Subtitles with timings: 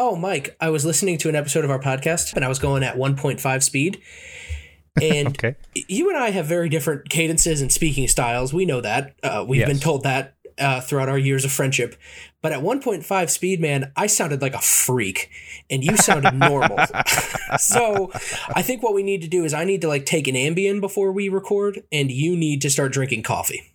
[0.00, 2.84] Oh, Mike, I was listening to an episode of our podcast and I was going
[2.84, 4.00] at 1.5 speed.
[5.02, 5.56] And Okay.
[5.74, 8.54] you and I have very different cadences and speaking styles.
[8.54, 9.16] We know that.
[9.24, 9.68] Uh, we've Yes.
[9.68, 11.96] been told that uh, throughout our years of friendship.
[12.42, 15.30] But at 1.5 speed, man, I sounded like a freak
[15.68, 16.78] and you sounded normal.
[17.58, 18.12] so
[18.54, 20.80] I think what we need to do is I need to like take an Ambien
[20.80, 23.74] before we record and you need to start drinking coffee.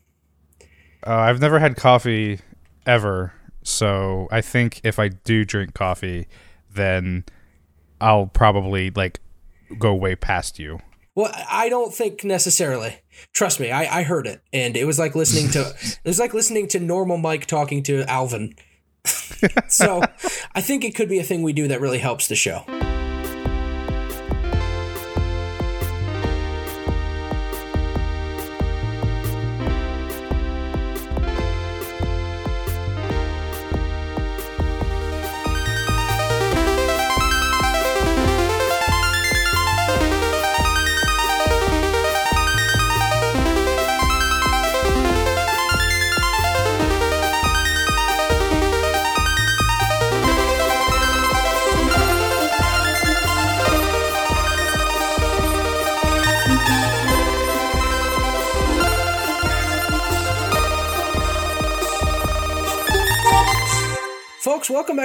[1.05, 2.39] Uh, I've never had coffee
[2.85, 3.33] ever,
[3.63, 6.27] so I think if I do drink coffee,
[6.73, 7.25] then
[8.01, 9.19] I'll probably like
[9.77, 10.79] go way past you.
[11.15, 12.97] Well, I don't think necessarily.
[13.33, 16.33] Trust me, I, I heard it, and it was like listening to it was like
[16.33, 18.55] listening to normal Mike talking to Alvin.
[19.67, 20.01] so,
[20.55, 22.63] I think it could be a thing we do that really helps the show.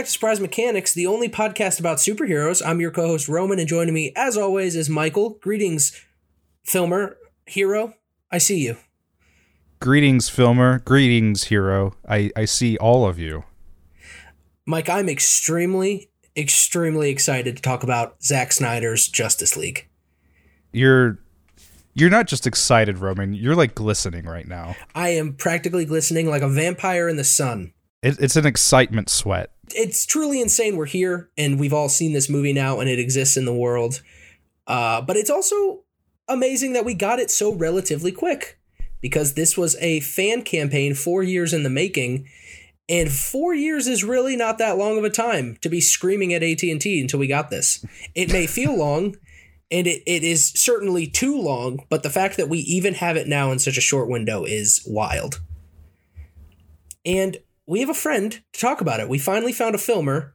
[0.08, 2.62] To Surprise Mechanics, the only podcast about superheroes.
[2.64, 5.38] I'm your co-host Roman, and joining me, as always, is Michael.
[5.40, 5.92] Greetings,
[6.64, 7.94] filmer, hero.
[8.30, 8.78] I see you.
[9.80, 10.80] Greetings, filmer.
[10.80, 11.94] Greetings, hero.
[12.08, 13.44] I, I see all of you.
[14.66, 19.88] Mike, I'm extremely, extremely excited to talk about Zack Snyder's Justice League.
[20.72, 21.18] You're
[21.94, 23.34] you're not just excited, Roman.
[23.34, 24.76] You're like glistening right now.
[24.94, 27.72] I am practically glistening like a vampire in the sun.
[28.02, 29.50] It, it's an excitement sweat.
[29.74, 30.77] It's truly insane.
[30.77, 34.02] We're here, and we've all seen this movie now, and it exists in the world.
[34.66, 35.84] Uh, but it's also
[36.28, 38.58] amazing that we got it so relatively quick
[39.00, 42.28] because this was a fan campaign four years in the making
[42.88, 46.42] and four years is really not that long of a time to be screaming at
[46.42, 47.84] at&t until we got this
[48.15, 49.16] it may feel long
[49.71, 53.26] and it, it is certainly too long but the fact that we even have it
[53.28, 55.41] now in such a short window is wild
[57.04, 57.38] and
[57.70, 60.34] we have a friend to talk about it we finally found a filmer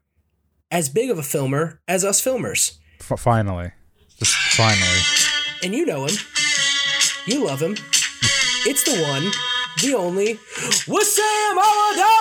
[0.71, 3.71] as big of a filmer as us filmers F- finally,
[4.17, 4.99] just finally.
[5.63, 6.15] and you know him.
[7.25, 7.75] You love him.
[8.65, 9.29] It's the one,
[9.81, 10.35] the only,
[10.87, 12.13] Wassam Awadallah!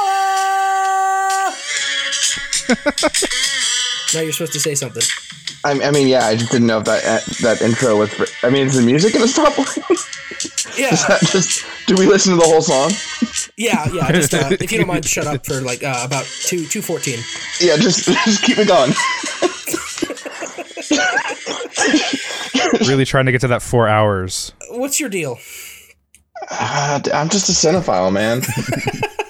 [4.14, 5.02] now you're supposed to say something.
[5.64, 8.12] I, I mean, yeah, I just didn't know if that uh, that intro was.
[8.12, 9.86] For, I mean, is the music gonna stop playing?
[10.76, 11.64] Yeah, Is that just?
[11.86, 12.90] Do we listen to the whole song?
[13.56, 14.10] yeah, yeah.
[14.10, 17.18] Just uh, if you don't mind, shut up for like uh, about two two fourteen.
[17.60, 18.92] Yeah, just just keep it going.
[22.88, 24.52] Really trying to get to that four hours.
[24.70, 25.38] What's your deal?
[26.50, 28.42] Uh, I'm just a cinephile, man.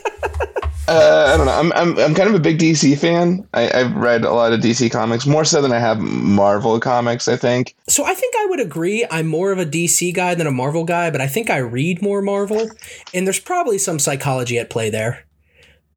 [0.89, 1.53] uh, I don't know.
[1.53, 3.47] I'm, I'm I'm kind of a big DC fan.
[3.55, 7.29] I, I've read a lot of DC comics, more so than I have Marvel comics.
[7.29, 7.77] I think.
[7.89, 9.07] So I think I would agree.
[9.11, 12.03] I'm more of a DC guy than a Marvel guy, but I think I read
[12.03, 12.69] more Marvel,
[13.15, 15.25] and there's probably some psychology at play there.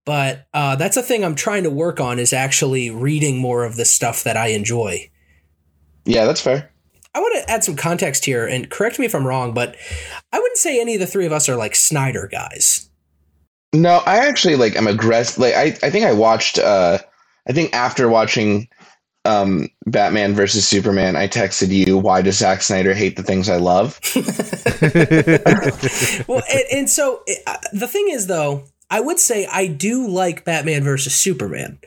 [0.06, 3.76] But uh, that's a thing I'm trying to work on is actually reading more of
[3.76, 5.10] the stuff that I enjoy.
[6.06, 6.72] Yeah, that's fair.
[7.16, 9.76] I want to add some context here, and correct me if I'm wrong, but
[10.32, 12.90] I wouldn't say any of the three of us are like Snyder guys.
[13.74, 14.78] No, I actually like.
[14.78, 15.40] I'm aggressive.
[15.40, 16.60] Like, I I think I watched.
[16.60, 17.00] uh
[17.48, 18.68] I think after watching
[19.26, 23.58] um Batman versus Superman, I texted you, "Why does Zack Snyder hate the things I
[23.58, 24.00] love?"
[26.28, 30.46] well, and, and so uh, the thing is, though, I would say I do like
[30.46, 31.80] Batman versus Superman.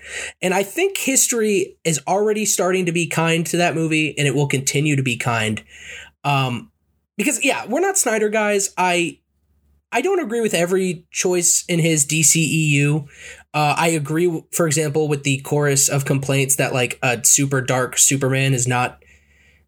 [0.42, 4.34] And I think history is already starting to be kind to that movie, and it
[4.34, 5.62] will continue to be kind.
[6.24, 6.72] Um,
[7.16, 8.72] because, yeah, we're not Snyder guys.
[8.76, 9.18] I.
[9.90, 13.08] I don't agree with every choice in his DCEU.
[13.54, 17.96] Uh, I agree, for example, with the chorus of complaints that like a super dark
[17.96, 19.02] Superman is not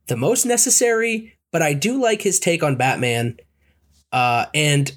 [0.08, 3.38] the most necessary, but I do like his take on Batman.
[4.12, 4.92] Uh, and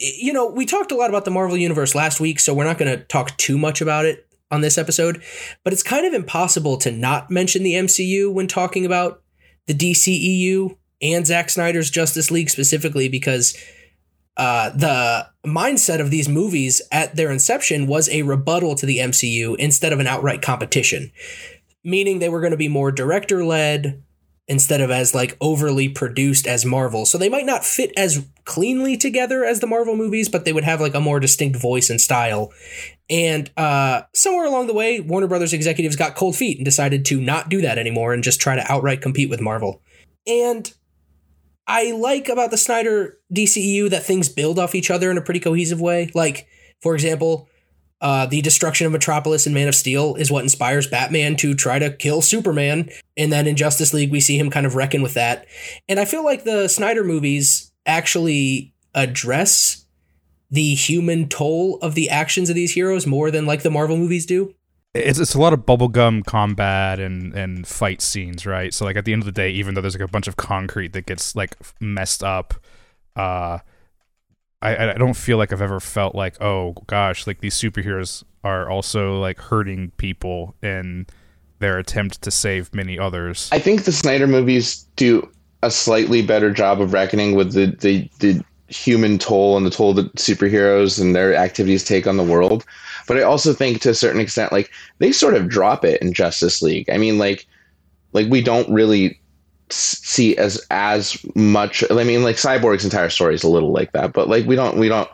[0.00, 2.78] you know, we talked a lot about the Marvel Universe last week, so we're not
[2.78, 5.22] going to talk too much about it on this episode.
[5.62, 9.22] But it's kind of impossible to not mention the MCU when talking about
[9.66, 13.56] the DCEU and Zack Snyder's Justice League specifically, because
[14.40, 19.54] uh, the mindset of these movies at their inception was a rebuttal to the MCU
[19.58, 21.12] instead of an outright competition,
[21.84, 24.02] meaning they were going to be more director led
[24.48, 27.04] instead of as like overly produced as Marvel.
[27.04, 30.64] So they might not fit as cleanly together as the Marvel movies, but they would
[30.64, 32.50] have like a more distinct voice and style.
[33.10, 37.20] And uh, somewhere along the way, Warner Brothers executives got cold feet and decided to
[37.20, 39.82] not do that anymore and just try to outright compete with Marvel.
[40.26, 40.72] And
[41.72, 45.38] I like about the Snyder DCEU that things build off each other in a pretty
[45.38, 46.10] cohesive way.
[46.16, 46.48] Like,
[46.82, 47.48] for example,
[48.00, 51.78] uh, the destruction of Metropolis and Man of Steel is what inspires Batman to try
[51.78, 52.90] to kill Superman.
[53.16, 55.46] And then in Justice League, we see him kind of reckon with that.
[55.88, 59.86] And I feel like the Snyder movies actually address
[60.50, 64.26] the human toll of the actions of these heroes more than like the Marvel movies
[64.26, 64.56] do.
[64.92, 68.74] It's, it's a lot of bubblegum combat and, and fight scenes, right?
[68.74, 70.36] So like at the end of the day, even though there's like a bunch of
[70.36, 72.54] concrete that gets like messed up,
[73.14, 73.58] uh,
[74.62, 78.68] I, I don't feel like I've ever felt like, oh gosh, like these superheroes are
[78.68, 81.06] also like hurting people in
[81.60, 83.48] their attempt to save many others.
[83.52, 85.30] I think the Snyder movies do
[85.62, 89.92] a slightly better job of reckoning with the, the, the human toll and the toll
[89.94, 92.64] that superheroes and their activities take on the world.
[93.10, 96.12] But I also think to a certain extent, like they sort of drop it in
[96.12, 96.88] Justice League.
[96.88, 97.44] I mean, like,
[98.12, 99.20] like we don't really
[99.68, 101.82] see as as much.
[101.90, 104.76] I mean, like Cyborg's entire story is a little like that, but like we don't
[104.76, 105.10] we don't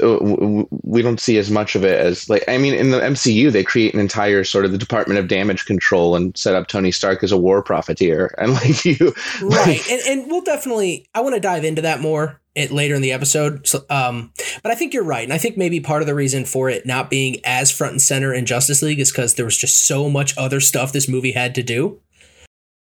[0.00, 3.64] we don't see as much of it as like I mean in the MCU they
[3.64, 7.22] create an entire sort of the Department of Damage Control and set up Tony Stark
[7.22, 8.34] as a war profiteer.
[8.42, 9.80] And like you right.
[9.88, 13.12] and and we'll definitely I want to dive into that more it later in the
[13.12, 13.66] episode.
[13.66, 14.32] So, um
[14.62, 15.22] but I think you're right.
[15.22, 18.02] And I think maybe part of the reason for it not being as front and
[18.02, 21.32] center in Justice League is because there was just so much other stuff this movie
[21.32, 22.00] had to do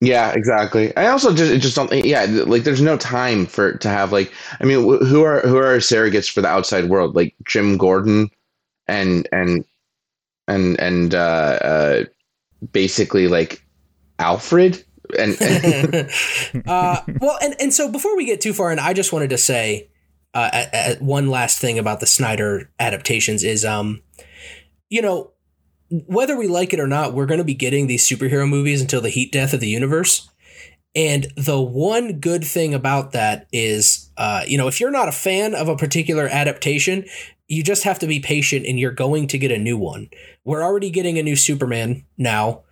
[0.00, 0.94] yeah, exactly.
[0.96, 1.92] I also just just don't.
[2.04, 4.32] Yeah, like there's no time for to have like.
[4.60, 7.14] I mean, who are who are surrogates for the outside world?
[7.14, 8.30] Like Jim Gordon,
[8.86, 9.64] and and
[10.48, 12.04] and and uh, uh
[12.72, 13.64] basically like
[14.18, 14.84] Alfred.
[15.18, 15.94] And, and
[16.66, 19.38] uh, well, and and so before we get too far, and I just wanted to
[19.38, 19.88] say
[20.34, 24.02] uh, at, at one last thing about the Snyder adaptations is, um,
[24.90, 25.30] you know,
[25.90, 29.00] whether we like it or not, we're going to be getting these superhero movies until
[29.00, 30.28] the heat death of the universe.
[30.94, 35.12] And the one good thing about that is, uh, you know, if you're not a
[35.12, 37.04] fan of a particular adaptation,
[37.48, 40.08] you just have to be patient and you're going to get a new one.
[40.44, 42.62] We're already getting a new Superman now.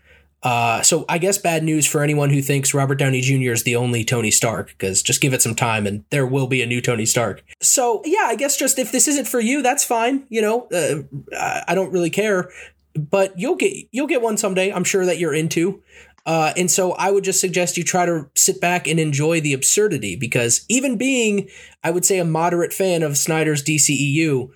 [0.42, 3.52] Uh, so I guess bad news for anyone who thinks Robert Downey Jr.
[3.52, 6.60] is the only Tony Stark, because just give it some time and there will be
[6.60, 7.42] a new Tony Stark.
[7.62, 10.26] So yeah, I guess just if this isn't for you, that's fine.
[10.28, 12.50] You know, uh, I don't really care
[12.94, 14.72] but you'll get you'll get one someday.
[14.72, 15.82] I'm sure that you're into.
[16.26, 19.52] Uh, and so I would just suggest you try to sit back and enjoy the
[19.52, 21.50] absurdity because even being,
[21.82, 24.50] I would say, a moderate fan of Snyder's DCEU,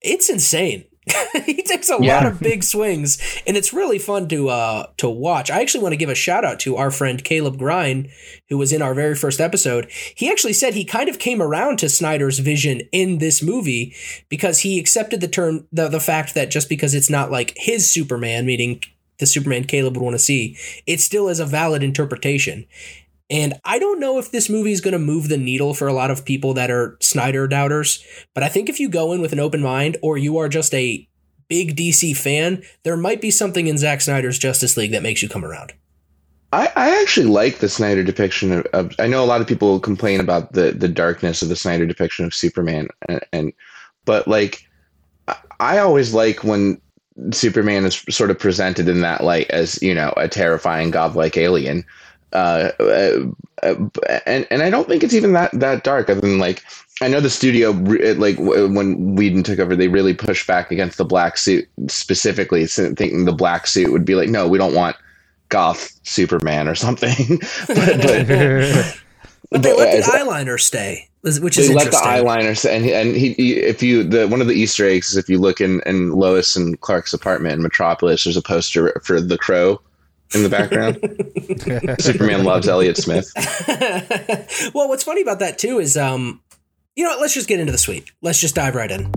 [0.00, 0.84] it's insane.
[1.44, 2.16] he takes a yeah.
[2.16, 5.50] lot of big swings, and it's really fun to uh, to watch.
[5.50, 8.08] I actually want to give a shout out to our friend Caleb Grind,
[8.48, 9.90] who was in our very first episode.
[10.14, 13.94] He actually said he kind of came around to Snyder's vision in this movie
[14.28, 17.90] because he accepted the term the the fact that just because it's not like his
[17.90, 18.82] Superman, meaning
[19.18, 20.56] the Superman Caleb would want to see,
[20.86, 22.66] it still is a valid interpretation.
[23.30, 25.92] And I don't know if this movie is going to move the needle for a
[25.92, 28.04] lot of people that are Snyder doubters,
[28.34, 30.74] but I think if you go in with an open mind or you are just
[30.74, 31.06] a
[31.48, 35.28] big DC fan, there might be something in Zack Snyder's Justice League that makes you
[35.28, 35.72] come around.
[36.52, 39.78] I, I actually like the Snyder depiction of, of, I know a lot of people
[39.78, 43.52] complain about the the darkness of the Snyder depiction of Superman and, and
[44.04, 44.66] but like
[45.60, 46.80] I always like when
[47.32, 51.84] Superman is sort of presented in that light as, you know, a terrifying godlike alien
[52.32, 53.74] uh, uh,
[54.26, 56.08] and and I don't think it's even that that dark.
[56.08, 56.62] Other than like
[57.00, 61.04] I know the studio, like when Whedon took over, they really pushed back against the
[61.04, 64.96] black suit specifically, thinking the black suit would be like, no, we don't want
[65.48, 67.38] goth Superman or something.
[67.66, 68.28] but, but,
[69.50, 72.76] but, they let the eyeliner stay, which is they let the eyeliner stay.
[72.76, 75.38] And, and he, he, if you, the one of the Easter eggs is if you
[75.38, 79.80] look in, in Lois and Clark's apartment in Metropolis, there's a poster for the Crow
[80.34, 80.98] in the background.
[82.00, 83.32] Superman loves Elliott Smith.
[84.74, 86.40] well, what's funny about that too is, um,
[86.96, 88.10] you know, what, let's just get into the suite.
[88.22, 89.12] Let's just dive right in.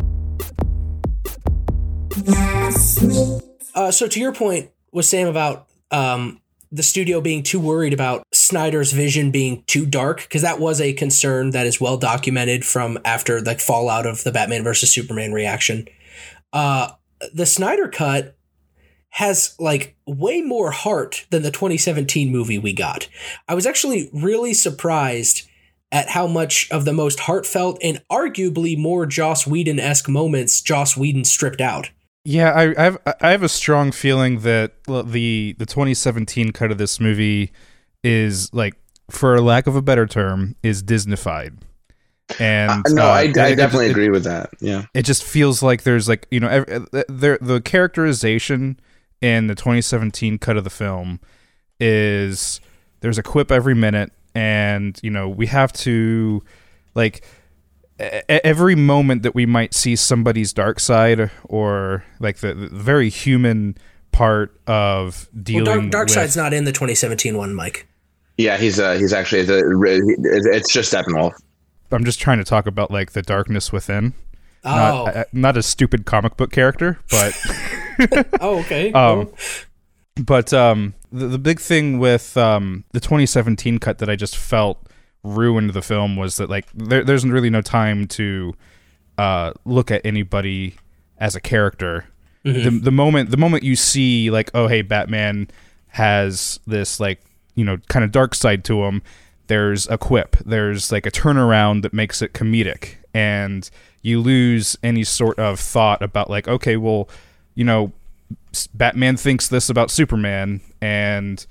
[3.75, 6.39] Uh, so to your point Wassam about um,
[6.71, 10.93] the studio being too worried about Snyder's vision being too dark, because that was a
[10.93, 15.87] concern that is well documented from after the fallout of the Batman versus Superman reaction.
[16.51, 16.91] Uh,
[17.33, 18.35] the Snyder cut
[19.17, 23.07] has like way more heart than the 2017 movie we got.
[23.47, 25.47] I was actually really surprised
[25.91, 30.97] at how much of the most heartfelt and arguably more Joss Whedon esque moments Joss
[30.97, 31.91] Whedon stripped out.
[32.25, 36.77] Yeah, I, I, have I have a strong feeling that the the 2017 cut of
[36.79, 37.51] this movie
[38.03, 38.73] is like,
[39.11, 41.59] for lack of a better term, is Disneyfied.
[42.39, 44.49] And Uh, no, uh, I, I it- definitely it- agree with that.
[44.59, 44.85] Yeah.
[44.95, 48.79] it just feels like there's like you know ev- uh, there the characterization
[49.23, 51.19] in the 2017 cut of the film
[51.79, 52.59] is
[52.99, 56.43] there's a quip every minute and you know we have to
[56.93, 57.25] like
[58.27, 63.77] every moment that we might see somebody's dark side or like the, the very human
[64.11, 67.87] part of Well, dealing Dark, Dark with Side's not in the 2017 one, Mike.
[68.37, 69.61] Yeah, he's uh he's actually it's, a,
[70.51, 71.31] it's just Steppenwolf.
[71.91, 74.13] I'm just trying to talk about like the darkness within
[74.65, 77.37] Oh, not, not a stupid comic book character but
[78.41, 78.91] oh, okay.
[78.93, 79.31] Um,
[80.15, 84.87] but um, the, the big thing with um, the 2017 cut that I just felt
[85.23, 88.53] ruined the film was that like there, there's really no time to
[89.17, 90.75] uh, look at anybody
[91.17, 92.05] as a character.
[92.43, 95.49] The, the moment the moment you see like oh hey Batman
[95.87, 97.21] has this like
[97.55, 99.01] you know kind of dark side to him
[99.47, 103.69] there's a quip there's like a turnaround that makes it comedic and
[104.03, 107.09] you lose any sort of thought about like okay well
[107.55, 107.91] you know
[108.73, 111.45] Batman thinks this about Superman, and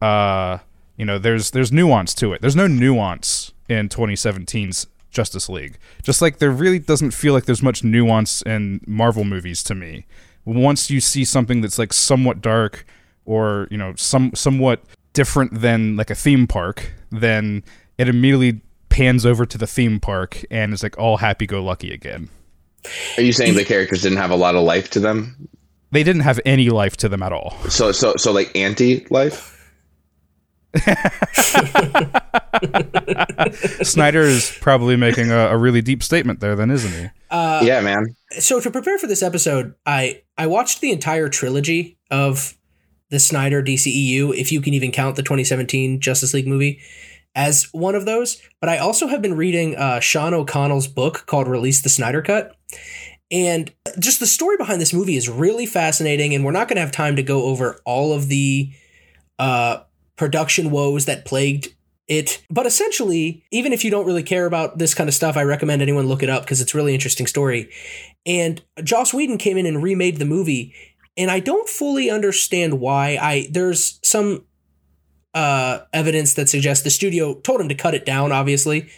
[0.00, 0.58] uh,
[0.96, 2.40] you know, there's there's nuance to it.
[2.40, 5.78] There's no nuance in 2017's Justice League.
[6.02, 10.06] Just like there really doesn't feel like there's much nuance in Marvel movies to me.
[10.44, 12.86] Once you see something that's like somewhat dark
[13.24, 14.82] or you know some somewhat
[15.12, 17.64] different than like a theme park, then
[17.98, 18.60] it immediately
[18.94, 22.28] pans over to the theme park and it's like all happy go lucky again.
[23.16, 25.48] Are you saying the characters didn't have a lot of life to them?
[25.90, 27.56] They didn't have any life to them at all.
[27.68, 29.50] So so so like anti life?
[33.82, 37.08] Snyder is probably making a, a really deep statement there, then, isn't he?
[37.30, 38.06] Uh, yeah, man.
[38.38, 42.56] so to prepare for this episode, I I watched the entire trilogy of
[43.10, 46.80] the Snyder DCEU, if you can even count the 2017 Justice League movie
[47.34, 48.40] as one of those.
[48.60, 52.56] But I also have been reading uh, Sean O'Connell's book called "Release the Snyder Cut."
[53.30, 56.82] And just the story behind this movie is really fascinating, and we're not going to
[56.82, 58.70] have time to go over all of the
[59.38, 59.78] uh,
[60.16, 61.74] production woes that plagued
[62.06, 62.44] it.
[62.50, 65.82] But essentially, even if you don't really care about this kind of stuff, I recommend
[65.82, 67.70] anyone look it up because it's really interesting story.
[68.26, 70.74] And Joss Whedon came in and remade the movie,
[71.16, 73.18] and I don't fully understand why.
[73.20, 74.44] I there's some
[75.34, 78.88] uh, evidence that suggests the studio told him to cut it down, obviously,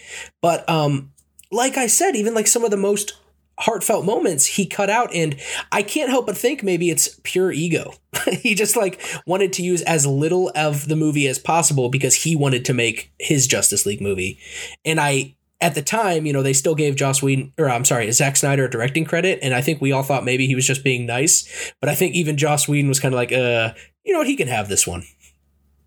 [0.43, 1.13] but um,
[1.51, 3.15] like I said, even like some of the most
[3.59, 5.35] heartfelt moments he cut out and
[5.73, 7.95] i can't help but think maybe it's pure ego.
[8.43, 12.35] He just like wanted to use as little of the movie as possible because he
[12.35, 14.39] wanted to make his justice league movie.
[14.85, 18.11] And i at the time you know they still gave joss whedon or i'm sorry
[18.13, 21.07] Zack snyder directing credit and i think we all thought maybe he was just being
[21.07, 21.73] nice.
[21.81, 23.73] But i think even joss whedon was kind of like uh
[24.07, 24.29] you know what?
[24.29, 25.03] He can have this one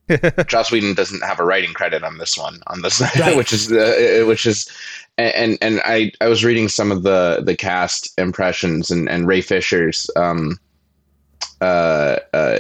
[0.48, 3.36] Joss Whedon doesn't have a writing credit on this one, on this, Right.
[3.38, 4.70] which is uh, which is,
[5.18, 9.42] and and I I was reading some of the the cast impressions and and Ray
[9.42, 10.58] Fisher's um
[11.62, 12.60] uh uh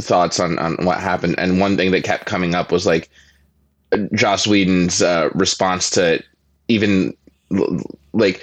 [0.00, 3.08] thoughts on on what happened, and one thing that kept coming up was like
[4.14, 6.22] Joss Whedon's uh, response to
[6.68, 7.14] even
[8.12, 8.42] like.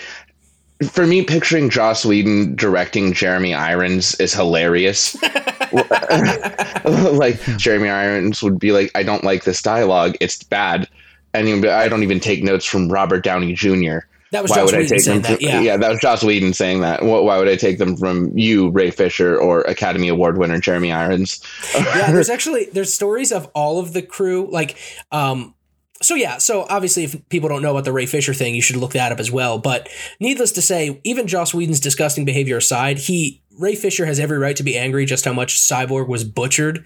[0.91, 5.17] For me, picturing Joss Whedon directing Jeremy Irons is hilarious.
[7.17, 10.15] like Jeremy Irons would be like, I don't like this dialogue.
[10.19, 10.87] It's bad.
[11.33, 13.99] And be, I don't even take notes from Robert Downey Jr.
[14.31, 15.31] that was Why joss would I whedon take saying them?
[15.33, 17.01] that From, yeah that was Joss Whedon saying that.
[17.01, 20.91] Wh- Why would I take them from you, Ray Fisher, or Academy Award winner Jeremy
[20.91, 21.41] Irons?
[21.75, 24.47] yeah, there's actually there's stories of all of the crew.
[24.51, 24.77] Like,
[25.11, 25.53] um,
[26.01, 28.75] so yeah, so obviously, if people don't know about the Ray Fisher thing, you should
[28.77, 29.57] look that up as well.
[29.59, 34.37] But needless to say, even Joss Whedon's disgusting behavior aside, he Ray Fisher has every
[34.37, 36.79] right to be angry just how much Cyborg was butchered.
[36.79, 36.83] Uh,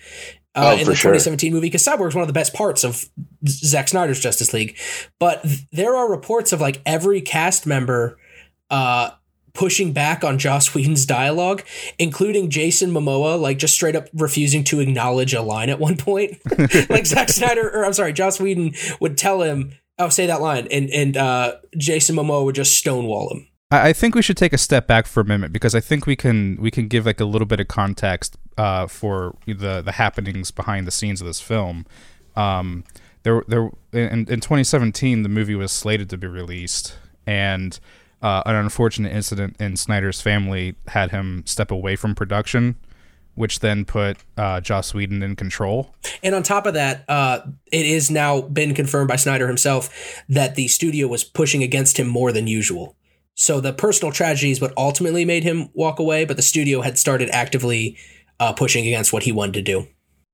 [0.53, 1.11] Oh, in the sure.
[1.13, 3.05] 2017 movie, because Cyborg is one of the best parts of
[3.47, 4.77] Zack Snyder's Justice League,
[5.17, 8.17] but th- there are reports of like every cast member
[8.69, 9.11] uh,
[9.53, 11.63] pushing back on Joss Whedon's dialogue,
[11.97, 16.37] including Jason Momoa, like just straight up refusing to acknowledge a line at one point.
[16.89, 20.67] like Zack Snyder, or I'm sorry, Joss Whedon would tell him, "Oh, say that line,"
[20.69, 23.47] and and uh, Jason Momoa would just stonewall him.
[23.71, 26.17] I think we should take a step back for a minute because I think we
[26.17, 30.51] can we can give like a little bit of context uh, for the the happenings
[30.51, 31.85] behind the scenes of this film.
[32.35, 32.83] Um,
[33.23, 37.79] there there in, in 2017 the movie was slated to be released and
[38.21, 42.75] uh, an unfortunate incident in Snyder's family had him step away from production,
[43.35, 45.95] which then put uh, Joss Whedon in control.
[46.21, 47.39] And on top of that, uh,
[47.71, 52.07] it is now been confirmed by Snyder himself that the studio was pushing against him
[52.07, 52.95] more than usual.
[53.35, 56.97] So the personal tragedy is what ultimately made him walk away, but the studio had
[56.97, 57.97] started actively
[58.39, 59.87] uh, pushing against what he wanted to do.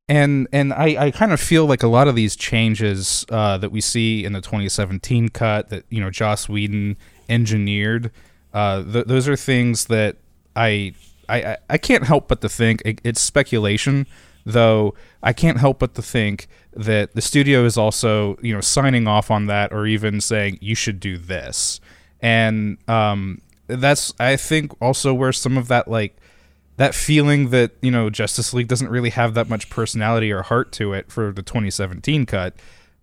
[0.10, 3.72] and and I, I kind of feel like a lot of these changes uh, that
[3.72, 6.98] we see in the 2017 cut that you know Joss Whedon
[7.30, 8.12] engineered,
[8.54, 10.18] uh, th- those are things that
[10.56, 10.94] I,
[11.28, 14.08] I I can't help but to think it, it's speculation,
[14.46, 19.08] though I can't help but to think that the studio is also you know signing
[19.08, 21.82] off on that or even saying you should do this,
[22.22, 26.16] and um, that's I think also where some of that like
[26.78, 30.72] that feeling that you know Justice League doesn't really have that much personality or heart
[30.74, 32.56] to it for the 2017 cut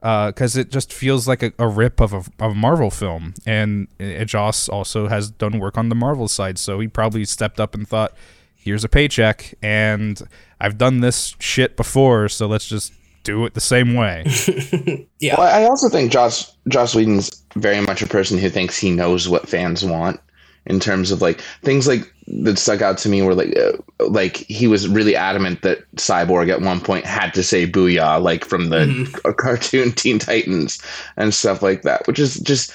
[0.04, 3.32] because uh, it just feels like a, a rip of a, of a, Marvel film.
[3.46, 7.58] And uh, Joss also has done work on the Marvel side, so he probably stepped
[7.58, 8.14] up and thought,
[8.54, 10.20] "Here's a paycheck, and
[10.60, 12.92] I've done this shit before, so let's just
[13.24, 14.24] do it the same way."
[15.20, 15.34] yeah.
[15.38, 19.28] Well, I also think Joss Joss Whedon's very much a person who thinks he knows
[19.28, 20.20] what fans want
[20.66, 23.72] in terms of like things like that stuck out to me were like uh,
[24.08, 28.44] like he was really adamant that cyborg at one point had to say booyah like
[28.44, 29.32] from the mm-hmm.
[29.38, 30.82] cartoon teen titans
[31.16, 32.72] and stuff like that which is just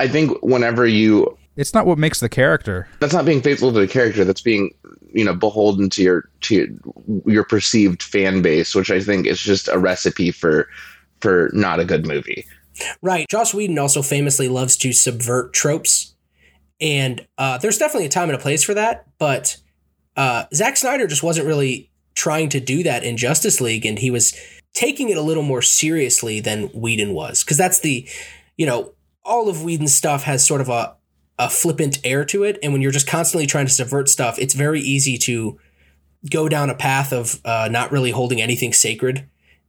[0.00, 3.80] i think whenever you it's not what makes the character that's not being faithful to
[3.80, 4.72] the character that's being
[5.12, 6.78] you know beholden to your to
[7.24, 10.68] your, perceived fan base which i think is just a recipe for
[11.20, 12.46] for not a good movie.
[13.02, 13.28] Right.
[13.28, 16.14] Joss whedon also famously loves to subvert tropes.
[16.80, 19.56] And uh, there's definitely a time and a place for that, but
[20.16, 24.12] uh, Zack Snyder just wasn't really trying to do that in Justice League, and he
[24.12, 24.32] was
[24.74, 28.08] taking it a little more seriously than Whedon was, because that's the,
[28.56, 28.92] you know,
[29.24, 30.94] all of Whedon's stuff has sort of a
[31.38, 34.54] a flippant air to it, and when you're just constantly trying to subvert stuff, it's
[34.54, 35.58] very easy to
[36.30, 39.28] go down a path of uh, not really holding anything sacred.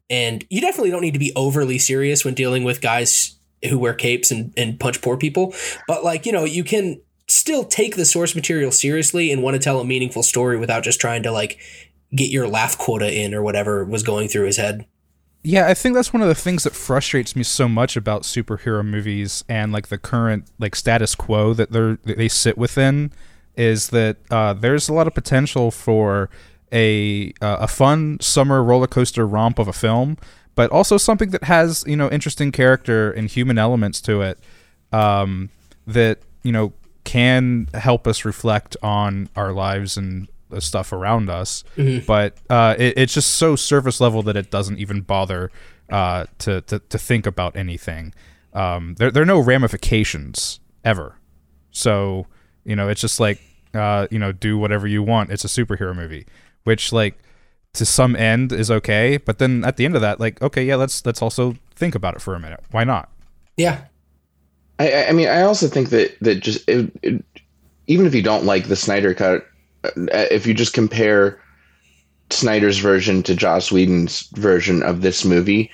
[0.09, 3.35] And you definitely don't need to be overly serious when dealing with guys
[3.69, 5.53] who wear capes and, and punch poor people.
[5.87, 9.59] But like, you know, you can still take the source material seriously and want to
[9.59, 11.59] tell a meaningful story without just trying to like
[12.15, 14.87] get your laugh quota in or whatever was going through his head.
[15.41, 18.85] Yeah, I think that's one of the things that frustrates me so much about superhero
[18.85, 23.13] movies and like the current like status quo that they're that they sit within
[23.55, 26.29] is that uh, there's a lot of potential for
[26.73, 30.17] a uh, a fun summer roller coaster romp of a film
[30.55, 34.39] but also something that has you know interesting character and human elements to it
[34.91, 35.49] um,
[35.87, 36.73] that you know
[37.05, 41.63] can help us reflect on our lives and the stuff around us.
[41.77, 42.05] Mm-hmm.
[42.05, 45.51] But uh, it, it's just so surface level that it doesn't even bother
[45.89, 48.13] uh, to, to, to think about anything.
[48.53, 51.15] Um, there there are no ramifications ever.
[51.71, 52.25] So
[52.65, 53.39] you know it's just like
[53.73, 55.31] uh, you know do whatever you want.
[55.31, 56.25] It's a superhero movie,
[56.63, 57.19] which like
[57.73, 60.75] to some end is okay, but then at the end of that, like, okay, yeah,
[60.75, 62.61] let's let's also think about it for a minute.
[62.71, 63.09] Why not?
[63.57, 63.81] Yeah.
[64.79, 67.23] I, I mean, I also think that that just it, it,
[67.87, 69.45] even if you don't like the Snyder cut,
[69.83, 71.41] if you just compare
[72.29, 75.71] Snyder's version to Joss Whedon's version of this movie,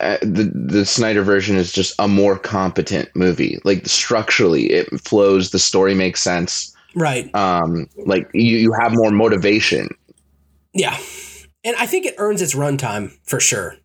[0.00, 3.58] uh, the the Snyder version is just a more competent movie.
[3.64, 5.50] Like structurally, it flows.
[5.50, 6.74] The story makes sense.
[6.94, 7.32] Right.
[7.34, 9.88] Um, like you, you have more motivation
[10.76, 10.98] yeah.
[11.64, 13.76] And I think it earns its runtime for sure.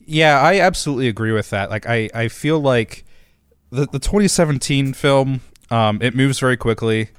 [0.00, 1.70] Yeah, I absolutely agree with that.
[1.70, 3.04] Like I, I feel like
[3.70, 5.40] the, the 2017 film,
[5.70, 7.10] um, it moves very quickly.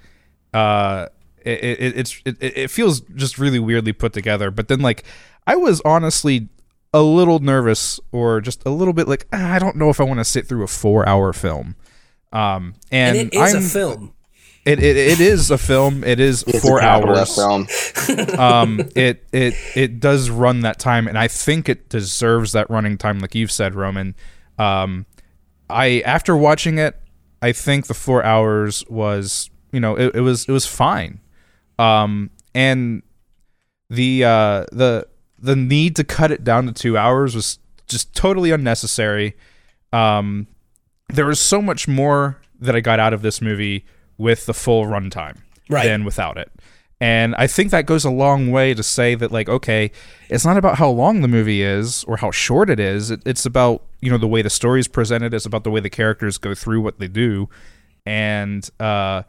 [0.53, 1.07] Uh,
[1.47, 4.51] it, it it's it, it feels just really weirdly put together.
[4.51, 5.03] But then like
[5.45, 6.49] I was honestly
[6.93, 10.03] a little nervous or just a little bit like ah, I don't know if I
[10.03, 11.75] want to sit through a four hour film.
[12.31, 14.13] Um, and, and it is I'm, a film.
[14.67, 16.03] It, it, it is a film.
[16.03, 17.33] It is it's four hours.
[17.35, 17.67] Film.
[18.37, 22.97] um, it it it does run that time, and I think it deserves that running
[22.97, 24.13] time, like you've said, Roman.
[24.59, 25.05] Um,
[25.69, 26.99] I after watching it,
[27.41, 31.21] I think the four hours was you know it, it was it was fine,
[31.79, 33.03] um, and
[33.89, 35.07] the uh, the
[35.39, 39.35] the need to cut it down to two hours was just totally unnecessary.
[39.93, 40.47] Um,
[41.09, 43.85] there was so much more that I got out of this movie
[44.17, 45.37] with the full runtime
[45.69, 45.85] right.
[45.85, 46.51] than without it.
[46.99, 49.91] And I think that goes a long way to say that, like, okay,
[50.29, 53.11] it's not about how long the movie is or how short it is.
[53.11, 55.31] It, it's about, you know, the way the story is presented.
[55.33, 57.49] It's about the way the characters go through what they do.
[58.03, 59.23] And, uh,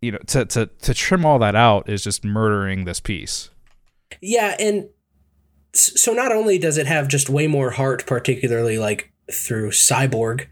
[0.00, 3.50] you know, to, to, to trim all that out is just murdering this piece.
[4.20, 4.56] Yeah.
[4.58, 4.88] And
[5.72, 10.46] so not only does it have just way more heart, particularly like through Cyborg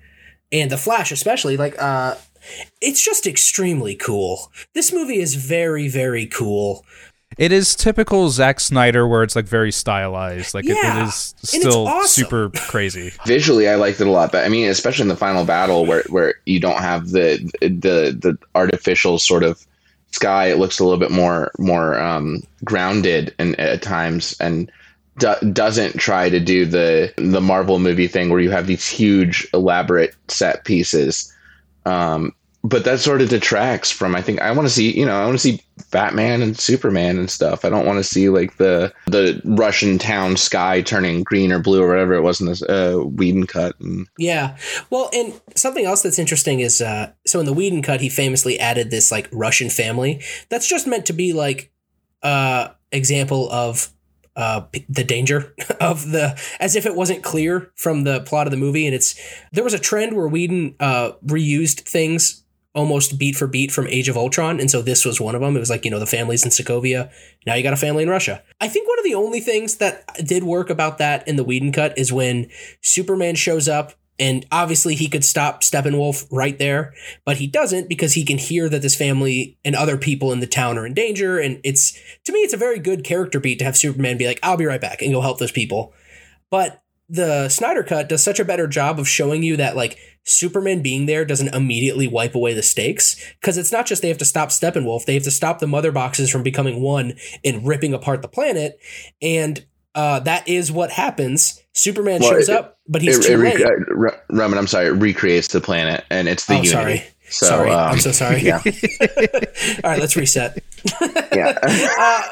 [0.53, 2.15] and The Flash, especially, like, uh,
[2.81, 4.51] it's just extremely cool.
[4.75, 6.85] This movie is very, very cool.
[7.37, 10.55] It is typical Zack Snyder, where it's like very stylized.
[10.55, 10.99] Like yeah.
[10.99, 12.25] it, it is still awesome.
[12.25, 13.12] super crazy.
[13.27, 16.03] Visually, I liked it a lot, but I mean, especially in the final battle, where
[16.09, 19.64] where you don't have the the the artificial sort of
[20.11, 20.47] sky.
[20.47, 24.73] It looks a little bit more more um, grounded and at times, and
[25.19, 29.47] do- doesn't try to do the the Marvel movie thing where you have these huge
[29.53, 31.33] elaborate set pieces.
[31.85, 35.21] Um, but that sort of detracts from I think I want to see you know
[35.21, 37.64] I want to see Batman and Superman and stuff.
[37.64, 41.83] I don't want to see like the the Russian town sky turning green or blue
[41.83, 43.79] or whatever it was in this uh, Whedon cut.
[43.81, 44.57] And, Yeah.
[44.90, 48.59] Well, and something else that's interesting is uh so in the Whedon cut he famously
[48.59, 51.73] added this like Russian family that's just meant to be like
[52.23, 53.90] uh example of
[54.35, 58.57] uh the danger of the as if it wasn't clear from the plot of the
[58.57, 59.14] movie and it's
[59.53, 62.44] there was a trend where Whedon uh reused things
[62.75, 65.57] almost beat for beat from Age of Ultron and so this was one of them
[65.57, 67.11] it was like you know the families in Sokovia
[67.47, 70.05] now you got a family in Russia I think one of the only things that
[70.25, 72.51] did work about that in the Whedon cut is when
[72.83, 76.93] Superman shows up and obviously he could stop Steppenwolf right there,
[77.25, 80.47] but he doesn't because he can hear that this family and other people in the
[80.47, 81.39] town are in danger.
[81.39, 81.93] And it's
[82.25, 84.67] to me, it's a very good character beat to have Superman be like, I'll be
[84.67, 85.93] right back and go help those people.
[86.51, 90.83] But the Snyder cut does such a better job of showing you that like Superman
[90.83, 94.25] being there doesn't immediately wipe away the stakes because it's not just they have to
[94.25, 97.14] stop Steppenwolf, they have to stop the mother boxes from becoming one
[97.45, 98.79] and ripping apart the planet.
[99.23, 99.64] And
[99.95, 101.62] uh, that is what happens.
[101.73, 103.61] Superman Well, shows it- up, but he's it, too it late.
[103.61, 106.71] rec- uh, Ro- Roman, I'm sorry, it recreates the planet and it's the Oh, Unity.
[106.71, 107.05] sorry.
[107.31, 108.41] So, sorry, um, I'm so sorry.
[108.41, 108.62] yeah.
[109.85, 110.62] All right, let's reset.
[111.35, 111.57] Yeah.
[111.62, 112.23] uh,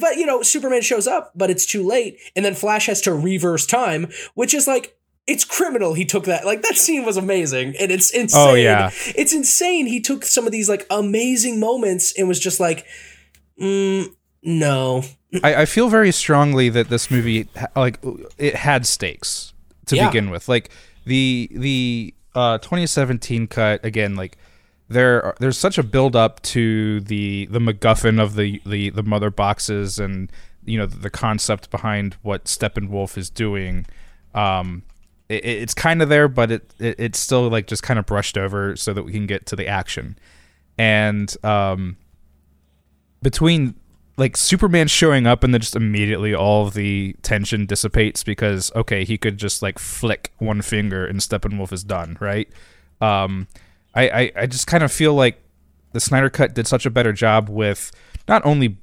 [0.00, 3.12] but you know, Superman shows up, but it's too late, and then Flash has to
[3.14, 4.96] reverse time, which is like
[5.28, 5.94] it's criminal.
[5.94, 8.48] He took that like that scene was amazing, and it's insane.
[8.48, 8.90] Oh, yeah.
[9.14, 9.86] it's insane.
[9.86, 12.86] He took some of these like amazing moments and was just like,
[13.60, 14.06] mm,
[14.42, 15.04] no,
[15.44, 17.98] I, I feel very strongly that this movie like
[18.38, 19.52] it had stakes
[19.86, 20.08] to Yeah.
[20.08, 20.48] begin with.
[20.48, 20.70] Like
[21.04, 24.36] the the uh 2017 cut again like
[24.90, 29.02] there are, there's such a build up to the the MacGuffin of the the the
[29.02, 30.30] mother boxes and
[30.64, 33.84] you know the concept behind what Steppenwolf is doing.
[34.34, 34.82] Um,
[35.28, 38.38] it, it's kind of there, but it, it it's still like just kind of brushed
[38.38, 40.18] over so that we can get to the action.
[40.76, 41.96] And um,
[43.22, 43.74] between
[44.16, 49.16] like Superman showing up and then just immediately all the tension dissipates because okay, he
[49.16, 52.48] could just like flick one finger and Steppenwolf is done, right?
[53.00, 53.46] Um,
[53.94, 55.40] I, I I just kind of feel like
[55.92, 57.92] the Snyder Cut did such a better job with
[58.28, 58.78] not only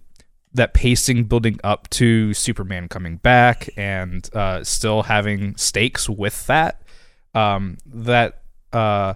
[0.55, 6.81] that pacing building up to Superman coming back and uh, still having stakes with that.
[7.33, 8.41] Um, that
[8.71, 9.15] uh,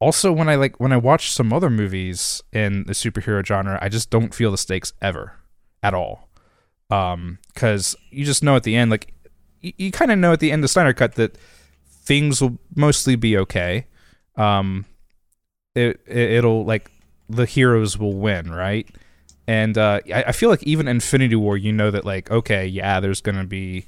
[0.00, 3.88] also when I like when I watch some other movies in the superhero genre, I
[3.88, 5.34] just don't feel the stakes ever
[5.82, 6.28] at all.
[6.90, 9.14] Um, because you just know at the end, like
[9.60, 11.36] you, you kind of know at the end of Snyder Cut that
[11.86, 13.86] things will mostly be okay.
[14.36, 14.86] Um,
[15.74, 16.90] it, it it'll like
[17.28, 18.88] the heroes will win, right?
[19.52, 23.00] And uh, I, I feel like even Infinity War, you know that like okay, yeah,
[23.00, 23.84] there's gonna be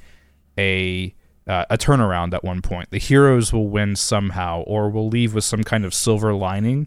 [0.59, 1.15] a
[1.47, 2.91] uh, a turnaround at one point.
[2.91, 6.87] The heroes will win somehow, or will leave with some kind of silver lining.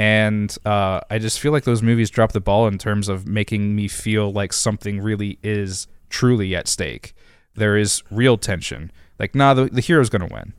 [0.00, 3.76] And uh, I just feel like those movies drop the ball in terms of making
[3.76, 7.14] me feel like something really is truly at stake.
[7.54, 8.90] There is real tension.
[9.20, 10.54] Like, nah, the, the hero's gonna win.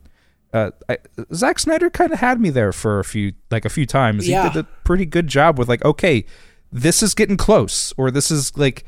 [0.54, 0.96] Uh, I,
[1.34, 4.26] Zack Snyder kind of had me there for a few, like a few times.
[4.26, 4.44] Yeah.
[4.44, 6.24] He did a pretty good job with like, okay,
[6.72, 8.84] this is getting close, or this is like,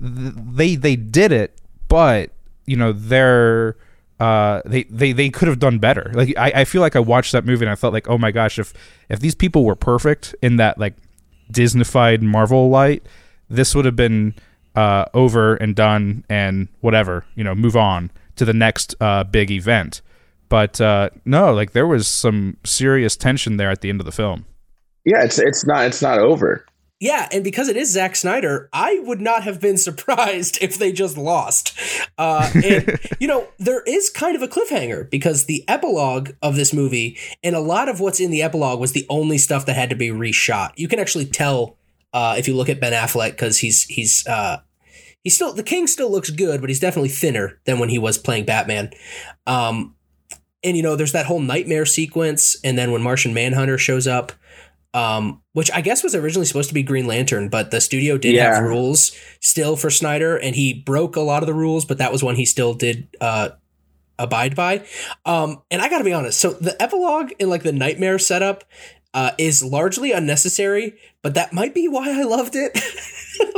[0.00, 2.30] th- they they did it, but
[2.66, 3.76] you know they're
[4.20, 6.10] uh they they they could have done better.
[6.14, 8.30] Like I, I feel like i watched that movie and i felt like oh my
[8.30, 8.72] gosh if
[9.08, 10.94] if these people were perfect in that like
[11.50, 13.04] disneyfied marvel light
[13.48, 14.34] this would have been
[14.76, 19.50] uh over and done and whatever you know move on to the next uh big
[19.50, 20.00] event.
[20.48, 24.12] But uh no like there was some serious tension there at the end of the
[24.12, 24.44] film.
[25.04, 26.64] Yeah, it's it's not it's not over.
[27.00, 30.92] Yeah, and because it is Zack Snyder, I would not have been surprised if they
[30.92, 31.76] just lost.
[32.18, 36.74] Uh, and you know, there is kind of a cliffhanger because the epilogue of this
[36.74, 39.90] movie and a lot of what's in the epilogue was the only stuff that had
[39.90, 40.72] to be reshot.
[40.76, 41.78] You can actually tell
[42.12, 44.58] uh, if you look at Ben Affleck because he's he's uh,
[45.24, 48.18] he's still the King still looks good, but he's definitely thinner than when he was
[48.18, 48.90] playing Batman.
[49.46, 49.94] Um,
[50.62, 54.32] and you know, there's that whole nightmare sequence, and then when Martian Manhunter shows up
[54.94, 58.34] um, which I guess was originally supposed to be Green Lantern, but the studio did
[58.34, 58.54] Yeah.
[58.56, 62.10] have rules still for Snyder, and he broke a lot of the rules, but that
[62.12, 63.50] was one he still did uh,
[64.18, 64.84] abide by.
[65.24, 68.64] Um, and I got to be honest, so the epilogue in like the nightmare setup
[69.14, 72.78] uh, is largely unnecessary, but that might be why I loved it.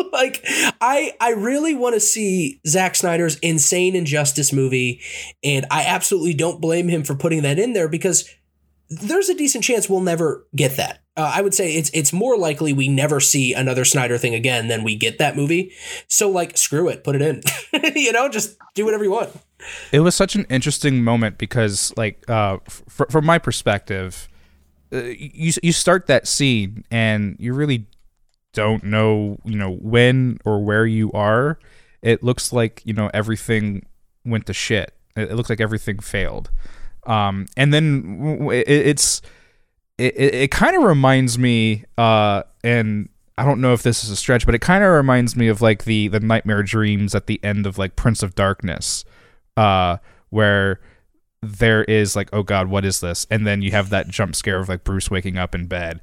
[0.12, 0.42] like
[0.80, 5.00] I I really want to see Zack Snyder's insane injustice movie,
[5.44, 8.28] and I absolutely don't blame him for putting that in there because
[8.88, 11.01] there's a decent chance we'll never get that.
[11.14, 14.68] Uh, I would say it's it's more likely we never see another Snyder thing again
[14.68, 15.72] than we get that movie.
[16.08, 17.42] So like, screw it, put it in.
[17.94, 19.30] you know, just do whatever you want.
[19.92, 24.26] It was such an interesting moment because, like, uh, f- from my perspective,
[24.90, 27.86] uh, you you start that scene and you really
[28.54, 31.58] don't know, you know, when or where you are.
[32.00, 33.84] It looks like you know everything
[34.24, 34.94] went to shit.
[35.14, 36.50] It, it looks like everything failed.
[37.04, 39.20] Um, and then it, it's
[40.02, 44.10] it, it, it kind of reminds me, uh, and I don't know if this is
[44.10, 47.26] a stretch, but it kind of reminds me of like the the nightmare dreams at
[47.28, 49.04] the end of like Prince of Darkness,
[49.56, 49.98] uh,
[50.30, 50.80] where
[51.40, 53.26] there is like, oh god, what is this?
[53.30, 56.00] And then you have that jump scare of like Bruce waking up in bed.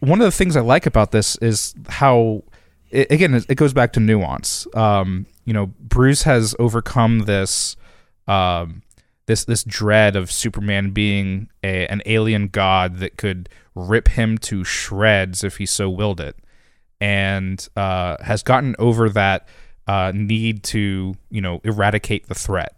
[0.00, 2.42] One of the things I like about this is how,
[2.90, 4.66] it, again, it goes back to nuance.
[4.74, 7.76] Um, you know, Bruce has overcome this,
[8.26, 8.82] um,
[9.26, 14.64] this this dread of Superman being a, an alien god that could rip him to
[14.64, 16.36] shreds if he so willed it,
[17.00, 19.48] and uh, has gotten over that
[19.86, 22.76] uh, need to you know eradicate the threat.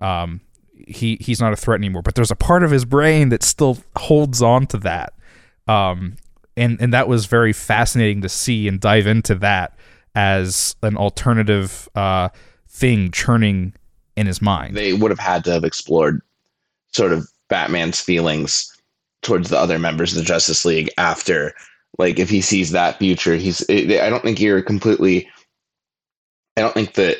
[0.00, 0.40] Um,
[0.72, 3.78] he he's not a threat anymore, but there's a part of his brain that still
[3.96, 5.14] holds on to that.
[5.66, 6.16] Um,
[6.56, 9.76] and and that was very fascinating to see and dive into that
[10.14, 12.28] as an alternative uh,
[12.68, 13.74] thing churning
[14.16, 14.76] in his mind.
[14.76, 16.22] They would have had to have explored
[16.92, 18.70] sort of Batman's feelings
[19.22, 21.54] towards the other members of the Justice League after,
[21.98, 23.64] like, if he sees that future, he's.
[23.70, 25.28] I don't think you're completely.
[26.56, 27.18] I don't think that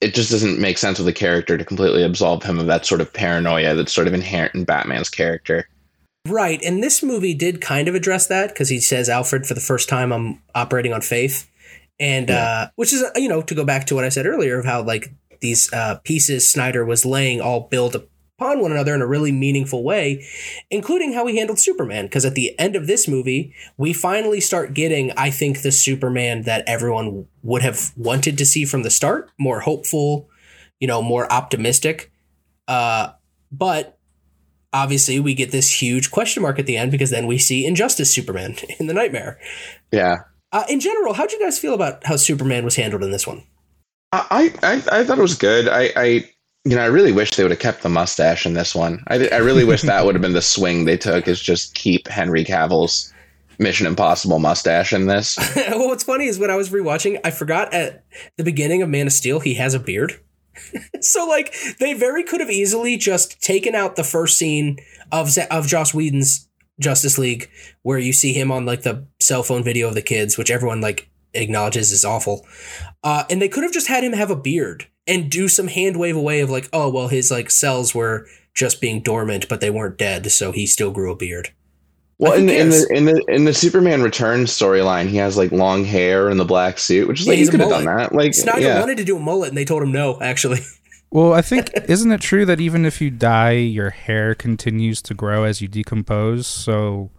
[0.00, 3.00] it just doesn't make sense with the character to completely absolve him of that sort
[3.00, 5.68] of paranoia that's sort of inherent in Batman's character.
[6.28, 9.60] Right, and this movie did kind of address that because he says, "Alfred, for the
[9.60, 11.48] first time, I'm operating on faith,"
[12.00, 12.36] and yeah.
[12.36, 14.82] uh, which is you know to go back to what I said earlier of how
[14.82, 17.94] like these uh, pieces Snyder was laying all build
[18.38, 20.26] upon one another in a really meaningful way,
[20.70, 22.06] including how he handled Superman.
[22.06, 26.42] Because at the end of this movie, we finally start getting, I think, the Superman
[26.42, 30.28] that everyone would have wanted to see from the start, more hopeful,
[30.80, 32.12] you know, more optimistic.
[32.68, 33.12] Uh,
[33.50, 33.98] but
[34.72, 38.12] obviously we get this huge question mark at the end because then we see Injustice
[38.12, 39.38] Superman in the Nightmare.
[39.92, 40.16] Yeah.
[40.52, 43.44] Uh, in general, how'd you guys feel about how Superman was handled in this one?
[44.12, 45.68] I I, I thought it was good.
[45.68, 46.06] I, I
[46.64, 49.02] you know I really wish they would have kept the mustache in this one.
[49.08, 52.08] I I really wish that would have been the swing they took is just keep
[52.08, 53.12] Henry Cavill's
[53.58, 55.36] Mission Impossible mustache in this.
[55.56, 58.04] well, what's funny is when I was rewatching, I forgot at
[58.36, 60.20] the beginning of Man of Steel he has a beard.
[61.00, 64.78] so like they very could have easily just taken out the first scene
[65.12, 66.48] of of Joss Whedon's
[66.80, 67.50] Justice League
[67.82, 70.80] where you see him on like the cell phone video of the kids, which everyone
[70.80, 72.46] like acknowledges is awful.
[73.04, 75.98] Uh, and they could have just had him have a beard and do some hand
[75.98, 79.70] wave away of like, oh well, his like cells were just being dormant, but they
[79.70, 81.52] weren't dead, so he still grew a beard.
[82.18, 85.52] Well, in the, in the in the in the Superman Returns storyline, he has like
[85.52, 88.14] long hair and the black suit, which is yeah, like he could have done that.
[88.14, 88.80] Like Snyder yeah.
[88.80, 90.18] wanted to do a mullet, and they told him no.
[90.22, 90.60] Actually,
[91.10, 95.14] well, I think isn't it true that even if you die, your hair continues to
[95.14, 96.46] grow as you decompose?
[96.46, 97.10] So,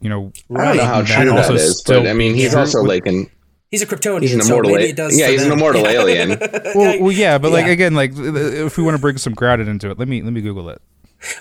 [0.00, 3.06] you know, I don't know how true that is, but I mean, he's also like
[3.06, 3.30] an
[3.72, 5.18] He's a Kryptonian, he's an immortal so maybe it does.
[5.18, 5.52] Yeah, he's them.
[5.52, 6.38] an immortal alien.
[6.74, 9.90] well, well, yeah, but like again, like if we want to bring some grounded into
[9.90, 10.82] it, let me let me Google it.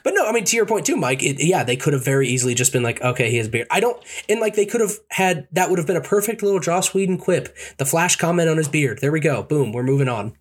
[0.05, 1.21] But no, I mean to your point too, Mike.
[1.21, 3.67] It, yeah, they could have very easily just been like, okay, he has beard.
[3.69, 6.61] I don't, and like they could have had that would have been a perfect little
[6.61, 7.53] Joss Whedon quip.
[7.77, 8.99] The Flash comment on his beard.
[9.01, 9.43] There we go.
[9.43, 9.73] Boom.
[9.73, 10.33] We're moving on.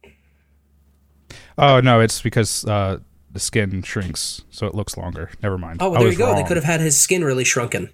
[1.58, 2.98] Oh no, it's because uh,
[3.32, 5.30] the skin shrinks, so it looks longer.
[5.42, 5.78] Never mind.
[5.82, 6.26] Oh, well, there you go.
[6.26, 6.36] Wrong.
[6.36, 7.90] They could have had his skin really shrunken.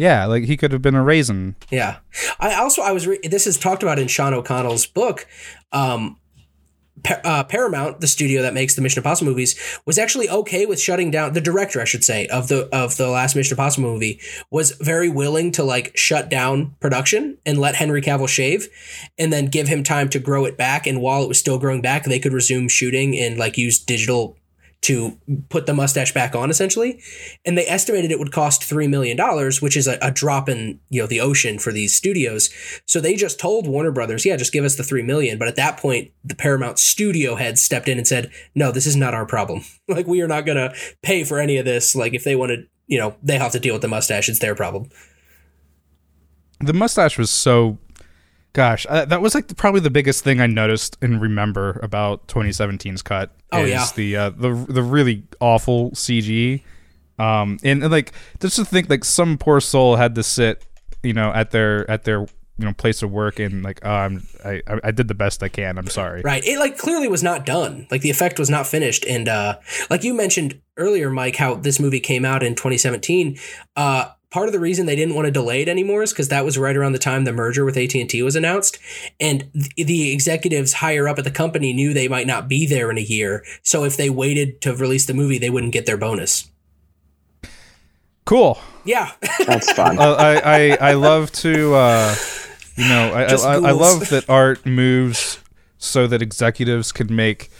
[0.00, 1.56] Yeah, like he could have been a raisin.
[1.70, 1.98] Yeah.
[2.38, 5.26] I also I was re- this is talked about in Sean O'Connell's book.
[5.72, 6.16] Um,
[7.22, 11.10] uh, Paramount, the studio that makes the Mission Impossible movies, was actually okay with shutting
[11.10, 14.70] down the director, I should say, of the of the last Mission Impossible movie was
[14.80, 18.68] very willing to like shut down production and let Henry Cavill shave,
[19.18, 20.86] and then give him time to grow it back.
[20.86, 24.38] And while it was still growing back, they could resume shooting and like use digital
[24.82, 25.18] to
[25.50, 27.02] put the mustache back on essentially.
[27.44, 29.18] And they estimated it would cost $3 million
[29.60, 32.50] which is a, a, drop in you know the ocean for these studios.
[32.86, 35.38] So they just told warner brothers yeah just give us the $3 million.
[35.38, 38.96] But at that point the paramount studio head stepped in and said no this is
[38.96, 39.62] not our problem.
[39.88, 41.96] Like we are not going to pay for any of this.
[41.96, 44.54] Like if they wanted you know they have to deal with the mustache it's their
[44.54, 44.88] problem.
[46.60, 47.78] The mustache was so
[48.52, 53.02] Gosh, uh, that was like probably the biggest thing I noticed and remember about 2017's
[53.02, 53.30] cut.
[53.52, 56.62] Oh yeah, the uh, the the really awful CG.
[57.18, 60.64] Um, and, and like just to think like some poor soul had to sit,
[61.02, 62.26] you know, at their at their
[62.60, 65.48] you know place of work and like oh, I'm I I did the best I
[65.48, 65.78] can.
[65.78, 66.22] I'm sorry.
[66.22, 66.44] Right.
[66.44, 67.86] It like clearly was not done.
[67.90, 69.04] Like the effect was not finished.
[69.06, 69.58] And uh,
[69.88, 73.38] like you mentioned earlier, Mike, how this movie came out in 2017.
[73.76, 76.44] Uh, part of the reason they didn't want to delay it anymore is because that
[76.44, 78.78] was right around the time the merger with AT&T was announced.
[79.18, 82.90] And th- the executives higher up at the company knew they might not be there
[82.90, 83.44] in a year.
[83.62, 86.50] So if they waited to release the movie they wouldn't get their bonus.
[88.24, 88.58] Cool.
[88.84, 89.12] yeah.
[89.46, 89.98] That's fun.
[90.00, 92.14] Uh, I, I I love to uh,
[92.76, 95.40] you know I, I, I love that art moves
[95.78, 97.50] so that executives can make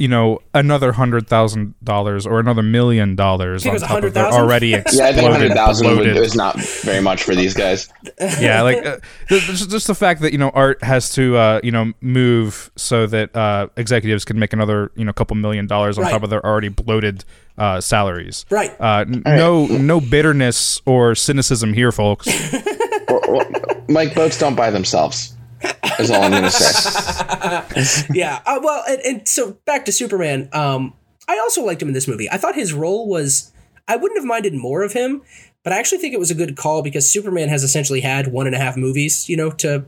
[0.00, 4.40] you know another hundred thousand dollars or another million dollars on top of their 100,000?
[4.40, 7.88] already yeah, I exploded, think hundred thousand is not very much for these guys.
[8.40, 8.96] yeah, like uh,
[9.28, 13.06] just, just the fact that you know art has to uh, you know move so
[13.06, 16.10] that uh, executives can make another you know couple million dollars on Right.
[16.12, 17.24] top of their already bloated
[17.58, 18.46] uh, salaries.
[18.50, 22.26] right Uh, n- no, no bitterness or cynicism here, folks.
[23.10, 23.46] Or- or-
[23.88, 25.34] Mike boats don't buy themselves.
[25.64, 28.06] All I'm gonna say.
[28.14, 28.40] yeah.
[28.46, 30.48] Uh, well, and, and so back to Superman.
[30.52, 30.94] Um,
[31.28, 32.28] I also liked him in this movie.
[32.30, 33.52] I thought his role was.
[33.86, 35.22] I wouldn't have minded more of him,
[35.64, 38.46] but I actually think it was a good call because Superman has essentially had one
[38.46, 39.84] and a half movies, you know, to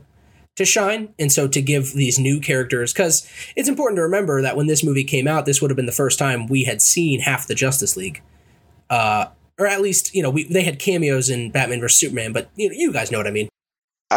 [0.55, 4.55] to shine, and so to give these new characters because it's important to remember that
[4.55, 7.21] when this movie came out, this would have been the first time we had seen
[7.21, 8.21] half the Justice League.
[8.89, 9.25] Uh,
[9.59, 12.69] or at least, you know, we, they had cameos in Batman vs Superman, but you
[12.69, 13.49] know, you guys know what I mean.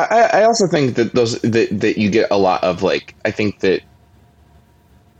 [0.05, 3.31] I, I also think that those that, that you get a lot of like I
[3.33, 3.83] think that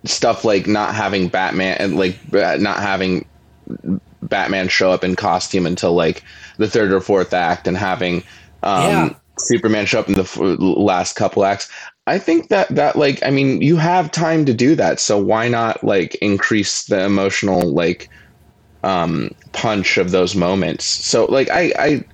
[0.07, 3.27] stuff like not having Batman and like not having
[4.23, 6.25] Batman show up in costume until like
[6.59, 8.25] the third or fourth act and having
[8.63, 9.15] um, Yeah.
[9.39, 11.71] Superman show up in the f- last couple acts.
[12.07, 15.49] I think that that like I mean you have time to do that, so why
[15.49, 18.11] not like increase the emotional like
[18.85, 20.85] um, punch of those moments?
[20.87, 22.05] So like I I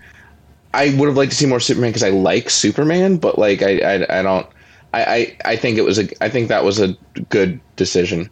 [0.75, 3.79] I would have liked to see more Superman because I like Superman, but like I
[3.79, 4.47] I, I don't.
[4.95, 6.97] I, I, I think it was a I think that was a
[7.31, 8.31] good decision.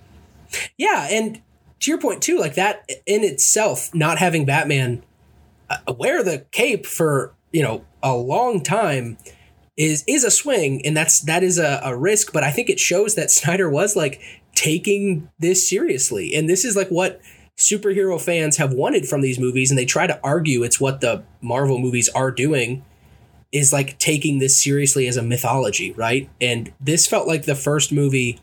[0.76, 1.40] Yeah, and
[1.80, 5.02] to your point too, like that in itself, not having Batman
[5.70, 9.16] uh, wear the cape for you know a long time
[9.76, 12.32] is is a swing, and that's that is a, a risk.
[12.32, 14.20] But I think it shows that Snyder was like
[14.54, 17.20] taking this seriously, and this is like what
[17.60, 21.22] superhero fans have wanted from these movies, and they try to argue it's what the
[21.42, 22.84] Marvel movies are doing
[23.52, 26.30] is like taking this seriously as a mythology, right?
[26.40, 28.40] And this felt like the first movie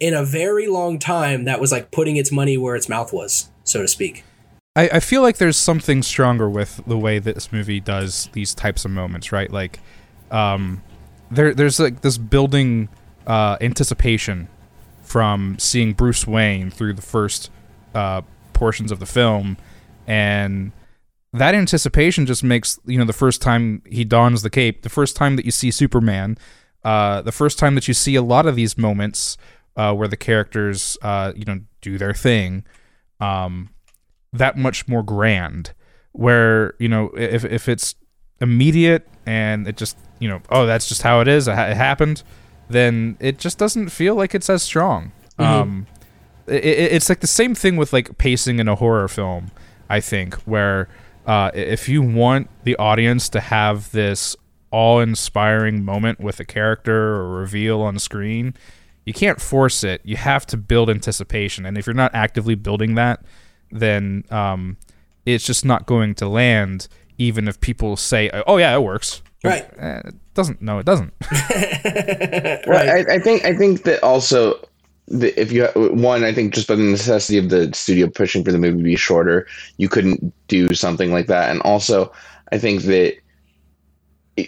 [0.00, 3.50] in a very long time that was like putting its money where its mouth was,
[3.62, 4.24] so to speak.
[4.74, 8.84] I, I feel like there's something stronger with the way this movie does these types
[8.84, 9.50] of moments, right?
[9.50, 9.78] Like,
[10.30, 10.82] um,
[11.30, 12.88] there there's like this building
[13.26, 14.48] uh, anticipation
[15.02, 17.50] from seeing Bruce Wayne through the first
[17.94, 19.56] uh, portions of the film,
[20.06, 20.72] and
[21.32, 25.16] that anticipation just makes you know the first time he dons the cape, the first
[25.16, 26.36] time that you see Superman,
[26.84, 29.36] uh, the first time that you see a lot of these moments
[29.76, 32.64] uh, where the characters uh, you know do their thing.
[33.20, 33.70] Um,
[34.32, 35.72] that much more grand
[36.12, 37.94] where you know if if it's
[38.40, 41.76] immediate and it just you know oh that's just how it is it, ha- it
[41.76, 42.22] happened
[42.68, 45.86] then it just doesn't feel like it's as strong um
[46.52, 49.50] it, it- it's like the same thing with like pacing in a horror film
[49.88, 50.88] i think where
[51.26, 54.36] uh if you want the audience to have this
[54.70, 58.54] awe-inspiring moment with a character or reveal on screen
[59.04, 62.94] you can't force it you have to build anticipation and if you're not actively building
[62.94, 63.22] that
[63.70, 64.76] then um,
[65.24, 66.88] it's just not going to land.
[67.16, 69.64] Even if people say, "Oh yeah, it works," Right.
[69.78, 70.60] Eh, it doesn't.
[70.60, 71.14] No, it doesn't.
[72.66, 74.60] Well, I, I think I think that also
[75.12, 78.50] the, if you one, I think just by the necessity of the studio pushing for
[78.50, 79.46] the movie to be shorter,
[79.76, 81.50] you couldn't do something like that.
[81.50, 82.10] And also,
[82.50, 83.16] I think that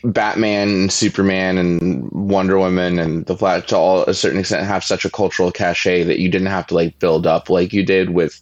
[0.05, 4.83] Batman and Superman and Wonder Woman and the Flash, to all a certain extent, have
[4.83, 8.11] such a cultural cachet that you didn't have to like build up like you did
[8.11, 8.41] with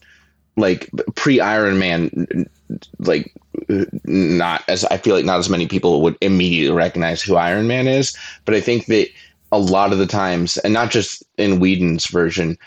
[0.57, 2.47] like pre Iron Man,
[3.01, 3.35] like
[4.05, 7.89] not as I feel like not as many people would immediately recognize who Iron Man
[7.89, 9.09] is, but I think that
[9.53, 12.59] a lot of the times, and not just in Whedon's version,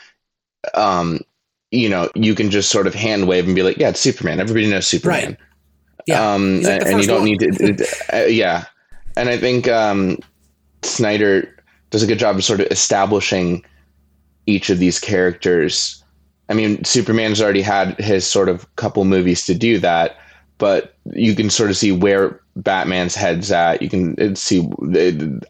[0.75, 1.19] um,
[1.71, 4.39] you know, you can just sort of hand wave and be like, yeah, it's Superman.
[4.39, 5.31] Everybody knows Superman.
[5.31, 5.37] Right.
[6.07, 6.33] Yeah.
[6.33, 7.25] Um, like the and you don't one.
[7.25, 8.65] need to, uh, yeah.
[9.17, 10.19] And I think um,
[10.83, 11.55] Snyder
[11.89, 13.65] does a good job of sort of establishing
[14.45, 16.03] each of these characters.
[16.49, 20.17] I mean, Superman's already had his sort of couple movies to do that,
[20.57, 23.81] but you can sort of see where Batman's head's at.
[23.81, 24.67] You can uh, see.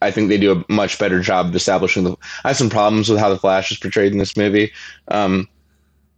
[0.01, 2.15] I think they do a much better job of establishing the.
[2.43, 4.71] I have some problems with how the Flash is portrayed in this movie,
[5.09, 5.47] um,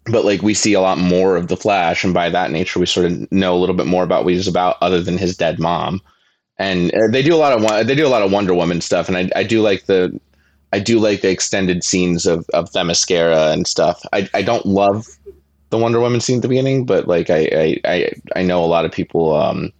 [0.05, 2.85] but like we see a lot more of the Flash, and by that nature, we
[2.85, 5.59] sort of know a little bit more about what he's about, other than his dead
[5.59, 6.01] mom.
[6.57, 9.09] And uh, they do a lot of they do a lot of Wonder Woman stuff,
[9.09, 10.17] and I, I do like the
[10.71, 14.01] I do like the extended scenes of of Themyscira and stuff.
[14.13, 15.05] I I don't love
[15.69, 18.67] the Wonder Woman scene at the beginning, but like I I I, I know a
[18.67, 19.71] lot of people um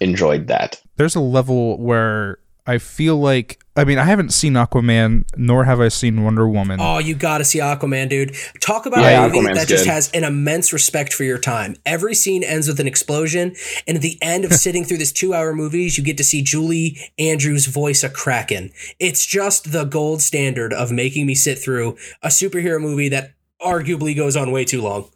[0.00, 0.80] enjoyed that.
[0.96, 5.80] There's a level where I feel like I mean I haven't seen Aquaman nor have
[5.80, 6.80] I seen Wonder Woman.
[6.80, 8.34] Oh, you got to see Aquaman, dude.
[8.60, 9.90] Talk about Yeah, a movie Aquaman's that just good.
[9.92, 11.76] has an immense respect for your time.
[11.86, 13.54] Every scene ends with an explosion,
[13.86, 16.98] and at the end of sitting through this two-hour movies, you get to see Julie
[17.18, 18.72] Andrews voice a kraken.
[18.98, 23.34] It's just the gold standard of making me sit through a superhero movie that
[23.66, 25.10] arguably goes on way too long.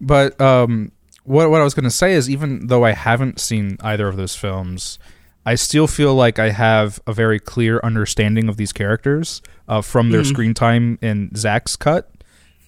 [0.00, 0.92] But um,
[1.24, 4.16] what what I was going to say is, even though I haven't seen either of
[4.16, 4.98] those films,
[5.46, 10.10] I still feel like I have a very clear understanding of these characters uh, from
[10.10, 12.10] their screen time in Zach's cut.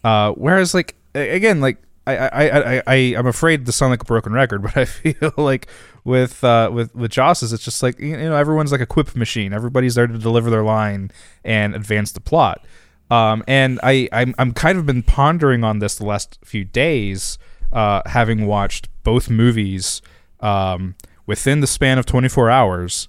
[0.04, 2.42] Uh, whereas, like again, like I I,
[2.78, 5.68] I, I I'm afraid to sound like a broken record, but I feel like
[6.04, 9.52] with uh, with with Joss's, it's just like you know everyone's like a quip machine.
[9.52, 11.10] Everybody's there to deliver their line
[11.44, 12.64] and advance the plot.
[13.10, 17.38] Um, and I I'm I'm kind of been pondering on this the last few days,
[17.72, 20.02] uh, having watched both movies
[20.40, 20.96] um,
[21.26, 23.08] within the span of 24 hours.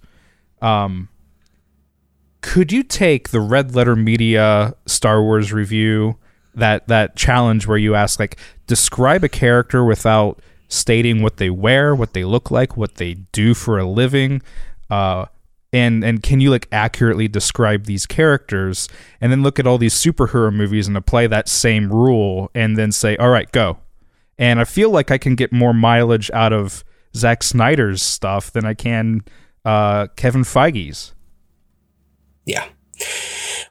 [0.61, 1.09] Um,
[2.41, 6.17] could you take the Red Letter Media Star Wars review
[6.53, 8.37] that that challenge where you ask like
[8.67, 13.53] describe a character without stating what they wear, what they look like, what they do
[13.53, 14.41] for a living,
[14.89, 15.25] uh,
[15.73, 18.87] and and can you like accurately describe these characters,
[19.21, 22.91] and then look at all these superhero movies and apply that same rule, and then
[22.91, 23.77] say, all right, go.
[24.37, 26.83] And I feel like I can get more mileage out of
[27.15, 29.23] Zack Snyder's stuff than I can
[29.67, 31.13] uh, Kevin Feige's.
[32.45, 32.65] Yeah.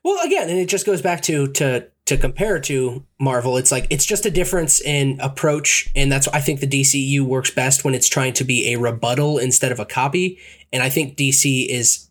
[0.04, 3.56] Well, again, and it just goes back to to to compare to Marvel.
[3.56, 7.22] It's like it's just a difference in approach, and that's why I think the DCU
[7.22, 10.38] works best when it's trying to be a rebuttal instead of a copy.
[10.72, 12.10] And I think DC is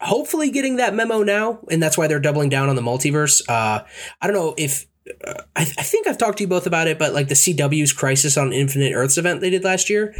[0.00, 3.42] hopefully getting that memo now, and that's why they're doubling down on the multiverse.
[3.48, 3.84] Uh,
[4.20, 4.86] I don't know if.
[5.26, 7.92] Uh, I, I think I've talked to you both about it, but like the CW's
[7.92, 10.14] Crisis on Infinite Earths event they did last year,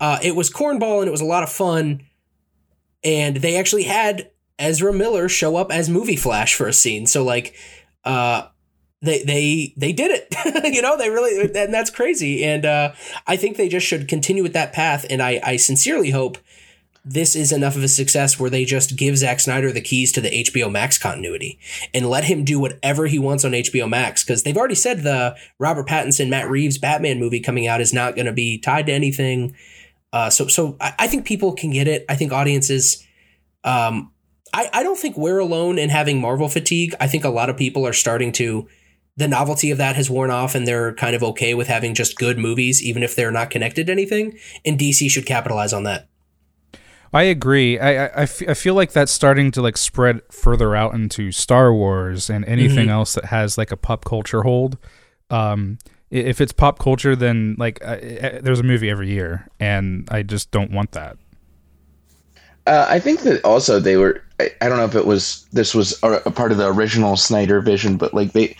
[0.00, 2.02] uh, it was cornball and it was a lot of fun.
[3.04, 7.06] And they actually had Ezra Miller show up as Movie Flash for a scene.
[7.06, 7.54] So like,
[8.04, 8.46] uh,
[9.02, 10.72] they they they did it.
[10.74, 12.44] you know, they really and that's crazy.
[12.44, 12.92] And uh,
[13.26, 15.04] I think they just should continue with that path.
[15.10, 16.38] And I I sincerely hope
[17.04, 20.20] this is enough of a success where they just give Zack Snyder the keys to
[20.20, 21.58] the HBO Max continuity
[21.92, 25.36] and let him do whatever he wants on HBO Max because they've already said the
[25.58, 28.92] Robert Pattinson Matt Reeves Batman movie coming out is not going to be tied to
[28.92, 29.56] anything.
[30.12, 32.04] Uh, so so I, I think people can get it.
[32.08, 33.04] I think audiences.
[33.64, 34.12] Um,
[34.54, 36.94] I, I don't think we're alone in having Marvel fatigue.
[37.00, 38.68] I think a lot of people are starting to
[39.16, 42.16] the novelty of that has worn off and they're kind of okay with having just
[42.16, 44.38] good movies, even if they're not connected to anything.
[44.64, 46.08] And DC should capitalize on that.
[47.12, 47.78] I agree.
[47.78, 51.30] I, I, I, f- I feel like that's starting to like spread further out into
[51.30, 54.78] Star Wars and anything else that has like a pop culture hold.
[55.28, 55.78] Um,
[56.10, 57.96] if it's pop culture, then like uh,
[58.42, 61.16] there's a movie every year, and I just don't want that.
[62.66, 64.22] Uh, I think that also they were.
[64.38, 67.16] I, I don't know if it was this was a, a part of the original
[67.16, 68.56] Snyder vision, but like they,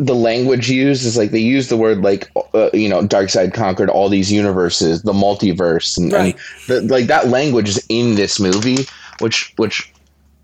[0.00, 3.90] the language used is like they use the word like uh, you know Darkseid conquered
[3.90, 6.36] all these universes, the multiverse, and, Right.
[6.68, 8.86] and the, like that language is in this movie,
[9.20, 9.92] which which.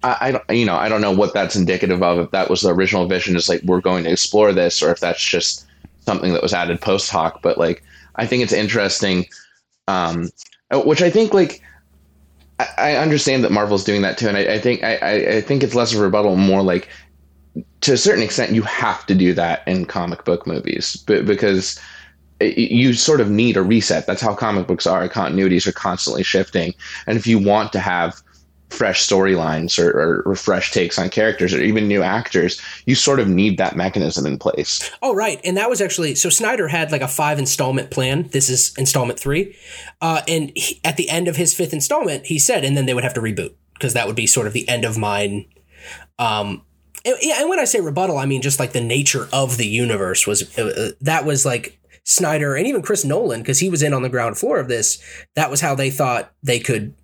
[0.03, 2.19] I, I don't, you know, I don't know what that's indicative of.
[2.19, 5.01] If that was the original vision, is like we're going to explore this, or if
[5.01, 5.67] that's just
[6.01, 7.41] something that was added post hoc.
[7.41, 7.83] But like,
[8.17, 9.25] I think it's interesting,
[9.89, 10.29] um,
[10.71, 11.63] which I think like
[12.59, 15.41] I, I understand that Marvel's doing that too, and I, I think I, I, I
[15.41, 16.89] think it's less of a rebuttal, more like
[17.81, 21.81] to a certain extent you have to do that in comic book movies, because
[22.41, 24.07] you sort of need a reset.
[24.07, 25.09] That's how comic books are.
[25.09, 26.75] Continuities are constantly shifting,
[27.07, 28.21] and if you want to have
[28.69, 33.21] fresh storylines or, or, or fresh takes on characters or even new actors, you sort
[33.21, 34.91] of need that mechanism in place.
[35.03, 35.41] Oh, right.
[35.45, 38.29] And that was actually so Snyder had like a five installment plan.
[38.33, 39.57] This is installment three.
[40.01, 42.93] Uh, and he, at the end of his fifth installment, he said, and then they
[42.93, 45.47] would have to reboot because that would be sort of the end of mine.
[46.19, 46.63] Um,
[47.07, 50.27] and, and when I say rebuttal, I mean just like the nature of the universe
[50.27, 53.95] was uh, uh, that was like Snyder and even Chris Nolan because he was in
[53.95, 55.03] on the ground floor of this.
[55.35, 56.95] That was how they thought they could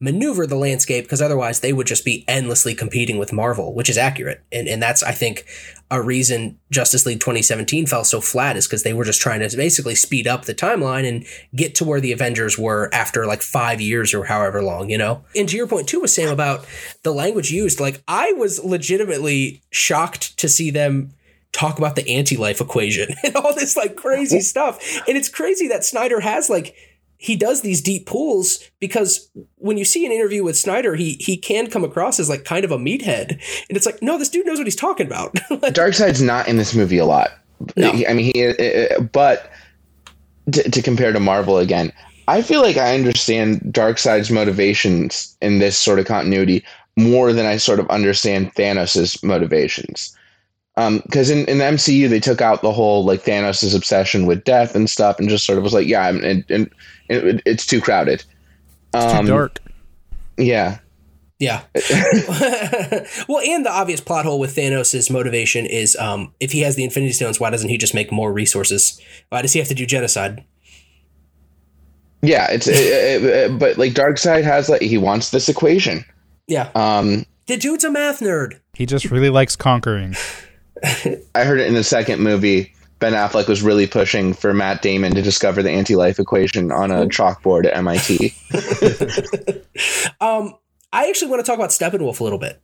[0.00, 3.98] maneuver the landscape because otherwise they would just be endlessly competing with Marvel, which is
[3.98, 4.42] accurate.
[4.50, 5.44] And and that's I think
[5.90, 9.56] a reason Justice League 2017 fell so flat is because they were just trying to
[9.56, 13.80] basically speed up the timeline and get to where the Avengers were after like five
[13.80, 15.22] years or however long, you know?
[15.36, 16.64] And to your point too Wassam about
[17.02, 21.12] the language used, like I was legitimately shocked to see them
[21.52, 24.78] talk about the anti-life equation and all this like crazy stuff.
[25.06, 26.74] And it's crazy that Snyder has like
[27.20, 31.36] he does these deep pulls because when you see an interview with Snyder, he he
[31.36, 33.32] can come across as like kind of a meathead,
[33.68, 35.34] and it's like, no, this dude knows what he's talking about.
[35.50, 37.32] Darkseid's not in this movie a lot.
[37.76, 37.90] No.
[38.08, 38.46] I mean, he.
[38.46, 39.52] uh, uh, But
[40.52, 41.92] to, to compare to Marvel again,
[42.26, 46.64] I feel like I understand Darkseid's motivations in this sort of continuity
[46.96, 50.16] more than I sort of understand Thanos' motivations.
[50.76, 54.44] Because um, in, in the MCU, they took out the whole like Thanos' obsession with
[54.44, 56.70] death and stuff, and just sort of was like, yeah, and, and, and
[57.08, 58.24] it, it's too crowded.
[58.94, 59.58] It's um, too dark.
[60.38, 60.78] Yeah.
[61.38, 61.62] Yeah.
[63.28, 66.84] well, and the obvious plot hole with Thanos' motivation is um, if he has the
[66.84, 69.00] Infinity Stones, why doesn't he just make more resources?
[69.30, 70.44] Why does he have to do genocide?
[72.22, 76.04] Yeah, it's it, it, it, but like Darkseid has like he wants this equation.
[76.46, 76.70] Yeah.
[76.74, 78.60] Um, the dude's a math nerd.
[78.74, 80.14] He just really likes conquering.
[81.34, 82.74] I heard it in the second movie.
[82.98, 87.06] Ben Affleck was really pushing for Matt Damon to discover the anti-life equation on a
[87.06, 88.34] chalkboard at MIT.
[90.20, 90.54] um,
[90.92, 92.60] I actually want to talk about Steppenwolf a little bit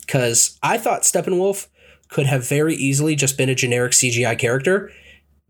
[0.00, 1.68] because I thought Steppenwolf
[2.08, 4.90] could have very easily just been a generic CGI character,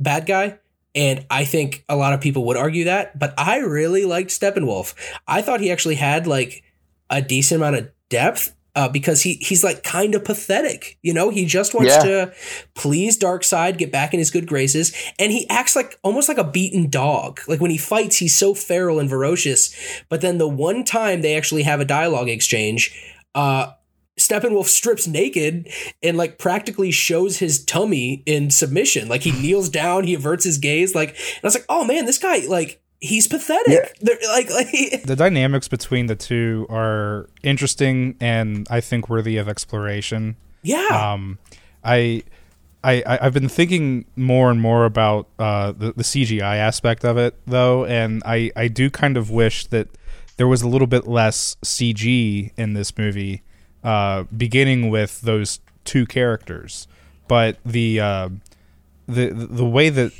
[0.00, 0.58] bad guy,
[0.94, 4.94] and I think a lot of people would argue that, but I really liked Steppenwolf.
[5.26, 6.62] I thought he actually had like
[7.10, 10.98] a decent amount of depth uh, because he he's like kind of pathetic.
[11.02, 12.02] You know, he just wants yeah.
[12.02, 12.34] to
[12.74, 16.44] please Darkseid, get back in his good graces, and he acts like almost like a
[16.44, 17.40] beaten dog.
[17.46, 19.74] Like when he fights, he's so feral and ferocious.
[20.08, 22.92] But then the one time they actually have a dialogue exchange,
[23.34, 23.72] uh,
[24.18, 25.68] Steppenwolf strips naked
[26.02, 29.08] and like practically shows his tummy in submission.
[29.08, 30.94] Like he kneels down, he averts his gaze.
[30.94, 33.96] Like, and I was like, oh man, this guy like he's pathetic.
[34.00, 34.14] Yeah.
[34.28, 40.36] Like, like the dynamics between the two are interesting and I think worthy of exploration.
[40.62, 41.12] Yeah.
[41.12, 41.38] Um,
[41.82, 42.22] I.
[42.86, 47.34] I, I've been thinking more and more about uh, the, the CGI aspect of it,
[47.46, 49.88] though, and I, I do kind of wish that
[50.36, 53.42] there was a little bit less CG in this movie
[53.82, 56.86] uh, beginning with those two characters.
[57.28, 58.28] But the uh,
[59.06, 60.12] the the way that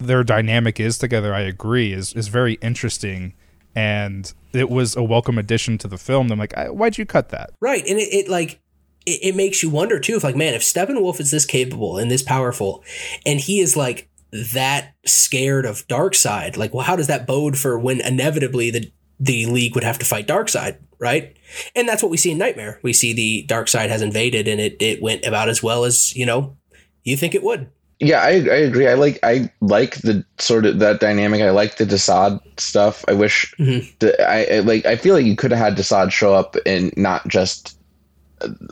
[0.00, 3.34] their dynamic is together, I agree, is is very interesting,
[3.74, 6.30] and it was a welcome addition to the film.
[6.32, 7.50] I'm like, why'd you cut that?
[7.60, 8.60] Right, and it, it like
[9.06, 10.16] it, it makes you wonder too.
[10.16, 12.82] If like, man, if Steppenwolf is this capable and this powerful,
[13.24, 14.08] and he is like
[14.54, 18.90] that scared of Darkseid, like, well, how does that bode for when inevitably the
[19.20, 21.36] the League would have to fight Darkseid, right?
[21.76, 22.80] And that's what we see in Nightmare.
[22.82, 26.24] We see the Darkseid has invaded and it, it went about as well as, you
[26.24, 26.56] know,
[27.04, 27.70] you think it would.
[28.00, 28.88] Yeah, I, I agree.
[28.88, 31.42] I like I like the sort of that dynamic.
[31.42, 33.04] I like the Desaad stuff.
[33.06, 33.86] I wish mm-hmm.
[33.98, 36.96] the, I, I like I feel like you could have had Desaad show up and
[36.96, 37.78] not just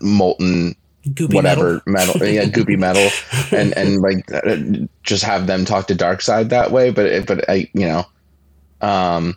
[0.01, 0.74] molten
[1.09, 3.11] goopy whatever metal, metal yeah, goopy metal,
[3.57, 4.26] and and like
[5.03, 6.91] just have them talk to Darkseid that way.
[6.91, 8.07] But but I you know,
[8.81, 9.37] um,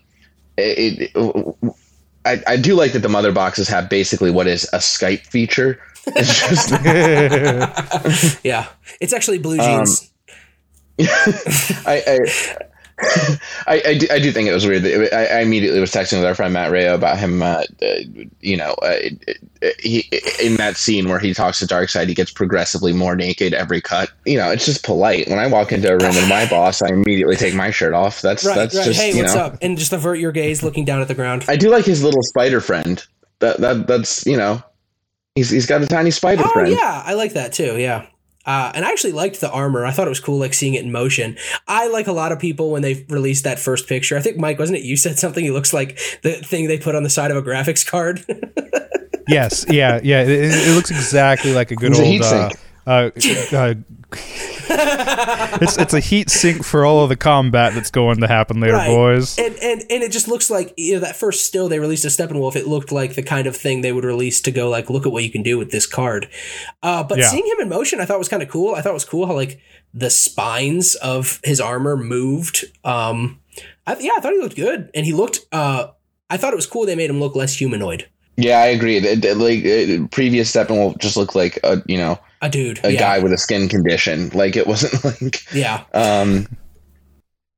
[0.56, 1.76] it, it
[2.26, 5.82] I, I do like that the mother boxes have basically what is a Skype feature.
[6.08, 8.68] It's just yeah,
[9.00, 10.10] it's actually BlueJeans.
[11.00, 11.08] Um,
[11.86, 12.20] I, I
[13.68, 14.86] I, I do, I, do, think it was weird.
[14.86, 17.42] I, I, immediately was texting with our friend Matt Rayo about him.
[17.42, 17.96] Uh, uh,
[18.42, 18.98] you know, uh,
[19.80, 20.08] he
[20.42, 24.12] in that scene where he talks to Darkseid, he gets progressively more naked every cut.
[24.26, 25.28] You know, it's just polite.
[25.28, 28.22] When I walk into a room with my boss, I immediately take my shirt off.
[28.22, 28.86] That's right, that's right.
[28.86, 29.42] just hey, what's know.
[29.42, 29.58] up?
[29.62, 31.46] And just avert your gaze, looking down at the ground.
[31.48, 33.04] I do like his little spider friend.
[33.40, 34.62] That that that's you know,
[35.36, 36.72] he's he's got a tiny spider oh, friend.
[36.72, 37.78] Yeah, I like that too.
[37.78, 38.08] Yeah.
[38.44, 39.86] Uh, and I actually liked the armor.
[39.86, 41.38] I thought it was cool, like seeing it in motion.
[41.68, 44.18] I like a lot of people when they released that first picture.
[44.18, 44.84] I think Mike, wasn't it?
[44.84, 45.44] You said something.
[45.44, 48.26] He looks like the thing they put on the side of a graphics card.
[49.28, 50.24] yes, yeah, yeah.
[50.24, 52.04] It, it, looks exactly like a good old.
[52.04, 52.50] A uh,
[52.88, 53.12] uh,
[53.54, 53.74] uh,
[54.16, 58.74] it's it's a heat sink for all of the combat that's going to happen later,
[58.74, 58.88] right.
[58.88, 59.38] boys.
[59.40, 62.10] And and and it just looks like you know that first still they released a
[62.10, 62.56] Steppenwolf.
[62.56, 65.12] It looked like the kind of thing they would release to go like, look at
[65.12, 66.30] what you can do with this card.
[66.84, 67.30] Uh, but yeah.
[67.30, 68.76] seeing him in motion, I thought was kind of cool.
[68.76, 69.60] I thought it was cool how like
[69.94, 72.66] the spines of his armor moved.
[72.84, 73.40] Um,
[73.88, 75.40] I, yeah, I thought he looked good, and he looked.
[75.52, 75.88] Uh,
[76.30, 78.08] I thought it was cool they made him look less humanoid.
[78.38, 79.00] Yeah, I agree.
[79.00, 83.00] Like previous Steppenwolf just looked like a you know a dude, a yeah.
[83.00, 84.30] guy with a skin condition.
[84.30, 85.84] Like it wasn't like yeah.
[85.94, 86.48] Um,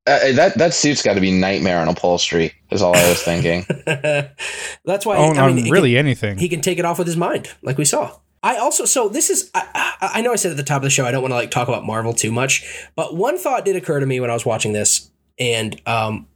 [0.06, 2.54] uh, that that suit's got to be nightmare on upholstery.
[2.72, 3.66] Is all I was thinking.
[3.86, 5.18] That's why.
[5.18, 6.38] Oh, I mean, really can, anything.
[6.38, 8.18] He can take it off with his mind, like we saw.
[8.44, 10.90] I also so this is I, I know I said at the top of the
[10.90, 13.78] show I don't want to like talk about Marvel too much, but one thought did
[13.78, 15.10] occur to me when I was watching this,
[15.40, 16.28] and um,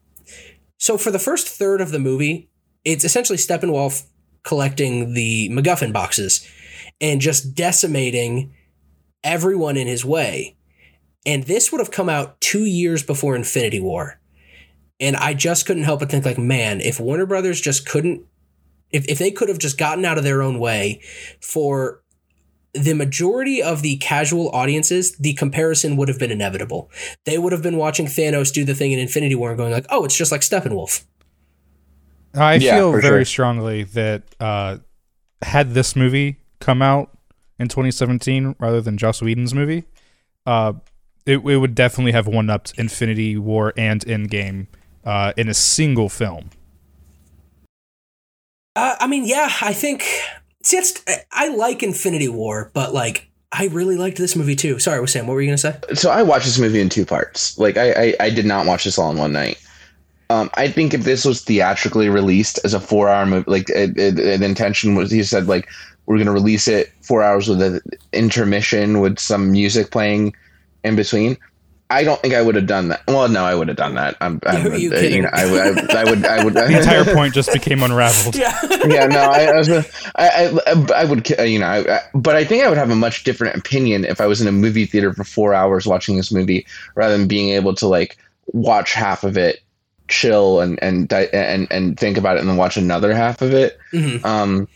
[0.77, 2.49] so for the first third of the movie,
[2.85, 4.05] it's essentially Steppenwolf
[4.43, 6.47] collecting the MacGuffin boxes
[7.01, 8.53] and just decimating
[9.23, 10.55] everyone in his way.
[11.25, 14.19] And this would have come out two years before Infinity War.
[14.99, 18.23] And I just couldn't help but think, like, man, if Warner Brothers just couldn't,
[18.91, 21.01] if, if they could have just gotten out of their own way
[21.41, 22.01] for
[22.73, 26.89] the majority of the casual audiences, the comparison would have been inevitable.
[27.25, 29.85] They would have been watching Thanos do the thing in Infinity War and going like,
[29.89, 31.03] "Oh, it's just like Steppenwolf."
[32.33, 33.25] I Yeah, feel very sure.
[33.25, 34.77] strongly that uh,
[35.41, 37.17] had this movie come out
[37.59, 39.85] in 2017 rather than Joss Whedon's movie,
[40.45, 40.73] uh,
[41.25, 44.67] it, it would definitely have one upped Infinity War and Endgame
[45.03, 46.49] uh, in a single film.
[48.75, 50.05] Uh, I mean, yeah, I think.
[50.63, 54.79] See, it's, I like Infinity War, but like, I really liked this movie too.
[54.79, 55.25] Sorry, Wassam.
[55.25, 55.79] What were you gonna say?
[55.93, 57.57] so I watched this movie in two parts.
[57.57, 59.57] Like I, I, I did not watch this all in one night.
[60.29, 64.15] Um, I think if this was theatrically released as a four-hour movie, like it, it,
[64.15, 65.69] the intention was, he said like
[66.07, 67.79] we're gonna release it four hours with an
[68.13, 70.33] intermission with some music playing
[70.83, 71.37] in between.
[71.89, 73.01] I don't think I would have done that.
[73.07, 74.17] Well, no, I would have done that.
[74.19, 75.21] I'm, I'm Who are you uh, kidding?
[75.23, 76.53] know, I, would- I, I would, I would.
[76.67, 78.35] The entire point just became unraveled.
[78.35, 78.57] Yeah.
[78.85, 79.83] yeah, no, I, I was, I,
[80.15, 83.23] I, I would, you know, I, I- but I think I would have a much
[83.23, 86.65] different opinion if I was in a movie theater for four hours watching this movie
[86.95, 89.61] rather than being able to like watch half of it,
[90.09, 93.77] chill, and and and and think about it, and then watch another half of it.
[93.93, 94.25] Mhm.
[94.25, 94.67] Um,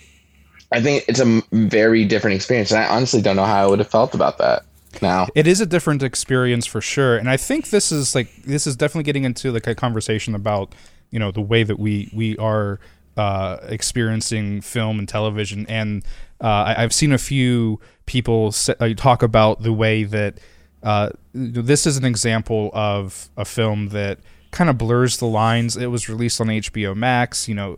[0.72, 3.80] I think it's a very different experience, and I honestly don't know how I would
[3.80, 4.64] have felt about that.
[5.02, 8.68] Now, It is a different experience for sure, and I think this is like this
[8.68, 10.74] is definitely getting into like a conversation about
[11.12, 12.80] you know the way that we we are
[13.16, 16.04] uh, experiencing film and television, and
[16.42, 20.40] uh, I, I've seen a few people sa- uh, talk about the way that
[20.84, 24.20] uh, this is an example of a film that
[24.52, 25.78] kind of blurs the lines.
[25.78, 27.78] It was released on HBO Max, you know.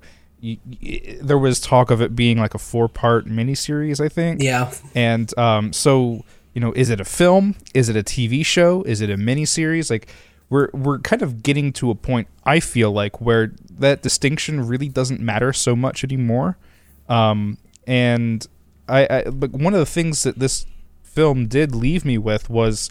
[1.21, 4.41] There was talk of it being like a four-part miniseries, I think.
[4.41, 4.73] Yeah.
[4.93, 7.55] And um, so, you know, is it a film?
[7.73, 8.83] Is it a TV show?
[8.83, 9.89] Is it a miniseries?
[9.89, 10.07] Like,
[10.49, 12.27] we're we're kind of getting to a point.
[12.43, 16.57] I feel like where that distinction really doesn't matter so much anymore.
[17.09, 18.45] Um, and
[18.87, 20.65] I, I, but one of the things that this
[21.03, 22.89] film did leave me with was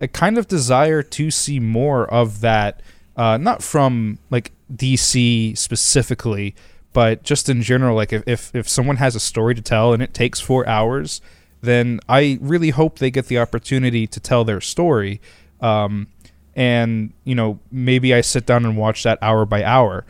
[0.00, 2.80] a kind of desire to see more of that.
[3.16, 6.56] Uh, not from like DC specifically,
[6.94, 7.94] but just in general.
[7.94, 11.20] Like if, if if someone has a story to tell and it takes four hours,
[11.60, 15.20] then I really hope they get the opportunity to tell their story.
[15.60, 16.08] Um,
[16.56, 20.06] and you know maybe I sit down and watch that hour by hour.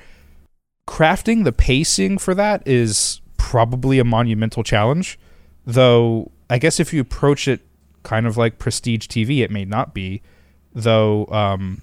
[0.86, 5.18] Crafting the pacing for that is probably a monumental challenge,
[5.66, 6.30] though.
[6.50, 7.62] I guess if you approach it
[8.02, 10.20] kind of like prestige TV, it may not be.
[10.74, 11.80] Though um,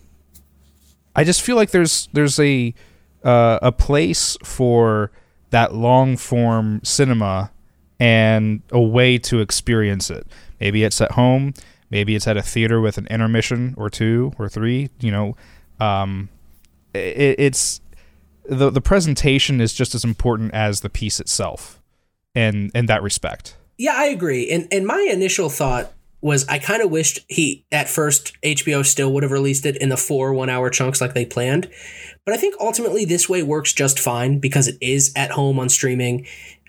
[1.16, 2.76] I just feel like there's there's a
[3.24, 5.12] uh, a place for
[5.52, 7.52] that long form cinema
[8.00, 10.26] and a way to experience it.
[10.60, 11.54] Maybe it's at home,
[11.90, 14.90] maybe it's at a theater with an intermission or two or three.
[15.00, 15.36] You know,
[15.80, 16.30] um,
[16.94, 17.82] it, it's
[18.46, 21.82] the the presentation is just as important as the piece itself,
[22.34, 23.56] in in that respect.
[23.78, 24.50] Yeah, I agree.
[24.50, 29.12] And and my initial thought was I kind of wished he at first HBO still
[29.14, 31.70] would have released it in the four one hour chunks like they planned.
[32.26, 35.70] But I think ultimately this way works just fine because it is at home on
[35.70, 36.28] streaming.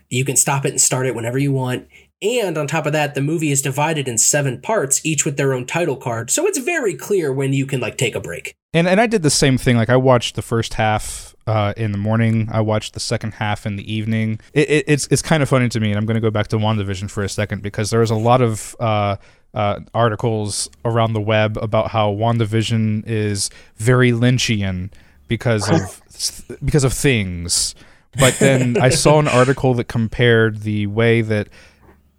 [0.09, 1.89] You can stop it and start it whenever you want.
[2.23, 5.53] And on top of that, the movie is divided in seven parts, each with their
[5.53, 6.31] own title card.
[6.31, 8.55] So it's very clear when you can like take a break.
[8.73, 9.77] And and I did the same thing.
[9.77, 12.49] Like I watched the first half uh, in the morning.
[12.53, 14.41] I watched the second half in the evening.
[14.53, 16.49] It, it, it's it's kind of funny to me, and I'm going to go back
[16.49, 19.17] to WandaVision for a second because there was a lot of uh,
[19.55, 24.91] uh, articles around the web about how WandaVision is very Lynchian
[25.29, 27.75] because of because of things.
[28.19, 31.49] But then I saw an article that compared the way that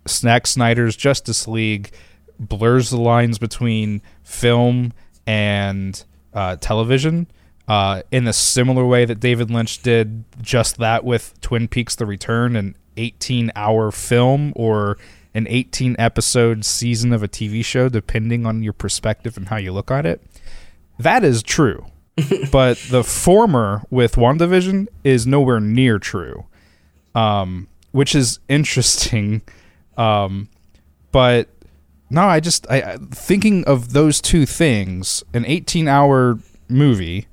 [0.08, 1.92] Zack Snyder's Justice League
[2.40, 4.94] blurs the lines between film
[5.26, 6.04] and
[6.34, 7.28] uh, television
[7.68, 12.06] uh, in a similar way that David Lynch did just that with Twin Peaks The
[12.06, 14.98] Return, an 18 hour film or
[15.34, 19.72] an 18 episode season of a TV show, depending on your perspective and how you
[19.72, 20.22] look at it.
[21.00, 21.86] That is true.
[22.52, 26.46] but the former with WandaVision is nowhere near true,
[27.16, 29.42] um, which is interesting.
[29.98, 30.50] Um,
[31.12, 31.50] but
[32.12, 36.38] no, I just I, thinking of those two things: an 18-hour
[36.70, 37.28] movie,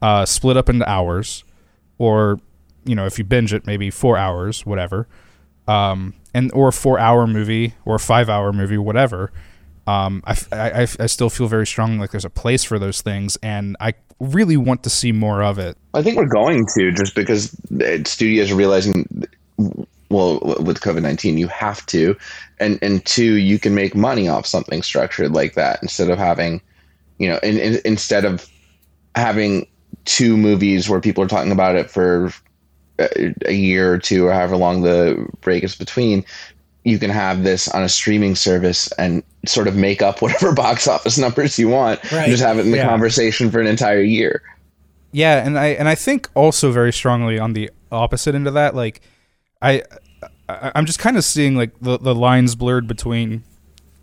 [0.00, 1.44] uh, split up into hours,
[1.98, 2.40] or
[2.84, 5.06] you know, if you binge it, maybe four hours, whatever,
[5.68, 9.32] um, and or a four-hour movie or a five-hour movie, whatever.
[9.86, 13.36] Um, I, I, I still feel very strongly like there's a place for those things,
[13.42, 15.76] and I really want to see more of it.
[15.94, 17.56] I think we're going to just because
[18.04, 19.26] studios are realizing,
[20.10, 22.16] well, with COVID nineteen, you have to,
[22.60, 26.60] and and two, you can make money off something structured like that instead of having,
[27.18, 28.48] you know, in, in, instead of
[29.16, 29.66] having
[30.04, 32.32] two movies where people are talking about it for
[33.46, 36.24] a, year or two or however long the break is between.
[36.84, 40.88] you can have this on a streaming service and sort of make up whatever box
[40.88, 42.22] office numbers you want Right.
[42.24, 42.88] and just have it in the Yeah.
[42.88, 44.40] conversation for an entire year.
[45.12, 48.74] Yeah, and I and I think also very strongly on the opposite end of that,
[48.74, 49.00] like
[49.60, 49.82] I,
[50.48, 53.42] I I'm just kind of seeing like the the lines blurred between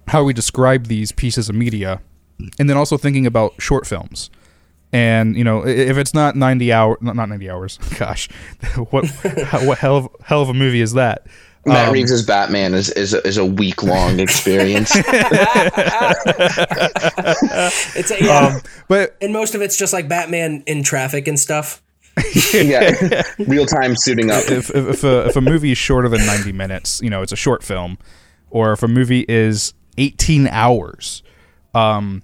[0.10, 2.02] how we describe these pieces of media,
[2.60, 4.30] and then also thinking about short films.
[4.94, 7.78] And you know, if it's not ninety hour, not not ninety hours.
[8.00, 8.30] Gosh,
[8.90, 11.26] what how- what hell of, hell of a movie is that?
[11.66, 14.92] Matt Um, Reeves' Batman is is a, is a week long experience.
[17.96, 18.40] It's a, yeah.
[18.56, 21.82] Um, but and most of it's just like Batman in traffic and stuff.
[22.54, 24.44] yeah, real time suiting up.
[24.50, 27.32] if, if, if, a, if a movie is shorter than 90 minutes, you know, it's
[27.32, 28.00] a short film,
[28.50, 31.22] or if a movie is 18 hours,
[31.76, 32.24] um,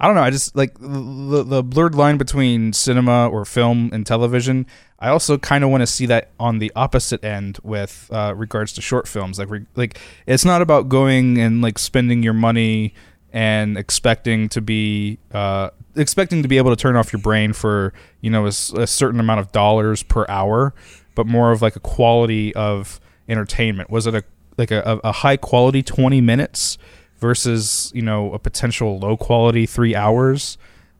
[0.00, 0.22] I don't know.
[0.22, 4.66] I just like the, the blurred line between cinema or film and television.
[4.98, 8.72] I also kind of want to see that on the opposite end with uh, regards
[8.74, 9.38] to short films.
[9.38, 12.94] Like, re- like it's not about going and like spending your money
[13.32, 17.92] and expecting to be uh, expecting to be able to turn off your brain for
[18.22, 20.74] you know a certain amount of dollars per hour,
[21.14, 23.90] but more of like a quality of entertainment.
[23.90, 24.24] Was it a
[24.56, 26.78] like a, a high quality twenty minutes
[27.20, 30.58] versus you know a potential low quality three hours?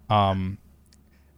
[0.08, 0.58] Um,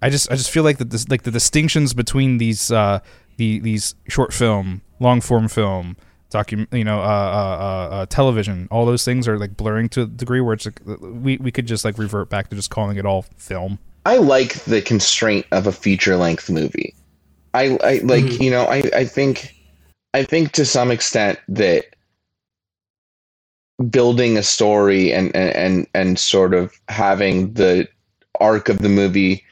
[0.00, 3.00] I just I just feel like that this like the distinctions between these uh
[3.36, 5.96] the these short film, long form film,
[6.30, 10.02] docu you know uh, uh, uh, uh television, all those things are like blurring to
[10.02, 12.96] a degree where it's like we we could just like revert back to just calling
[12.96, 13.78] it all film.
[14.04, 16.94] I like the constraint of a feature length movie.
[17.54, 18.40] I, I like Mhm.
[18.40, 19.54] you know I, I think
[20.14, 21.84] I think to some extent that
[23.90, 27.88] building a story and and and, sort of having the
[28.40, 29.44] arc of the movie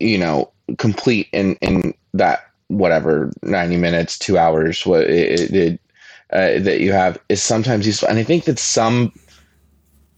[0.00, 5.80] you know complete in in that whatever 90 minutes 2 hours what it, it
[6.32, 9.12] uh, that you have is sometimes useful and I think that some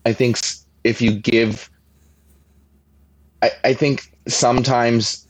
[0.07, 0.39] I think
[0.85, 1.71] if you give
[3.43, 5.27] I, I think sometimes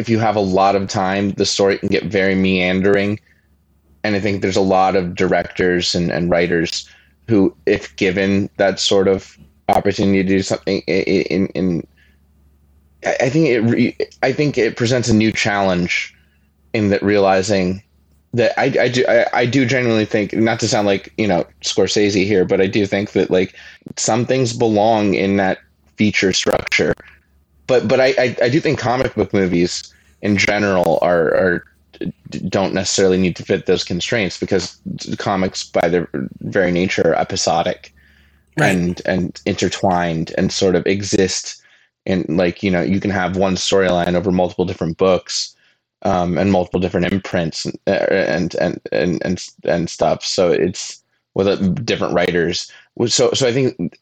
[0.00, 3.20] if you have a lot of time, the story can get very meandering.
[4.02, 6.88] And I think there's a lot of directors and, and writers
[7.28, 9.36] who, if given that sort of
[9.68, 11.86] opportunity to do something in, in
[13.04, 16.14] I I think it re, I think it presents a new challenge
[16.72, 17.82] in that realizing
[18.32, 21.46] that I, I do I, I do genuinely think not to sound like you know
[21.62, 23.54] Scorsese here, but I do think that like
[23.96, 25.58] some things belong in that
[25.96, 26.94] feature structure.
[27.66, 29.92] But but I, I I do think comic book movies
[30.22, 31.64] in general are are
[32.48, 34.80] don't necessarily need to fit those constraints because
[35.18, 36.08] comics by their
[36.40, 37.92] very nature are episodic
[38.58, 38.74] Right.
[38.74, 41.62] and and intertwined and sort of exist
[42.04, 45.54] in like you know you can have one storyline over multiple different books
[46.02, 51.02] um, and multiple different imprints and and and and and, and stuff so it's
[51.34, 52.70] with uh, different writers
[53.06, 53.96] so so I think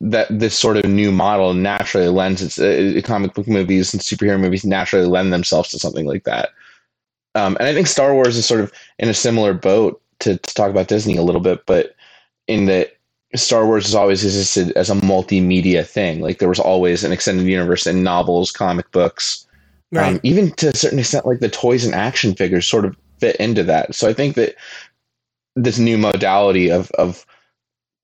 [0.00, 4.38] that this sort of new model naturally lends its uh, comic book movies and superhero
[4.38, 6.50] movies naturally lend themselves to something like that.
[7.36, 10.54] Um, and I think Star Wars is sort of in a similar boat to, to
[10.54, 11.94] talk about Disney a little bit, but
[12.48, 12.96] in that
[13.34, 16.20] Star Wars has always existed as a multimedia thing.
[16.20, 19.46] Like there was always an extended universe in novels, comic books,
[19.92, 20.14] Right.
[20.14, 23.36] um, even to a certain extent, like the toys and action figures sort of fit
[23.36, 23.94] into that.
[23.94, 24.56] So I think that
[25.54, 27.24] this new modality of of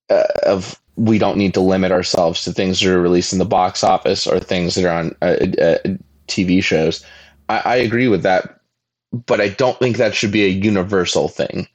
[0.08, 3.44] uh, of we don't need to limit ourselves to things that are released in the
[3.44, 5.78] box office or things that are on uh, uh,
[6.28, 7.04] TV shows.
[7.48, 8.60] I, I agree with that,
[9.12, 11.68] but I don't think that should be a universal thing.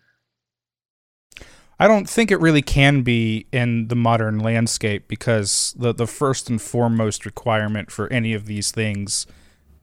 [1.79, 6.49] I don't think it really can be in the modern landscape because the the first
[6.49, 9.27] and foremost requirement for any of these things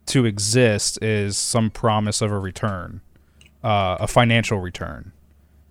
[0.07, 3.01] to exist is some promise of a return,
[3.63, 5.13] uh, a financial return.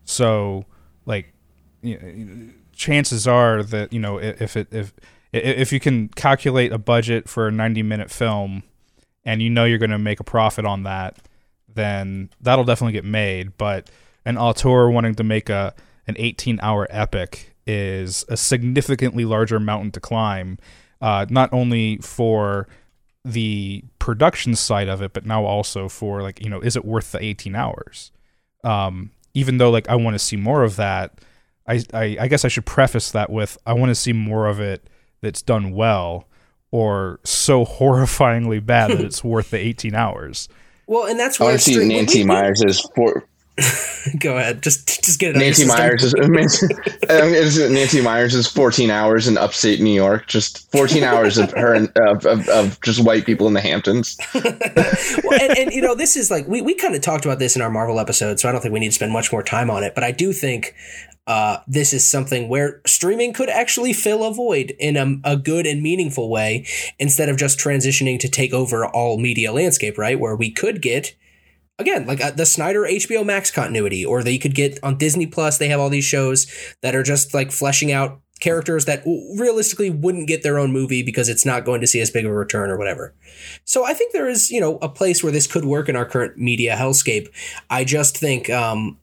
[0.05, 0.65] So,
[1.05, 1.33] like,
[1.81, 4.93] you know, chances are that you know if it if
[5.33, 8.63] if you can calculate a budget for a 90 minute film
[9.25, 11.17] and you know you're going to make a profit on that
[11.75, 13.89] then that'll definitely get made but
[14.25, 15.73] an auteur wanting to make a
[16.07, 20.57] an 18 hour epic is a significantly larger mountain to climb
[21.01, 22.67] uh, not only for
[23.25, 27.11] the production side of it but now also for like you know is it worth
[27.11, 28.11] the 18 hours
[28.63, 31.19] um, even though like i want to see more of that
[31.67, 34.59] I, I I guess I should preface that with I want to see more of
[34.59, 34.89] it
[35.21, 36.27] that's done well
[36.71, 40.49] or so horrifyingly bad that it's worth the 18 hours.
[40.87, 43.25] Well, and that's why I want to see we- Nancy we- Myers' for,
[44.19, 44.63] Go ahead.
[44.63, 45.39] Just just get it.
[45.39, 46.13] Nancy Meyers is
[47.69, 50.25] Nancy Meyers is 14 hours in upstate New York.
[50.27, 54.17] Just 14 hours of her of, of, of, just white people in the Hamptons.
[54.33, 57.55] well, and, and, you know, this is like we we kind of talked about this
[57.55, 59.69] in our Marvel episode, so I don't think we need to spend much more time
[59.69, 59.93] on it.
[59.93, 60.73] But I do think
[61.25, 65.65] uh, this is something where streaming could actually fill a void in a, a, good
[65.65, 66.67] and meaningful way
[66.99, 70.19] instead of just transitioning to take over all media landscape, right?
[70.19, 71.15] Where we could get
[71.79, 75.57] again, like uh, the Snyder HBO Max continuity, or they could get on Disney Plus.
[75.57, 76.51] They have all these shows
[76.81, 79.03] that are just like fleshing out characters that
[79.37, 82.31] realistically wouldn't get their own movie because it's not going to see as big of
[82.31, 83.13] a return or whatever.
[83.63, 86.05] So I think there is, you know, a place where this could work in our
[86.05, 87.29] current media hellscape.
[87.69, 88.99] I just think, um,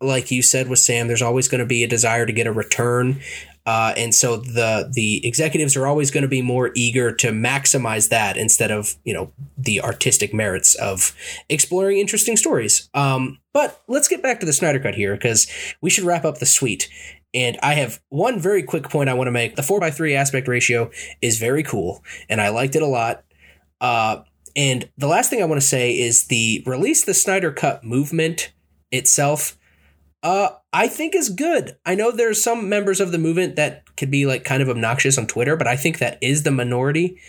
[0.00, 3.20] like you said Wassam, there's always going to be a desire to get a return.
[3.66, 8.08] Uh, and so the the executives are always going to be more eager to maximize
[8.08, 11.14] that instead of you know the artistic merits of
[11.50, 12.88] exploring interesting stories.
[12.94, 15.46] Um, but let's get back to the Snyder Cut here because
[15.82, 16.88] we should wrap up the suite.
[17.34, 19.56] And I have one very quick point I want to make.
[19.56, 20.90] The four by three aspect ratio
[21.20, 23.22] is very cool, and I liked it a lot.
[23.82, 24.22] Uh,
[24.56, 28.52] and the last thing I want to say is the release the Snyder Cut movement
[28.90, 29.58] itself
[30.22, 31.76] uh, I think is good.
[31.86, 35.18] I know there's some members of the movement that could be like kind of obnoxious
[35.18, 37.20] on Twitter, but I think that is the minority.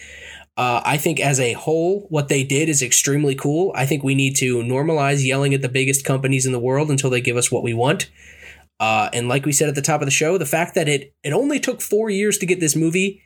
[0.57, 3.71] Uh, I think as a whole, what they did is extremely cool.
[3.75, 7.09] I think we need to normalize yelling at the biggest companies in the world until
[7.09, 8.09] they give us what we want.
[8.79, 11.13] Uh, and like we said at the top of the show, the fact that it
[11.23, 13.21] it only took four years to get this movie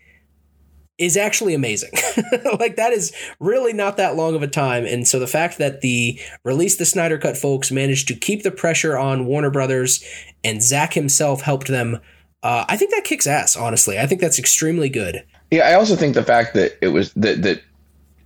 [0.97, 1.91] is actually amazing.
[2.59, 4.85] like that is really not that long of a time.
[4.85, 8.51] And so the fact that the release the Snyder Cut folks managed to keep the
[8.51, 10.03] pressure on Warner Brothers
[10.43, 11.99] and Zack himself helped them,
[12.43, 13.97] uh, I think that kicks ass, honestly.
[13.97, 15.23] I think that's extremely good.
[15.49, 17.61] Yeah, I also think the fact that it was that that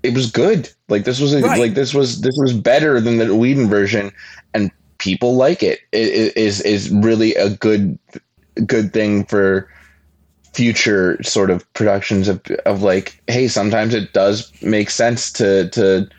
[0.04, 0.72] it was good.
[0.88, 1.60] Like this was a, right.
[1.60, 4.12] like this was this was better than the Whedon version,
[4.54, 5.80] and people like it.
[5.92, 8.00] It is is really a good
[8.66, 9.70] good thing for
[10.58, 16.10] future sort of productions of of like, hey, sometimes it does make sense to to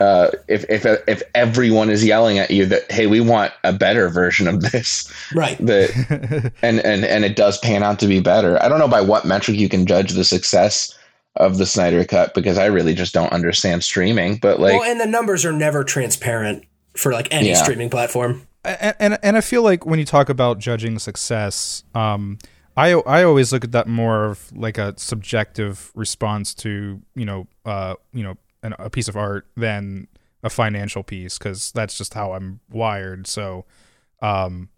[0.00, 4.08] uh, if if if everyone is yelling at you that hey, we want a better
[4.08, 5.56] version of this, right?
[5.64, 8.60] That and and and it does pan out to be better.
[8.60, 10.92] I don't know by what metric you can judge the success
[11.36, 14.38] of the Snyder Cut because I really just don't understand streaming.
[14.38, 16.64] But like, well, and the numbers are never transparent
[16.96, 17.62] for like any yeah.
[17.62, 18.44] streaming platform.
[18.64, 22.38] And, and and I feel like when you talk about judging success, um,
[22.78, 27.48] I I always look at that more of like a subjective response to you know
[27.64, 30.06] uh you know an, a piece of art than
[30.44, 33.26] a financial piece because that's just how I'm wired.
[33.26, 33.64] So,
[34.22, 34.68] um,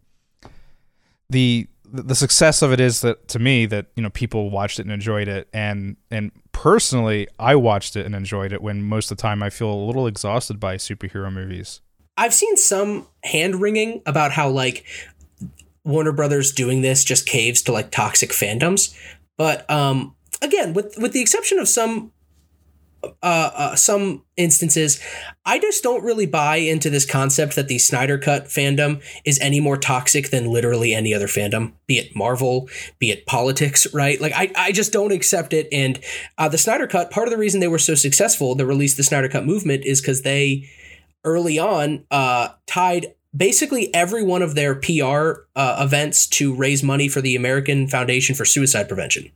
[1.29, 4.83] the the success of it is that to me that you know people watched it
[4.83, 9.17] and enjoyed it and and personally I watched it and enjoyed it when most of
[9.19, 11.81] the time I feel a little exhausted by superhero movies.
[12.17, 14.85] I've seen some hand wringing about how like
[15.85, 18.95] Warner Brothers doing this just caves to like toxic fandoms.
[19.37, 22.13] But um, again, with with the exception of some
[23.03, 25.01] uh, uh, some instances,
[25.47, 29.61] I just don't really buy into this concept that the Snyder Cut fandom is any
[29.61, 32.69] more toxic than literally any other fandom, be it Marvel,
[32.99, 34.21] be it politics, right?
[34.21, 35.67] Like, I, I just don't accept it.
[35.73, 35.99] And
[36.37, 39.03] uh, the Snyder Cut, part of the reason they were so successful, the release the
[39.03, 40.69] Snyder Cut movement, is because they
[41.25, 47.09] early on uh, tied basically every one of their PR uh, events to raise money
[47.09, 49.31] for the American Foundation for Suicide Prevention.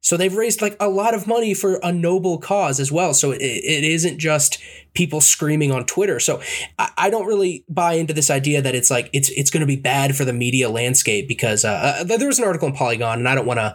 [0.00, 3.14] So they've raised like a lot of money for a noble cause as well.
[3.14, 4.58] So it, it isn't just
[4.94, 6.18] people screaming on Twitter.
[6.18, 6.42] So
[6.76, 9.66] I, I, don't really buy into this idea that it's like it's it's going to
[9.66, 13.20] be bad for the media landscape because uh, uh, there was an article in Polygon,
[13.20, 13.74] and I don't want to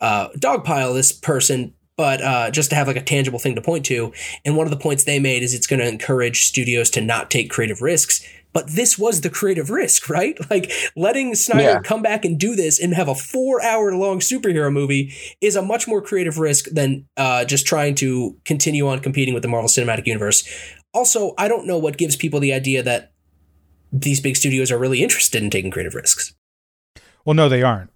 [0.00, 3.84] uh, dogpile this person, but uh, just to have like a tangible thing to point
[3.86, 4.12] to.
[4.44, 7.32] And one of the points they made is it's going to encourage studios to not
[7.32, 8.24] take creative risks
[8.54, 10.38] but this was the creative risk, right?
[10.50, 11.80] Like letting Snyder yeah.
[11.80, 15.62] come back and do this and have a four hour long superhero movie is a
[15.62, 19.68] much more creative risk than uh, just trying to continue on competing with the Marvel
[19.68, 20.48] Cinematic Universe.
[20.94, 23.12] Also, I don't know what gives people the idea that
[23.92, 26.34] these big studios are really interested in taking creative risks.
[27.24, 27.90] Well, no, they aren't.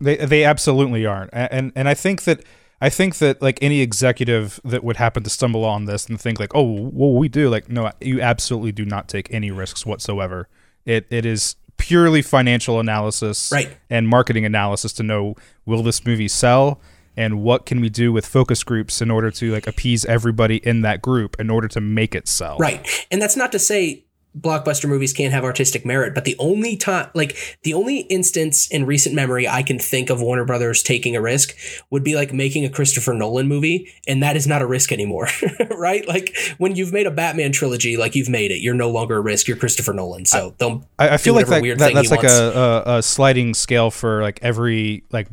[0.00, 2.44] They they absolutely aren't, and and I think that
[2.80, 6.38] I think that like any executive that would happen to stumble on this and think
[6.38, 10.48] like, oh, well, we do like, no, you absolutely do not take any risks whatsoever.
[10.84, 13.76] It it is purely financial analysis right.
[13.88, 16.80] and marketing analysis to know will this movie sell
[17.16, 20.82] and what can we do with focus groups in order to like appease everybody in
[20.82, 22.58] that group in order to make it sell.
[22.58, 23.06] Right.
[23.10, 24.04] And that's not to say
[24.40, 28.86] blockbuster movies can't have artistic merit, but the only time, like the only instance in
[28.86, 31.56] recent memory I can think of Warner Brothers taking a risk
[31.90, 35.28] would be like making a Christopher Nolan movie, and that is not a risk anymore,
[35.70, 36.06] right?
[36.06, 39.20] Like when you've made a Batman trilogy, like you've made it, you're no longer a
[39.20, 39.48] risk.
[39.48, 40.84] You're Christopher Nolan, so don't.
[40.98, 44.38] I, I feel like that, that that's like a, a, a sliding scale for like
[44.42, 45.28] every like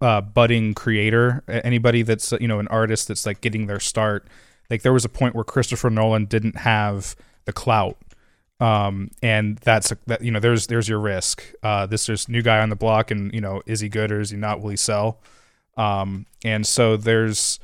[0.00, 4.26] uh, budding creator, anybody that's you know an artist that's like getting their start.
[4.68, 7.96] Like there was a point where Christopher Nolan didn't have the clout
[8.60, 11.42] um, and that's that you know there's there's your risk.
[11.62, 14.20] Uh, this there's new guy on the block, and you know is he good or
[14.20, 14.60] is he not?
[14.60, 15.18] Will he sell?
[15.76, 17.58] Um, and so there's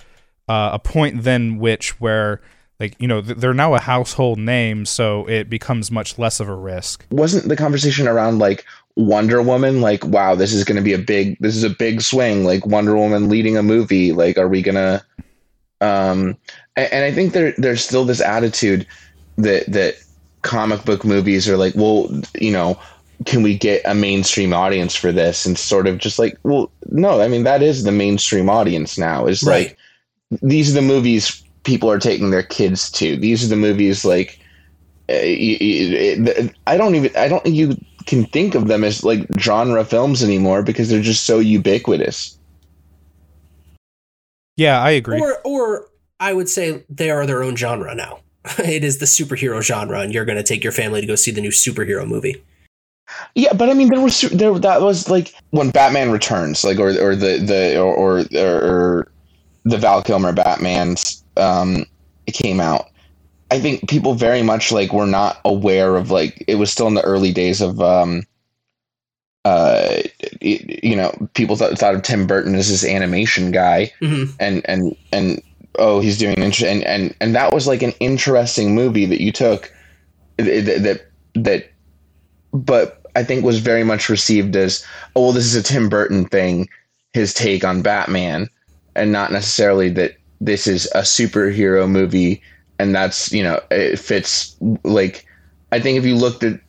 [0.48, 2.40] uh, a point then which where
[2.80, 6.54] like you know they're now a household name, so it becomes much less of a
[6.54, 7.04] risk.
[7.10, 8.64] Wasn't the conversation around like
[8.96, 12.00] Wonder Woman like wow this is going to be a big this is a big
[12.00, 15.04] swing like Wonder Woman leading a movie like are we gonna
[15.82, 16.34] um
[16.76, 18.86] and, and I think there there's still this attitude
[19.36, 19.96] that that
[20.46, 22.08] comic book movies are like, well,
[22.40, 22.78] you know,
[23.24, 25.44] can we get a mainstream audience for this?
[25.44, 29.26] And sort of just like, well, no, I mean, that is the mainstream audience now.
[29.26, 29.68] Is right.
[29.68, 29.78] like,
[30.42, 33.16] these are the movies people are taking their kids to.
[33.16, 34.38] These are the movies like,
[35.08, 35.14] uh,
[36.66, 37.76] I don't even, I don't think you
[38.06, 42.38] can think of them as like genre films anymore because they're just so ubiquitous.
[44.56, 45.20] Yeah, I agree.
[45.20, 45.88] Or, or
[46.20, 48.20] I would say they are their own genre now.
[48.58, 51.30] it is the superhero genre, and you're going to take your family to go see
[51.30, 52.42] the new superhero movie.
[53.34, 56.88] Yeah, but I mean, there was there that was like when Batman Returns, like or
[57.00, 59.12] or the the or or, or
[59.64, 61.86] the Val Kilmer Batman's um,
[62.26, 62.90] it came out.
[63.50, 66.94] I think people very much like were not aware of like it was still in
[66.94, 68.24] the early days of um,
[69.46, 70.02] uh,
[70.40, 74.32] you know, people thought, thought of Tim Burton as this animation guy, mm-hmm.
[74.40, 75.40] and and and
[75.78, 79.32] oh he's doing inter- and and and that was like an interesting movie that you
[79.32, 79.72] took
[80.36, 81.70] that that, that
[82.52, 86.26] but I think was very much received as oh well this is a Tim Burton
[86.26, 86.68] thing
[87.12, 88.48] his take on Batman
[88.94, 92.42] and not necessarily that this is a superhero movie
[92.78, 95.26] and that's you know it fits like
[95.72, 96.60] I think if you looked at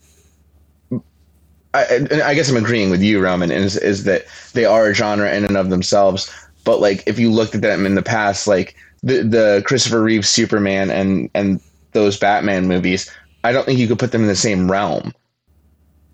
[1.74, 5.32] I, I guess I'm agreeing with you, Roman, is is that they are a genre
[5.32, 6.32] in and of themselves.
[6.64, 10.26] But like, if you looked at them in the past, like the the Christopher Reeve
[10.26, 11.60] Superman and and
[11.94, 13.10] those Batman movies,
[13.44, 15.14] I don't think you could put them in the same realm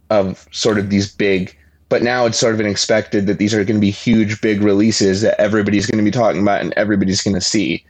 [0.10, 1.58] of sort of these big.
[1.90, 4.62] But now it's sort of been expected that these are going to be huge, big
[4.62, 7.86] releases that everybody's going to be talking about and everybody's going to see.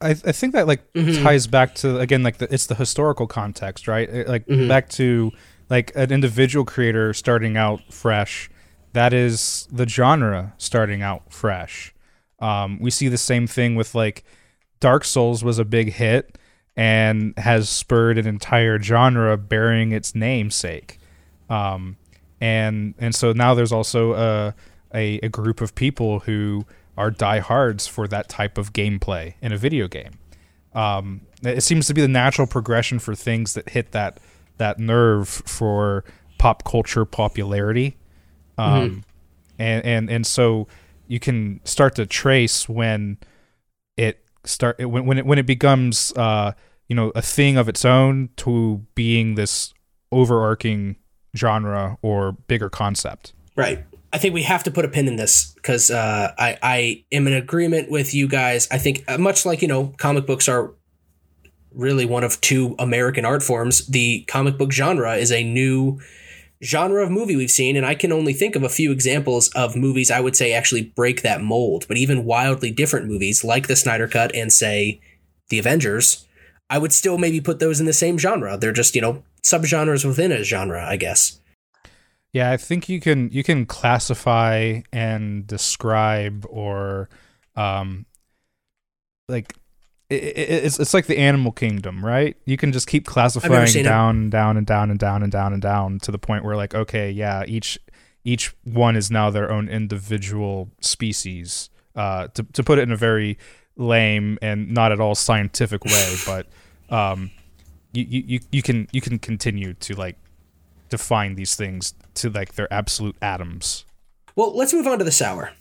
[0.00, 1.22] I, I think that like mm-hmm.
[1.22, 4.26] ties back to again like the, it's the historical context, right?
[4.26, 4.66] Like mm-hmm.
[4.66, 5.30] back to
[5.68, 8.50] like an individual creator starting out fresh.
[8.92, 11.94] That is the genre starting out fresh.
[12.40, 14.24] Um, we see the same thing with like
[14.80, 16.38] Dark Souls was a big hit
[16.76, 20.98] and has spurred an entire genre bearing its namesake.
[21.48, 21.96] Um,
[22.40, 24.54] and and so now there's also a,
[24.94, 26.64] a, a group of people who
[26.96, 30.18] are diehards for that type of gameplay in a video game.
[30.74, 34.20] Um, it seems to be the natural progression for things that hit that
[34.58, 36.04] that nerve for
[36.38, 37.96] pop culture popularity.
[38.56, 39.00] Um, mm-hmm.
[39.58, 40.68] and, and and so
[41.10, 43.18] you can start to trace when
[43.96, 46.52] it start when when it when it becomes uh,
[46.88, 49.74] you know a thing of its own to being this
[50.12, 50.94] overarching
[51.36, 53.32] genre or bigger concept.
[53.56, 53.84] Right.
[54.12, 57.26] I think we have to put a pin in this because uh, I I am
[57.26, 58.68] in agreement with you guys.
[58.70, 60.72] I think uh, much like you know comic books are
[61.74, 63.84] really one of two American art forms.
[63.88, 66.00] The comic book genre is a new
[66.62, 69.76] genre of movie we've seen, and I can only think of a few examples of
[69.76, 71.86] movies I would say actually break that mold.
[71.88, 75.00] But even wildly different movies like the Snyder Cut and say
[75.48, 76.26] the Avengers,
[76.68, 78.56] I would still maybe put those in the same genre.
[78.56, 81.40] They're just you know subgenres within a genre, I guess.
[82.32, 87.08] Yeah, I think you can you can classify and describe or
[87.56, 88.06] um
[89.28, 89.54] like
[90.10, 92.36] it's it's like the animal kingdom, right?
[92.44, 94.30] You can just keep classifying down, it.
[94.30, 97.10] down, and down, and down, and down, and down to the point where, like, okay,
[97.10, 97.78] yeah, each
[98.24, 101.70] each one is now their own individual species.
[101.94, 103.38] Uh, to to put it in a very
[103.76, 106.46] lame and not at all scientific way, but
[106.94, 107.30] um,
[107.92, 110.16] you, you you can you can continue to like
[110.88, 113.84] define these things to like their absolute atoms.
[114.34, 115.52] Well, let's move on to the sour.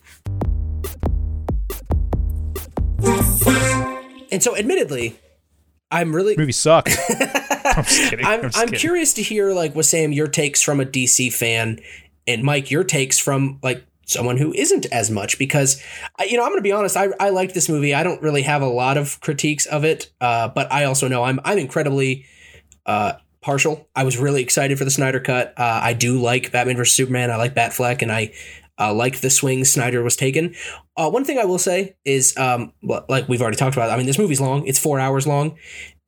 [4.32, 5.19] And so, admittedly,
[5.91, 6.89] I'm really movie sucked.
[7.09, 8.25] I'm just kidding.
[8.25, 11.80] I'm, I'm, I'm curious to hear like Wassam, your takes from a DC fan,
[12.27, 15.84] and Mike your takes from like someone who isn't as much because
[16.27, 18.41] you know I'm going to be honest I, I liked this movie I don't really
[18.41, 22.25] have a lot of critiques of it uh, but I also know I'm I'm incredibly
[22.88, 23.88] uh, partial.
[23.95, 25.53] I was really excited for the Snyder cut.
[25.57, 27.32] Uh, I do like Batman vs Superman.
[27.32, 28.34] I like Batfleck, and I
[28.80, 30.55] uh, like the swing Snyder was taken.
[30.95, 34.05] Uh, one thing I will say is, um, like we've already talked about, I mean,
[34.05, 34.65] this movie's long.
[34.67, 35.57] It's four hours long,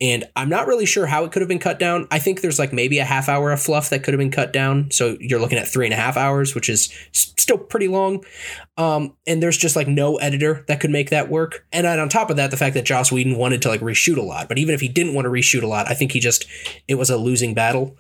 [0.02, 2.08] and I'm not really sure how it could have been cut down.
[2.10, 4.52] I think there's like maybe a half hour of fluff that could have been cut
[4.52, 4.90] down.
[4.90, 8.24] So you're looking at three and a half hours, which is still pretty long.
[8.78, 11.68] Um, and there's just like no editor that could make that work.
[11.72, 14.22] And on top of that, the fact that Joss Whedon wanted to like reshoot a
[14.22, 16.46] lot, but even if he didn't want to reshoot a lot, I think he just
[16.88, 17.96] it was a losing battle.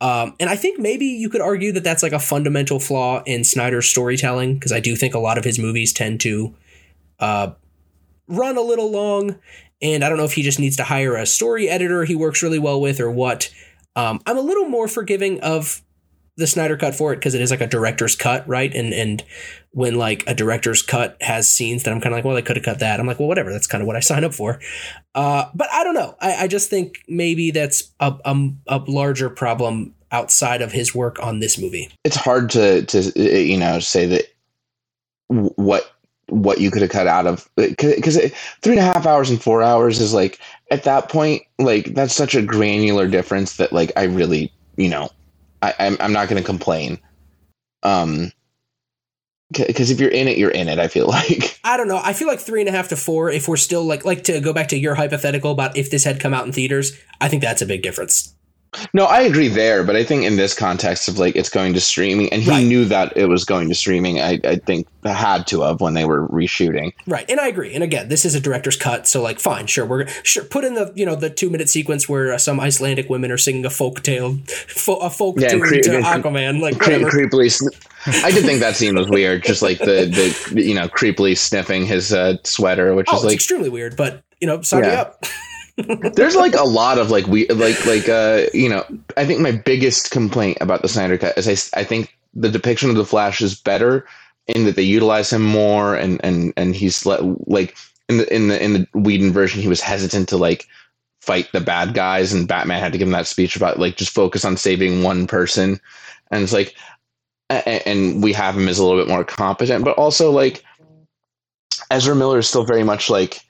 [0.00, 3.44] Um, and I think maybe you could argue that that's like a fundamental flaw in
[3.44, 6.54] Snyder's storytelling because I do think a lot of his movies tend to
[7.18, 7.52] uh,
[8.28, 9.36] run a little long.
[9.80, 12.42] And I don't know if he just needs to hire a story editor he works
[12.42, 13.50] really well with or what.
[13.94, 15.82] Um, I'm a little more forgiving of
[16.36, 18.72] the Snyder cut for it because it is like a director's cut, right?
[18.74, 19.24] And and
[19.70, 22.56] when like a director's cut has scenes that I'm kind of like, well, they could
[22.56, 23.00] have cut that.
[23.00, 23.52] I'm like, well, whatever.
[23.52, 24.60] That's kind of what I signed up for.
[25.14, 26.14] Uh, but I don't know.
[26.20, 31.18] I, I just think maybe that's a, a, a larger problem outside of his work
[31.22, 31.90] on this movie.
[32.04, 34.24] It's hard to to eh, you know say that
[35.28, 35.92] what
[36.28, 38.30] what you could have cut out of eh, because eh,
[38.62, 40.38] three and a half hours and four hours is like
[40.70, 45.10] at that point like that's such a granular difference that like I really you know
[45.62, 46.98] I, I'm I'm not going to complain.
[47.82, 48.32] Um,
[49.52, 50.78] because if you're in it, you're in it.
[50.78, 52.00] I feel like I don't know.
[52.02, 53.30] I feel like three and a half to four.
[53.30, 56.20] If we're still like like to go back to your hypothetical about if this had
[56.20, 58.35] come out in theaters, I think that's a big difference.
[58.92, 61.80] No, I agree there, but I think in this context of like it's going to
[61.80, 62.64] streaming, and he right.
[62.64, 64.20] knew that it was going to streaming.
[64.20, 66.92] I, I think had to have when they were reshooting.
[67.06, 67.74] Right, and I agree.
[67.74, 70.74] And again, this is a director's cut, so like, fine, sure, we're sure put in
[70.74, 73.70] the you know the two minute sequence where uh, some Icelandic women are singing a
[73.70, 76.60] folk tale, fo- a folk yeah, tune cre- to Aquaman.
[76.60, 77.70] Like cre- creepily, sn-
[78.24, 81.86] I did think that scene was weird, just like the the you know creepily sniffing
[81.86, 83.96] his uh, sweater, which oh, is like extremely weird.
[83.96, 85.00] But you know, sign yeah.
[85.02, 85.24] up.
[85.76, 88.84] There's like a lot of like we like like uh you know
[89.16, 92.88] I think my biggest complaint about the Snyder cut is I I think the depiction
[92.90, 94.06] of the Flash is better
[94.46, 97.76] in that they utilize him more and and and he's let, like
[98.08, 100.66] in the in the in the Whedon version he was hesitant to like
[101.20, 104.14] fight the bad guys and Batman had to give him that speech about like just
[104.14, 105.80] focus on saving one person.
[106.30, 106.74] And it's like
[107.50, 110.64] and we have him as a little bit more competent but also like
[111.90, 113.40] Ezra Miller is still very much like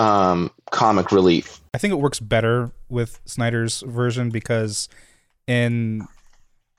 [0.00, 1.60] um, comic relief.
[1.74, 4.88] I think it works better with Snyder's version because
[5.46, 6.06] in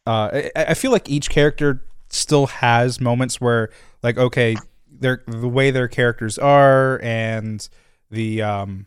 [0.07, 3.69] uh, I, I feel like each character still has moments where
[4.03, 4.55] like okay
[4.91, 7.69] their the way their characters are and
[8.09, 8.86] the um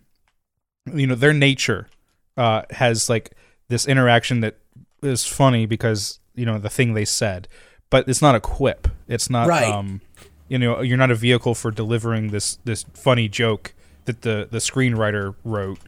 [0.92, 1.88] you know their nature
[2.36, 3.32] uh has like
[3.68, 4.58] this interaction that
[5.02, 7.48] is funny because you know the thing they said
[7.88, 9.72] but it's not a quip it's not right.
[9.72, 10.02] um
[10.48, 13.74] you know you're not a vehicle for delivering this this funny joke
[14.04, 15.78] that the the screenwriter wrote.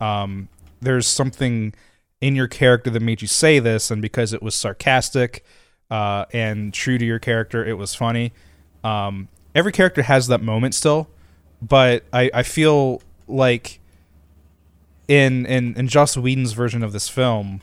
[0.00, 0.48] Um,
[0.80, 1.74] there's something
[2.20, 5.44] in your character that made you say this, and because it was sarcastic
[5.90, 8.32] uh, and true to your character, it was funny.
[8.84, 11.08] Um, every character has that moment still,
[11.60, 13.80] but I, I feel like
[15.08, 17.60] in in in Joss Whedon's version of this film,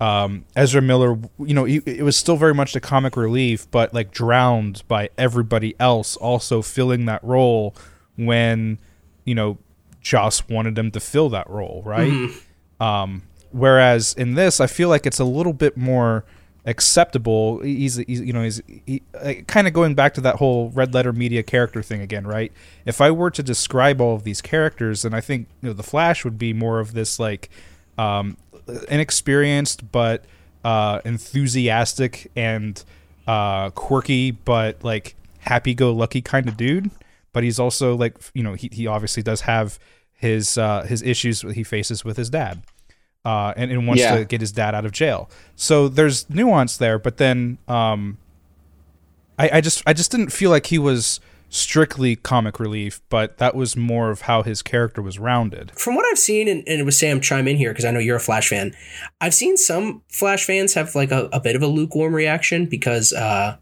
[0.00, 3.94] um, Ezra Miller, you know, he, it was still very much the comic relief, but
[3.94, 7.74] like drowned by everybody else also filling that role
[8.16, 8.78] when
[9.26, 9.58] you know,
[10.00, 12.10] Joss wanted him to fill that role, right?
[12.10, 12.82] Mm-hmm.
[12.82, 16.24] Um, whereas in this, I feel like it's a little bit more
[16.64, 17.60] acceptable.
[17.60, 20.94] He's, he's you know, he's he, uh, kind of going back to that whole Red
[20.94, 22.52] Letter Media character thing again, right?
[22.86, 25.82] If I were to describe all of these characters, then I think you know the
[25.82, 27.50] Flash would be more of this like
[27.98, 28.36] um,
[28.88, 30.24] inexperienced but
[30.64, 32.82] uh, enthusiastic and
[33.26, 36.90] uh, quirky, but like happy-go-lucky kind of dude
[37.36, 39.78] but he's also like you know he, he obviously does have
[40.14, 42.62] his uh, his issues he faces with his dad,
[43.26, 44.16] uh, and, and wants yeah.
[44.16, 45.28] to get his dad out of jail.
[45.54, 48.16] So there's nuance there, but then um,
[49.38, 51.20] I, I just I just didn't feel like he was
[51.50, 55.72] strictly comic relief, but that was more of how his character was rounded.
[55.72, 58.20] From what I've seen, and, and Wassam chime in here because I know you're a
[58.20, 58.74] Flash fan,
[59.20, 63.12] I've seen some Flash fans have like a, a bit of a lukewarm reaction because
[63.12, 63.58] uh,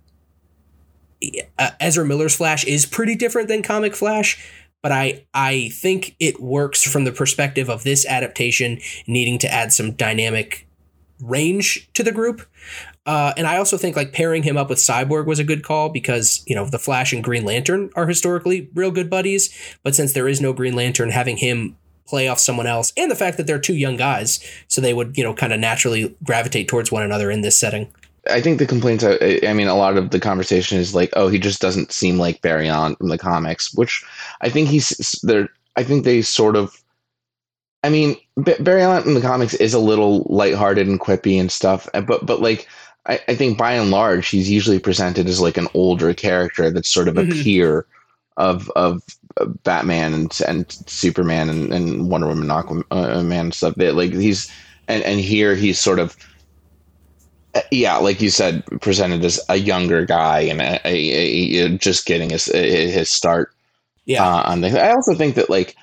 [1.59, 4.43] uh, Ezra Miller's Flash is pretty different than comic Flash,
[4.83, 9.73] but I I think it works from the perspective of this adaptation needing to add
[9.73, 10.67] some dynamic
[11.21, 12.43] range to the group.
[13.07, 15.91] Uh, and I also think like pairing him up with Cyborg was a good call
[15.91, 20.13] because you know the Flash and Green Lantern are historically real good buddies, but since
[20.13, 21.77] there is no Green Lantern, having him
[22.07, 25.17] play off someone else, and the fact that they're two young guys, so they would
[25.17, 27.93] you know kind of naturally gravitate towards one another in this setting.
[28.31, 29.05] I think the complaints.
[29.05, 32.19] I, I mean, a lot of the conversation is like, "Oh, he just doesn't seem
[32.19, 34.05] like Barry Allen from the comics," which
[34.41, 34.91] I think he's
[35.23, 35.49] there.
[35.77, 36.81] I think they sort of.
[37.83, 41.53] I mean, B- Barry Allen in the comics is a little lighthearted and quippy and
[41.53, 42.67] stuff, uh, but but like
[43.07, 46.89] I, I think by and large he's usually presented as like an older character that's
[46.89, 47.43] sort of a Mhm.
[47.43, 47.87] peer
[48.39, 49.03] of of
[49.37, 53.75] uh, Batman and and Superman and, and Wonder Woman, Aquaman, uh, Man and stuff.
[53.75, 54.51] That like he's
[54.89, 56.23] and and here he's sort of uh,
[57.71, 62.31] yeah, like you said, presented as a younger guy and a, a, a, just getting
[62.31, 63.53] his his start
[64.07, 64.25] Yeah.
[64.25, 64.83] uh, on the.
[64.83, 65.77] I also think that like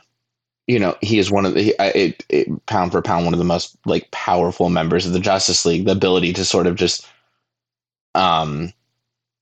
[0.68, 3.40] you know he is one of the he, it, it, pound for pound one of
[3.40, 5.86] the most like powerful members of the Justice League.
[5.86, 7.08] The ability to sort of just
[8.16, 8.74] um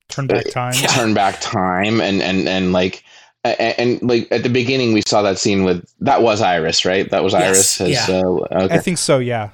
[0.09, 0.73] Turn back time.
[0.79, 0.87] Yeah.
[0.89, 3.03] turn back time and and and like.
[3.45, 7.09] And, and like at the beginning, we saw that scene with that was Iris, right?
[7.09, 7.77] That was Yes, Iris.
[7.77, 8.17] His, yeah.
[8.17, 9.19] uh, okay I think so.
[9.19, 9.51] Yeah.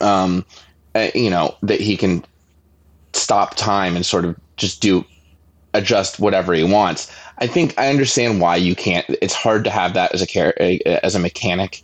[0.00, 0.46] um,
[0.98, 2.24] uh, you know, that he can
[3.12, 5.04] stop time and sort of just do
[5.74, 7.12] adjust whatever he wants.
[7.38, 9.06] I think I understand why you can't.
[9.22, 11.82] It's hard to have that as a uh, as a mechanic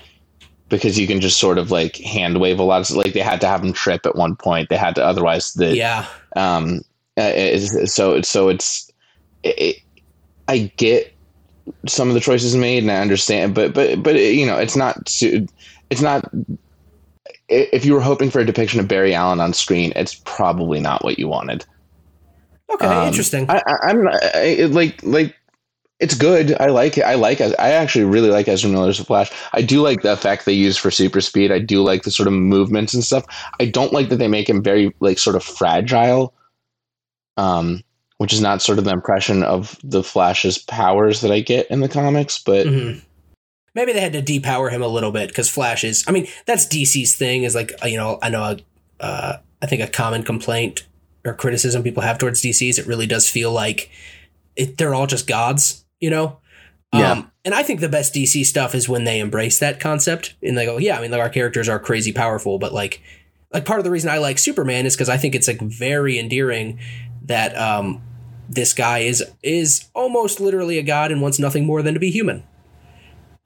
[0.68, 2.90] because you can just sort of like hand wave a lot.
[2.90, 4.68] Of, like they had to have him trip at one point.
[4.68, 6.06] They had to otherwise the yeah.
[6.36, 6.80] um.
[7.16, 8.90] Uh, it's- so so it's
[9.44, 9.76] it, it,
[10.48, 11.14] I get
[11.86, 14.96] some of the choices made and I understand, but but but you know it's not
[15.90, 16.28] it's not
[17.48, 21.04] if you were hoping for a depiction of Barry Allen on screen, it's probably not
[21.04, 21.64] what you wanted.
[22.70, 22.86] Okay.
[22.86, 23.46] Um, interesting.
[23.48, 25.36] I, I, like like
[26.00, 26.56] it's good.
[26.58, 27.02] I like it.
[27.02, 27.40] I like.
[27.40, 29.30] I actually really like Ezra Miller's Flash.
[29.52, 31.52] I do like the effect they use for super speed.
[31.52, 33.24] I do like the sort of movements and stuff.
[33.60, 36.34] I don't like that they make him very like sort of fragile.
[37.36, 37.82] Um,
[38.18, 41.80] which is not sort of the impression of the Flash's powers that I get in
[41.80, 43.02] the comics, but Mhm.
[43.74, 46.04] Maybe they had to depower him a little bit because Flash is.
[46.06, 47.44] I mean, that's DC's thing.
[47.44, 48.56] Is like you know, I know,
[49.00, 50.86] uh, I think a common complaint
[51.24, 53.90] or criticism people have towards DC is it really does feel like
[54.56, 55.84] it, they're all just gods.
[56.00, 56.38] You know.
[56.92, 57.12] Yeah.
[57.12, 60.56] Um, and I think the best DC stuff is when they embrace that concept and
[60.56, 63.02] they go, yeah, I mean, like our characters are crazy powerful, but like,
[63.52, 66.18] like part of the reason I like Superman is because I think it's like very
[66.18, 66.78] endearing
[67.24, 68.00] that um,
[68.48, 72.10] this guy is is almost literally a god and wants nothing more than to be
[72.10, 72.44] human.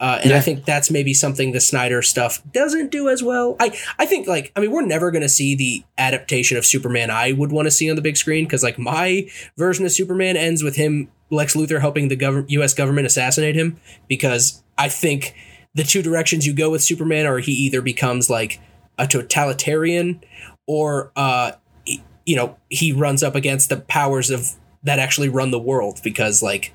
[0.01, 3.57] Uh, and I think that's maybe something the Snyder stuff doesn't do as well.
[3.59, 7.11] I, I think like I mean we're never going to see the adaptation of Superman
[7.11, 10.37] I would want to see on the big screen because like my version of Superman
[10.37, 12.75] ends with him Lex Luthor helping the gov- U.S.
[12.75, 15.35] government assassinate him because I think
[15.75, 18.61] the two directions you go with Superman are he either becomes like
[18.99, 20.23] a totalitarian
[20.69, 21.53] or uh
[21.85, 24.47] you know he runs up against the powers of
[24.85, 26.73] that actually run the world because like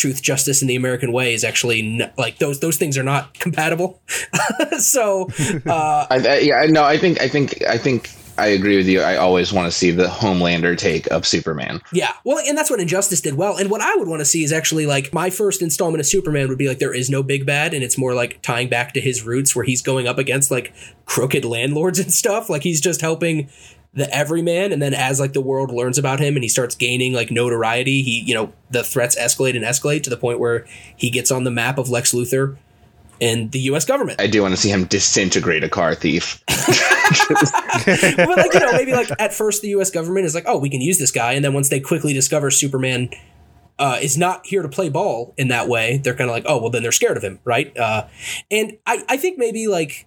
[0.00, 3.34] truth justice and the american way is actually n- like those those things are not
[3.34, 4.00] compatible
[4.78, 5.28] so
[5.66, 9.02] uh I, I, yeah, no, I think, I think, I think I agree with you.
[9.02, 11.82] I always want to see the Homelander take of Superman.
[11.92, 14.42] yeah well and that's what injustice did well and what i would want to see
[14.42, 17.44] is actually like my first installment of superman would be like there is no big
[17.44, 20.50] bad and it's more like tying back to his roots where he's going up against
[20.50, 20.72] like
[21.04, 23.48] crooked landlords and stuff like he's just helping
[23.92, 27.12] the everyman and then as like the world learns about him and he starts gaining
[27.12, 30.64] like notoriety he you know the threats escalate and escalate to the point where
[30.96, 32.56] he gets on the map of lex luthor
[33.20, 36.42] and the us government I do want to see him disintegrate a car thief.
[36.48, 40.70] but like you know maybe like at first the us government is like oh we
[40.70, 43.10] can use this guy and then once they quickly discover superman
[43.80, 46.60] uh, is not here to play ball in that way they're kind of like oh
[46.60, 48.06] well then they're scared of him right uh,
[48.50, 50.06] and I, I think maybe like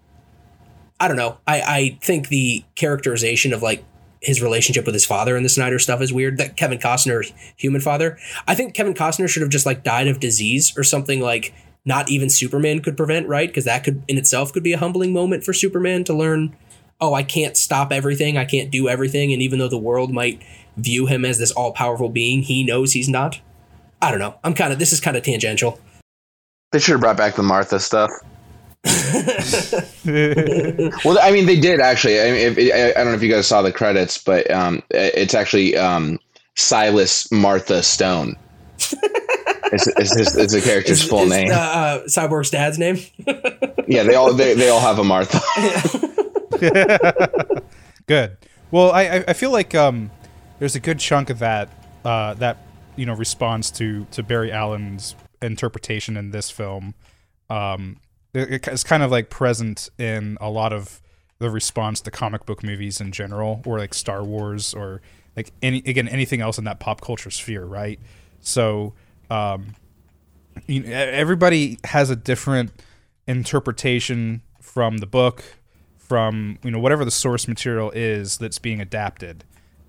[1.04, 3.84] i don't know I, I think the characterization of like
[4.22, 7.82] his relationship with his father in the snyder stuff is weird that kevin costner human
[7.82, 8.18] father
[8.48, 11.54] i think kevin costner should have just like died of disease or something like
[11.86, 15.14] not even superman could prevent right because that could in itself could be a humbling
[15.14, 16.56] moment for superman to learn
[17.04, 20.42] oh, I can't stop everything, I can't do everything, and even though the world might
[20.78, 23.42] view him as this all powerful being, he knows he's not.
[24.02, 24.36] I don't know.
[24.44, 25.80] I'm kind of this is kind of tangential.
[26.72, 28.10] They should have brought back the Martha stuff.
[31.06, 32.20] Well, I mean, they did actually.
[32.20, 34.84] I, mean, if, I I don't know if you guys saw the credits, but um,
[34.92, 36.20] it's actually um,
[36.56, 38.36] Silas Martha Stone.
[38.78, 41.52] it's, it's, his, it's the character's Is- full is, name.
[41.52, 42.98] Uh, uh, Cyborg's dad's name.
[43.88, 45.40] yeah, they all they, they all have a Martha.
[48.08, 48.38] Good.
[48.72, 50.12] Well, I I- I feel like um,
[50.60, 51.70] there's a good chunk of that
[52.04, 52.58] uh, that
[52.96, 56.94] you know responds to to Barry Allen's interpretation in this film.
[57.50, 57.98] Um, it-
[58.34, 61.02] it's kind of like present in a lot of
[61.40, 65.02] the response to comic book movies in general, or like Star Wars, or
[65.36, 68.00] like any again anything else in that pop culture sphere, right?
[68.40, 68.94] So,
[69.30, 69.76] um,
[70.68, 72.72] you know, everybody has a different
[73.28, 75.44] interpretation from the book,
[75.98, 79.44] from you know whatever the source material is that's being adapted,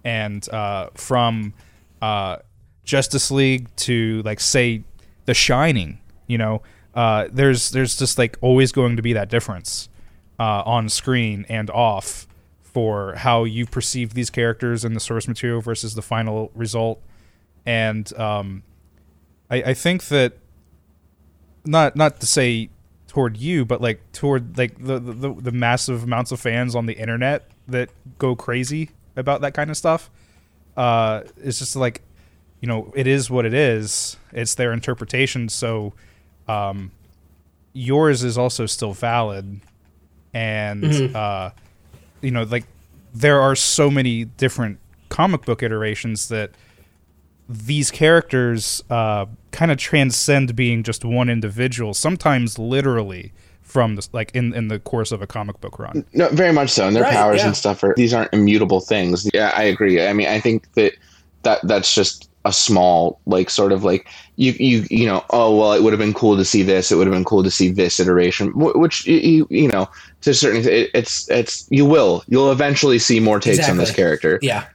[0.05, 1.55] and uh, from
[2.03, 2.39] uh,
[2.85, 4.83] Justice League to like say
[5.25, 6.63] The Shining, you know,
[6.95, 9.89] uh, there's there's just like always going to be that difference
[10.39, 12.27] uh, on screen and off
[12.63, 17.01] for how you perceive these characters in the source material versus the final result.
[17.65, 18.63] And um,
[19.51, 20.35] I, I think that
[21.65, 22.71] not not to say
[23.07, 26.95] toward you, but like toward like the, the the massive amounts of fans on the
[26.95, 30.11] internet that go crazy about that kind of stuff.
[30.77, 32.03] Uh, it's just like,
[32.61, 34.17] you know, it is what it is.
[34.33, 35.49] It's their interpretation.
[35.49, 35.93] So,
[36.49, 36.91] um,
[37.73, 39.61] yours is also still valid,
[40.33, 41.15] and Mhm.
[41.15, 41.51] uh,
[42.21, 42.65] you know, like
[43.15, 46.51] there are so many different comic book iterations that
[47.49, 51.93] these characters uh, kind of transcend being just one individual.
[51.95, 56.05] Sometimes literally from this, like in in the course of a comic book run.
[56.15, 56.87] No, very much so.
[56.87, 57.49] And their Right, powers yeah.
[57.49, 59.29] and stuff are these aren't immutable things.
[59.35, 60.07] Yeah, I agree.
[60.07, 60.93] I mean, I think that
[61.43, 64.07] that that's just a small like sort of like
[64.37, 66.97] you you you know oh well it would have been cool to see this it
[66.97, 69.89] would have been cool to see this iteration which you you, you know
[70.21, 73.91] to a certain it, it's it's you will you'll eventually see more takes on this
[73.91, 74.67] character Yeah.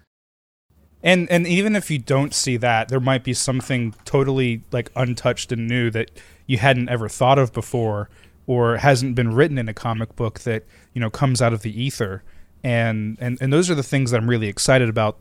[1.02, 5.52] And and even if you don't see that, there might be something totally like untouched
[5.52, 6.12] and new that
[6.46, 8.10] you hadn't ever thought of before
[8.48, 11.82] or hasn't been written in a comic book that, you know, comes out of the
[11.82, 12.24] ether.
[12.64, 15.20] And and, and those are the things that I'm really excited about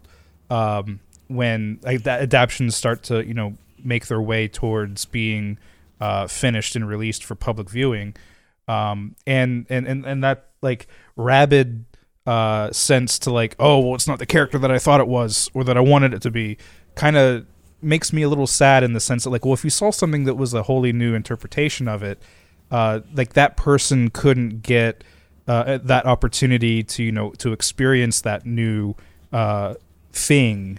[0.51, 5.59] um, when like that adaptions start to, you know, make their way towards being
[6.01, 8.15] uh, finished and released for public viewing.
[8.67, 11.85] Um, and, and, and, and that like rabid
[12.27, 15.51] uh, sense to like, oh, well, it's not the character that I thought it was
[15.55, 16.59] or that I wanted it to be,
[16.95, 17.47] kind of
[17.81, 20.25] makes me a little sad in the sense that like, well, if you saw something
[20.25, 22.21] that was a wholly new interpretation of it,
[22.71, 25.05] uh, like that person couldn't get
[25.47, 28.95] uh, that opportunity to you know to experience that new
[29.33, 29.75] uh,
[30.13, 30.79] thing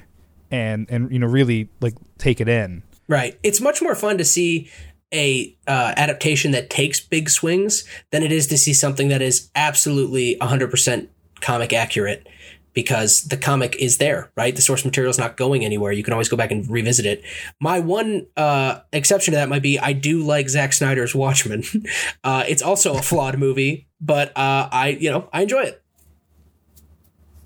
[0.51, 2.83] and and you know really like take it in.
[3.07, 3.39] Right.
[3.41, 4.69] It's much more fun to see
[5.11, 9.49] a uh, adaptation that takes big swings than it is to see something that is
[9.55, 11.07] absolutely 100%
[11.41, 12.27] comic accurate
[12.73, 14.55] because the comic is there, right?
[14.55, 15.91] The source material is not going anywhere.
[15.91, 17.23] You can always go back and revisit it.
[17.59, 21.63] My one uh, exception to that might be I do like Zack Snyder's Watchmen.
[22.23, 25.83] uh, it's also a flawed movie, but uh, I, you know, I enjoy it.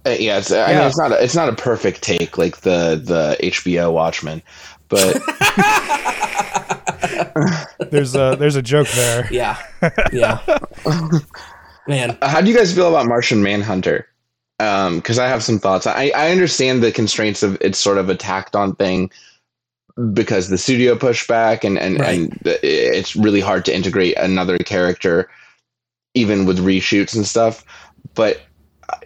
[0.06, 3.00] Uh, yeah it's i mean it's not a, it's not a perfect take like the
[3.04, 4.42] the hbo watchmen
[4.90, 5.22] but
[7.92, 9.28] There's a there's a joke there.
[9.32, 9.58] Yeah.
[10.12, 10.40] Yeah.
[11.88, 12.18] Man.
[12.22, 14.08] How do you guys feel about Martian Manhunter?
[14.58, 15.86] Because I have some thoughts.
[15.86, 19.12] I, I understand the constraints of it's sort of a tacked on thing
[20.14, 22.20] because the studio pushback and and, Right.
[22.20, 25.30] and the- it's really hard to integrate another character
[26.14, 27.64] even with reshoots and stuff.
[28.16, 28.42] But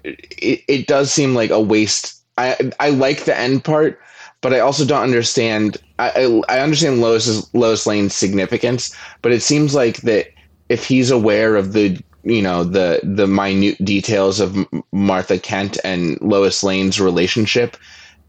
[0.03, 2.21] it, it does seem like a waste.
[2.37, 3.99] I I like the end part,
[4.41, 5.77] but I also don't understand.
[5.99, 10.27] I I, I understand Lois's Lois Lane's significance, but it seems like that
[10.69, 14.57] if he's aware of the you know the the minute details of
[14.91, 17.77] Martha Kent and Lois Lane's relationship,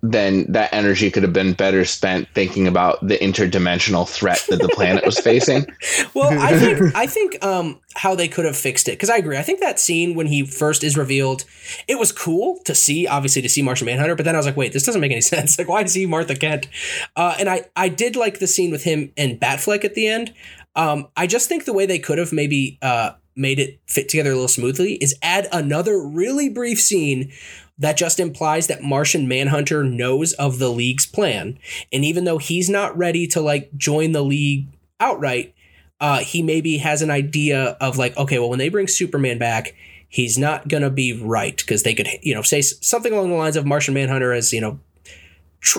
[0.03, 4.69] then that energy could have been better spent thinking about the interdimensional threat that the
[4.69, 5.67] planet was facing.
[6.15, 9.37] Well, I think I think um, how they could have fixed it because I agree.
[9.37, 11.45] I think that scene when he first is revealed,
[11.87, 14.17] it was cool to see, obviously to see Martian Manhunter.
[14.17, 15.59] But then I was like, wait, this doesn't make any sense.
[15.59, 16.69] Like, why is he Martha Kent?
[17.15, 20.35] Uh, and I I did like the scene with him and Batfleck at the end.
[20.75, 24.31] Um, I just think the way they could have maybe uh, made it fit together
[24.31, 27.33] a little smoothly is add another really brief scene
[27.79, 31.59] that just implies that Martian Manhunter knows of the League's plan.
[31.93, 34.67] And even though he's not ready to like join the League
[35.01, 35.55] outright,
[36.01, 39.75] uh, he maybe has an idea of like, okay, well, when they bring Superman back,
[40.09, 43.57] he's not gonna be right because they could, you know, say something along the lines
[43.57, 44.79] of Martian Manhunter as you know,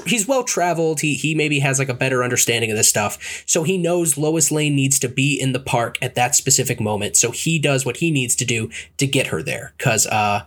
[0.05, 1.01] he's well traveled.
[1.01, 4.51] He he maybe has like a better understanding of this stuff, so he knows Lois
[4.51, 7.15] Lane needs to be in the park at that specific moment.
[7.15, 9.73] So he does what he needs to do to get her there.
[9.77, 10.45] Because uh,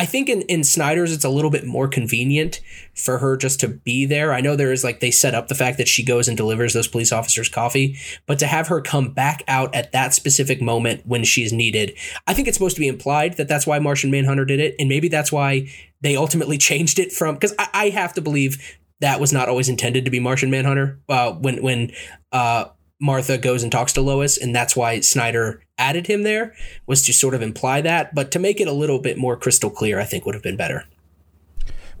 [0.00, 2.62] I think in, in Snyder's, it's a little bit more convenient
[2.94, 4.32] for her just to be there.
[4.32, 6.72] I know there is like they set up the fact that she goes and delivers
[6.72, 11.02] those police officers coffee, but to have her come back out at that specific moment
[11.04, 14.46] when she's needed, I think it's supposed to be implied that that's why Martian Manhunter
[14.46, 14.74] did it.
[14.78, 15.68] And maybe that's why
[16.00, 19.68] they ultimately changed it from, because I, I have to believe that was not always
[19.68, 20.98] intended to be Martian Manhunter.
[21.10, 21.92] Uh, when, when,
[22.32, 22.64] uh,
[23.00, 26.54] Martha goes and talks to Lois, and that's why Snyder added him there
[26.86, 28.14] was to sort of imply that.
[28.14, 30.56] But to make it a little bit more crystal clear, I think would have been
[30.56, 30.84] better.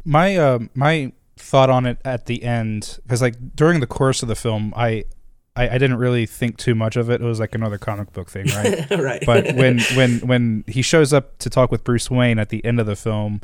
[0.04, 4.28] My uh, my thought on it at the end because like during the course of
[4.28, 5.04] the film, I,
[5.56, 7.22] I I didn't really think too much of it.
[7.22, 8.90] It was like another comic book thing, right?
[8.98, 9.22] right.
[9.24, 12.78] but when when when he shows up to talk with Bruce Wayne at the end
[12.78, 13.40] of the film,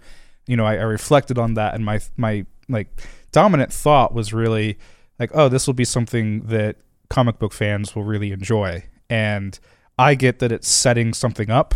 [0.47, 2.89] you know, I, I reflected on that, and my my like
[3.33, 4.79] dominant thought was really
[5.19, 6.77] like, oh, this will be something that
[7.09, 8.85] comic book fans will really enjoy.
[9.09, 9.59] And
[9.99, 11.75] I get that it's setting something up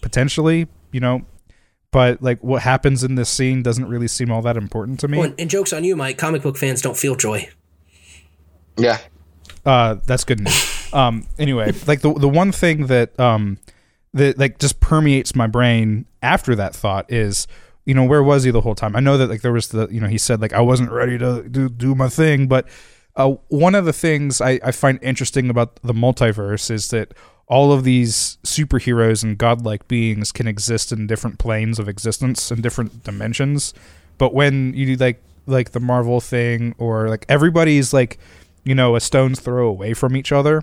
[0.00, 1.22] potentially, you know,
[1.90, 5.18] but like what happens in this scene doesn't really seem all that important to me.
[5.18, 6.18] Well, and jokes on you, Mike.
[6.18, 7.48] Comic book fans don't feel joy.
[8.76, 8.98] Yeah.
[9.64, 10.92] Uh, that's good news.
[10.92, 13.58] um, anyway, like the the one thing that um
[14.14, 17.46] that like just permeates my brain after that thought is,
[17.84, 18.94] you know, where was he the whole time?
[18.94, 21.18] I know that like there was the you know he said like I wasn't ready
[21.18, 22.68] to do do my thing, but
[23.18, 27.12] uh, one of the things I, I find interesting about the multiverse is that
[27.48, 32.62] all of these superheroes and godlike beings can exist in different planes of existence and
[32.62, 33.74] different dimensions.
[34.18, 38.18] But when you do like like the Marvel thing or like everybody's like
[38.64, 40.62] you know a stone's throw away from each other,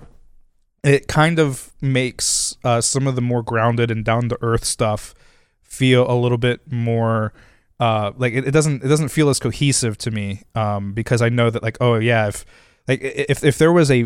[0.81, 5.13] it kind of makes uh, some of the more grounded and down to earth stuff
[5.61, 7.33] feel a little bit more
[7.79, 11.29] uh, like it, it, doesn't it doesn't feel as cohesive to me um, because I
[11.29, 12.45] know that like oh yeah if
[12.87, 14.03] like if if there was a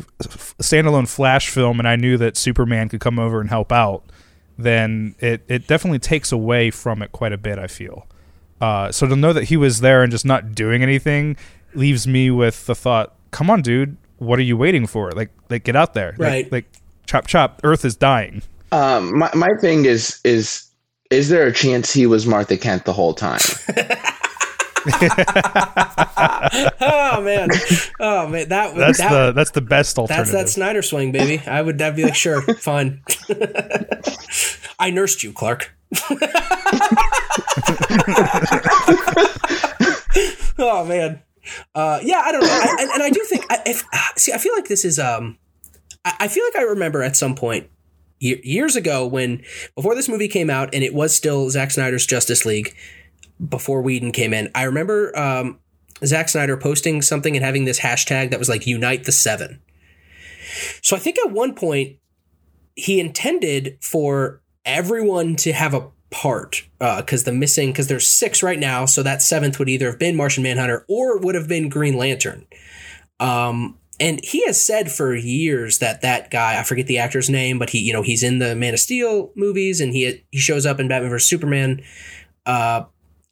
[0.59, 4.03] standalone Flash film and I knew that Superman could come over and help out,
[4.57, 7.59] then it it definitely takes away from it quite a bit.
[7.59, 8.07] I feel.
[8.61, 11.37] Uh, so to know that he was there and just not doing anything
[11.73, 15.11] leaves me with the thought, "Come on, dude, what are you waiting for?
[15.11, 16.45] Like, like get out there, right?
[16.45, 16.65] Like, like
[17.05, 18.41] chop chop, Earth is dying."
[18.71, 20.68] Um, my my thing is is
[21.09, 23.39] is there a chance he was Martha Kent the whole time?
[26.81, 27.49] oh man,
[27.99, 30.31] oh man, that that's that, the that's the best alternative.
[30.31, 31.45] That's that Snyder swing, baby.
[31.47, 33.01] I would I'd be like, sure, fine.
[34.79, 35.75] I nursed you, Clark.
[40.59, 41.21] oh man,
[41.75, 43.83] uh, yeah, I don't know, I, and, and, I do think I, if
[44.15, 45.37] see, I feel like this is um,
[46.05, 47.67] I, I feel like I remember at some point
[48.19, 49.43] years ago when
[49.75, 52.75] before this movie came out and it was still Zack Snyder's Justice League
[53.47, 54.49] before Whedon came in.
[54.53, 55.59] I remember um,
[56.05, 59.61] Zack Snyder posting something and having this hashtag that was like "Unite the Seven.
[60.81, 61.97] So I think at one point
[62.75, 68.41] he intended for everyone to have a part because uh, the missing because there's six
[68.41, 71.69] right now, so that seventh would either have been Martian Manhunter or would have been
[71.69, 72.45] Green Lantern.
[73.19, 77.59] Um, and he has said for years that that guy, I forget the actor's name,
[77.59, 80.65] but he, you know, he's in the Man of Steel movies and he he shows
[80.65, 81.81] up in Batman vs Superman.
[82.45, 82.85] Uh,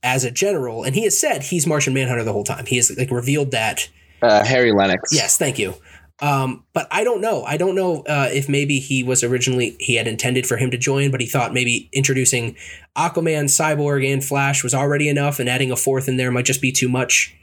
[0.04, 2.66] as a general, and he has said he's Martian Manhunter the whole time.
[2.66, 3.90] He has like revealed that.
[4.22, 5.00] Uh, Harry Lennix.
[5.12, 5.74] Yes, thank you.
[6.20, 7.44] Um, but I don't know.
[7.44, 10.78] I don't know uh, if maybe he was originally he had intended for him to
[10.78, 12.56] join, but he thought maybe introducing
[12.96, 16.62] Aquaman, Cyborg, and Flash was already enough, and adding a fourth in there might just
[16.62, 17.36] be too much.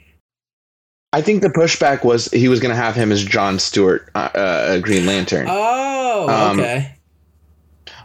[1.15, 4.29] I think the pushback was he was going to have him as John Stewart, uh,
[4.35, 5.47] uh, Green Lantern.
[5.49, 6.93] Oh, um, okay.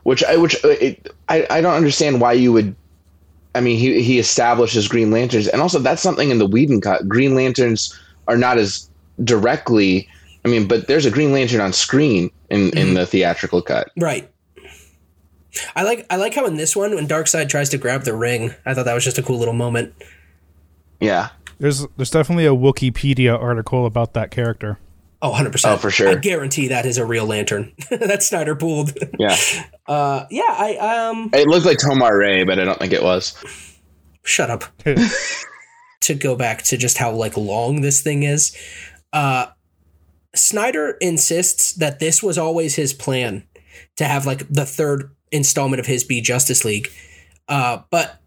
[0.05, 2.77] Which I which uh, it, I I don't understand why you would
[3.55, 7.09] I mean, he he establishes Green Lanterns, and also that's something in the Whedon cut.
[7.09, 8.89] Green Lanterns are not as
[9.25, 10.09] directly.
[10.45, 12.79] I mean, but there's a Green Lantern on screen in mm-hmm.
[12.79, 14.31] in the theatrical cut, right?
[15.75, 18.55] I like I like how in this one when Darkseid tries to grab the ring,
[18.65, 19.95] I thought that was just a cool little moment.
[21.01, 21.31] Yeah,
[21.61, 24.79] there's there's definitely a Wikipedia article about that character.
[25.23, 25.71] Oh, 100%.
[25.71, 26.09] Oh, for sure.
[26.09, 27.73] I guarantee that is a real lantern.
[27.91, 28.99] That's Snyder pulled.
[29.19, 29.37] Yeah.
[29.87, 33.35] Uh, yeah, I um It looked like Tomar-Re, but I don't think it was.
[34.23, 34.63] Shut up.
[36.03, 38.57] to go back to just how like long this thing is.
[39.13, 39.47] Uh
[40.33, 43.43] Snyder insists that this was always his plan
[43.97, 46.89] to have like the third installment of his be Justice League.
[47.49, 48.21] Uh but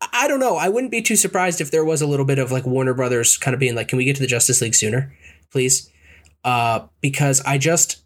[0.00, 0.56] I don't know.
[0.56, 3.36] I wouldn't be too surprised if there was a little bit of like Warner Brothers
[3.36, 5.12] kind of being like, "Can we get to the Justice League sooner,
[5.50, 5.90] please?"
[6.44, 8.02] uh, because I just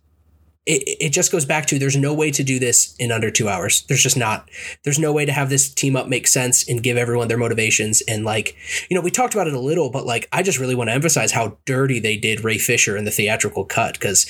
[0.65, 3.49] it, it just goes back to there's no way to do this in under two
[3.49, 3.85] hours.
[3.89, 4.49] There's just not.
[4.85, 8.01] There's no way to have this team up make sense and give everyone their motivations.
[8.03, 8.55] And like,
[8.89, 10.95] you know, we talked about it a little, but like, I just really want to
[10.95, 14.25] emphasize how dirty they did Ray Fisher in the theatrical cut because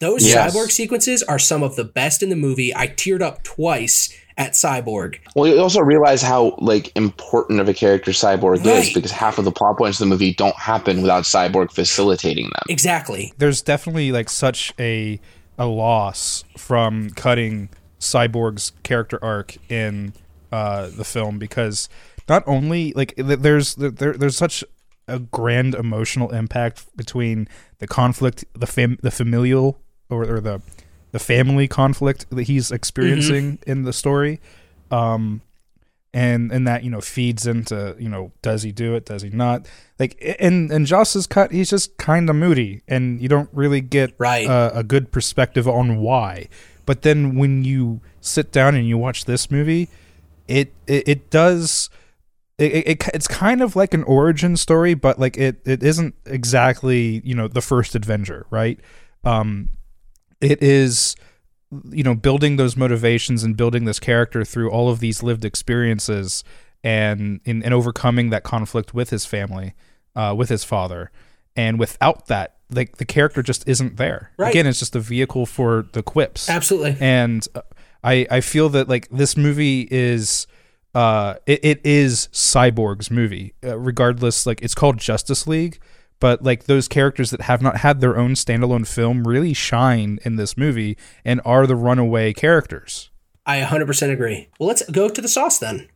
[0.00, 0.54] those yes.
[0.54, 2.74] cyborg sequences are some of the best in the movie.
[2.74, 5.18] I teared up twice at Cyborg.
[5.34, 8.86] Well, you also realize how like important of a character Cyborg right.
[8.86, 12.44] is because half of the plot points of the movie don't happen without Cyborg facilitating
[12.44, 12.62] them.
[12.68, 13.32] Exactly.
[13.38, 15.20] There's definitely like such a
[15.58, 20.12] a loss from cutting Cyborg's character arc in
[20.52, 21.88] uh, the film because
[22.28, 24.64] not only like there's there, there's such
[25.08, 27.48] a grand emotional impact between
[27.78, 29.80] the conflict, the fam- the familial
[30.10, 30.60] or, or the
[31.16, 33.70] the family conflict that he's experiencing mm-hmm.
[33.70, 34.38] in the story
[34.90, 35.40] um
[36.12, 39.30] and and that you know feeds into you know does he do it does he
[39.30, 39.66] not
[39.98, 44.12] like in in Joss's cut he's just kind of moody and you don't really get
[44.18, 44.46] right.
[44.46, 46.50] a, a good perspective on why
[46.84, 49.88] but then when you sit down and you watch this movie
[50.46, 51.88] it it, it does
[52.58, 57.22] it, it, it's kind of like an origin story but like it it isn't exactly
[57.24, 58.78] you know the first adventure right
[59.24, 59.70] Um,
[60.40, 61.16] it is
[61.90, 66.44] you know building those motivations and building this character through all of these lived experiences
[66.84, 69.74] and in, and overcoming that conflict with his family
[70.14, 71.10] uh, with his father
[71.56, 74.50] and without that like the character just isn't there Right.
[74.50, 76.96] again it's just a vehicle for the quips Absolutely.
[77.00, 77.62] and uh,
[78.04, 80.46] I I feel that like this movie is
[80.94, 85.80] uh it, it is Cyborg's movie uh, regardless like it's called Justice League
[86.20, 90.36] but like those characters that have not had their own standalone film really shine in
[90.36, 93.10] this movie and are the runaway characters.
[93.44, 94.48] I 100% agree.
[94.58, 95.88] Well, let's go to the sauce then.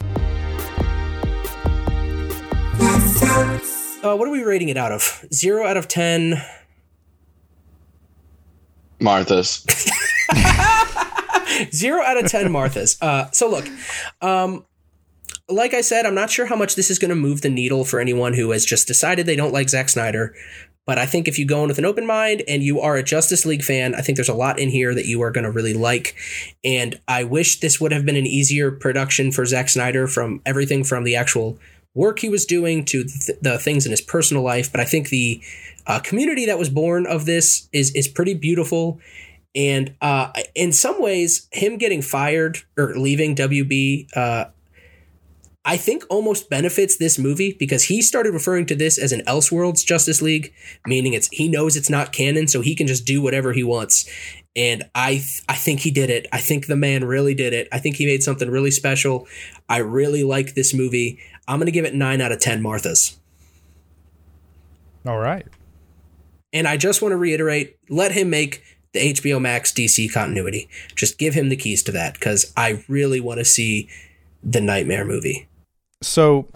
[4.03, 5.25] Uh, what are we rating it out of?
[5.33, 6.41] Zero out of 10.
[9.01, 9.65] Martha's.
[11.73, 12.97] Zero out of 10 Marthas.
[13.03, 13.69] Uh, so look,
[14.23, 14.65] um,
[15.51, 17.85] like I said, I'm not sure how much this is going to move the needle
[17.85, 20.35] for anyone who has just decided they don't like Zack Snyder.
[20.87, 23.03] But I think if you go in with an open mind and you are a
[23.03, 25.51] Justice League fan, I think there's a lot in here that you are going to
[25.51, 26.17] really like.
[26.65, 30.83] And I wish this would have been an easier production for Zack Snyder from everything
[30.83, 31.59] from the actual
[31.95, 34.71] work he was doing to th- the things in his personal life.
[34.73, 35.41] But I think the
[35.87, 39.01] uh, community that was born of this is is pretty beautiful.
[39.55, 44.47] And uh, in some ways, him getting fired or leaving WB, uh,
[45.65, 49.85] I think almost benefits this movie because he started referring to this as an Elseworlds
[49.85, 50.55] Justice League,
[50.87, 54.09] meaning it's he knows it's not canon, so he can just do whatever he wants.
[54.57, 56.27] And I th- I think he did it.
[56.32, 57.69] I think the man really did it.
[57.70, 59.27] I think he made something really special.
[59.69, 61.19] I really like this movie.
[61.47, 63.19] I'm gonna give it nine out of ten Marthas.
[65.07, 65.47] All right.
[66.53, 68.62] And I just want to reiterate let him make
[68.93, 70.70] the HBO Max DC continuity.
[70.97, 73.89] Just give him the keys to that because I really want to see
[74.43, 75.49] the Knightmare movie.
[76.03, 76.49] So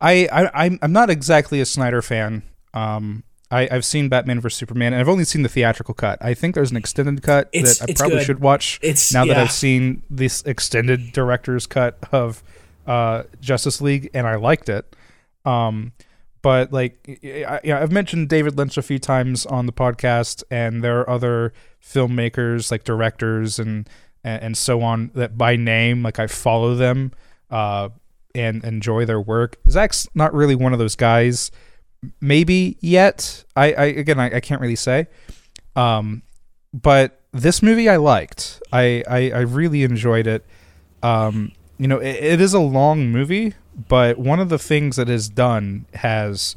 [0.00, 2.42] I, I I'm I'm not exactly a Snyder fan.
[2.74, 6.18] Um I, I've seen Batman vs Superman, and I've only seen the theatrical cut.
[6.22, 8.24] I think there's an extended cut It's- that I it's probably good.
[8.24, 8.78] should watch.
[8.82, 9.42] It's- now that yeah.
[9.42, 12.42] I've seen this extended director's cut of
[12.86, 14.96] uh, Justice League, and I liked it.
[15.44, 15.92] Um,
[16.40, 20.82] but like, I, yeah, I've mentioned David Lynch a few times on the podcast, and
[20.82, 21.52] there are other
[21.84, 23.86] filmmakers, like directors and
[24.24, 27.12] and, and so on, that by name, like I follow them
[27.50, 27.90] uh,
[28.34, 29.56] and enjoy their work.
[29.68, 31.50] Zack's not really one of those guys.
[32.20, 33.44] Maybe yet.
[33.54, 35.06] I, I again, I, I can't really say.
[35.76, 36.22] Um,
[36.72, 38.62] but this movie I liked.
[38.72, 40.44] I, I, I really enjoyed it.
[41.02, 43.54] Um, you know, it, it is a long movie,
[43.88, 46.56] but one of the things that is done has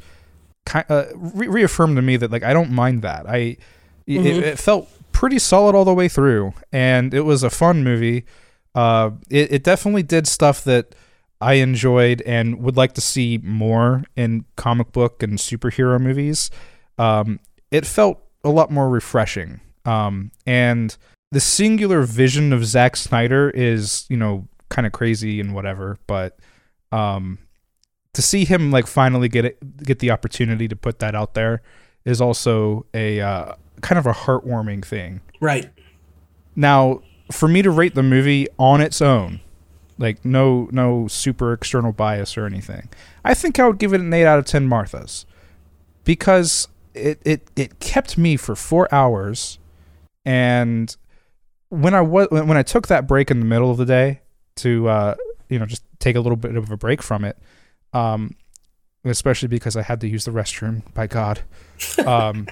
[0.66, 3.28] ki- uh, re- reaffirmed to me that like I don't mind that.
[3.28, 3.56] I
[4.06, 8.24] it, it felt pretty solid all the way through, and it was a fun movie.
[8.74, 10.94] Uh, it, it definitely did stuff that
[11.40, 16.50] I enjoyed and would like to see more in comic book and superhero movies.
[16.98, 17.40] Um,
[17.70, 19.60] it felt a lot more refreshing.
[19.84, 20.96] Um, and
[21.32, 26.38] the singular vision of Zack Snyder is, you know, kind of crazy and whatever, but
[26.92, 27.38] um,
[28.14, 31.62] to see him like finally get it, get the opportunity to put that out there
[32.04, 33.52] is also a uh,
[33.82, 35.20] kind of a heartwarming thing.
[35.40, 35.68] Right.
[36.54, 39.40] Now, for me to rate the movie on its own,
[39.98, 42.88] like no no super external bias or anything,
[43.24, 45.24] I think I would give it an eight out of ten Marthas,
[46.04, 49.58] because it it it kept me for four hours,
[50.24, 50.94] and
[51.68, 54.20] when I was when I took that break in the middle of the day
[54.56, 55.14] to uh,
[55.48, 57.38] you know just take a little bit of a break from it,
[57.92, 58.36] um,
[59.04, 60.82] especially because I had to use the restroom.
[60.94, 61.40] By God.
[62.04, 62.46] Um,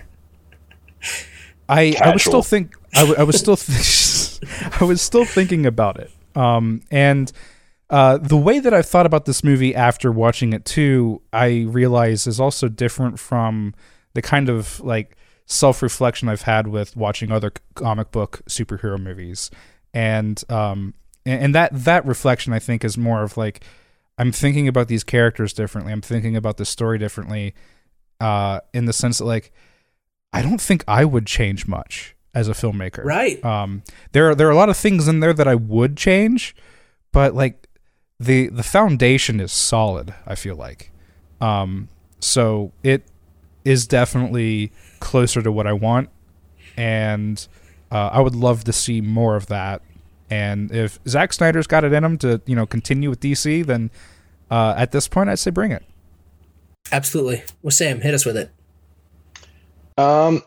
[1.69, 4.41] I I was still think I, w- I was still th-
[4.81, 6.11] I was still thinking about it.
[6.35, 7.31] Um, and
[7.91, 12.27] uh, the way that I've thought about this movie after watching it too, I realize
[12.27, 13.75] is also different from
[14.15, 15.17] the kind of like
[15.47, 19.51] self reflection I've had with watching other comic book superhero movies,
[19.93, 20.95] and um,
[21.27, 23.63] and, that that reflection I think is more of like
[24.17, 25.93] I'm thinking about these characters differently.
[25.93, 27.55] I'm thinking about the story differently,
[28.21, 29.53] uh, in the sense that like
[30.33, 33.05] I don't think I would change much as a filmmaker.
[33.05, 33.43] Right.
[33.45, 33.83] Um,
[34.13, 36.55] there are there are a lot of things in there that I would change,
[37.13, 37.69] but like
[38.19, 40.15] the the foundation is solid.
[40.27, 40.91] I feel like,
[41.41, 41.89] um,
[42.21, 43.05] so it
[43.65, 46.11] is definitely closer to what I want,
[46.77, 47.47] and
[47.91, 49.83] uh, I would love to see more of that.
[50.31, 53.91] And if Zack Snyder's got it in him to you know continue with DC, then
[54.51, 55.85] uh, at this point I'd say bring it.
[56.93, 57.43] Absolutely.
[57.63, 58.51] Well, Sam, hit us with it.
[59.97, 60.43] Um,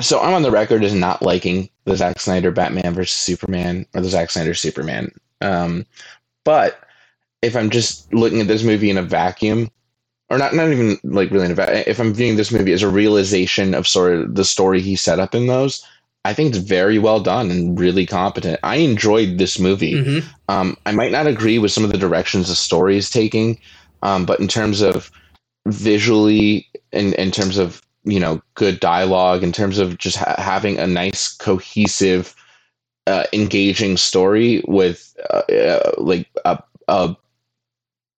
[0.00, 4.00] so I'm on the record as not liking the Zack Snyder Batman versus Superman or
[4.00, 5.12] the Zack Snyder Superman.
[5.40, 5.86] Um,
[6.44, 6.80] but
[7.42, 9.70] if I'm just looking at this movie in a vacuum,
[10.30, 12.82] or not not even like really in a vacuum, if I'm viewing this movie as
[12.82, 15.86] a realization of sort of the story he set up in those,
[16.24, 18.58] I think it's very well done and really competent.
[18.62, 19.94] I enjoyed this movie.
[19.94, 20.28] Mm-hmm.
[20.48, 23.58] Um, I might not agree with some of the directions the story is taking,
[24.02, 25.10] um, but in terms of
[25.66, 30.78] visually, in in terms of you know good dialogue, in terms of just ha- having
[30.78, 32.34] a nice cohesive,
[33.06, 37.16] uh, engaging story with uh, uh, like a, a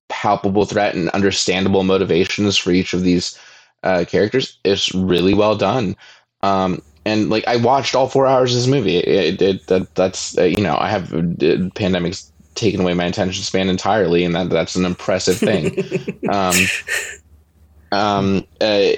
[0.09, 3.39] palpable threat and understandable motivations for each of these
[3.83, 5.97] uh, characters is really well done.
[6.43, 8.97] Um, and like I watched all four hours of this movie.
[8.97, 11.23] It, it, that that's uh, you know I have uh,
[11.77, 15.77] pandemics taken away my attention span entirely, and that that's an impressive thing.
[16.29, 16.55] um,
[17.93, 18.93] um, uh,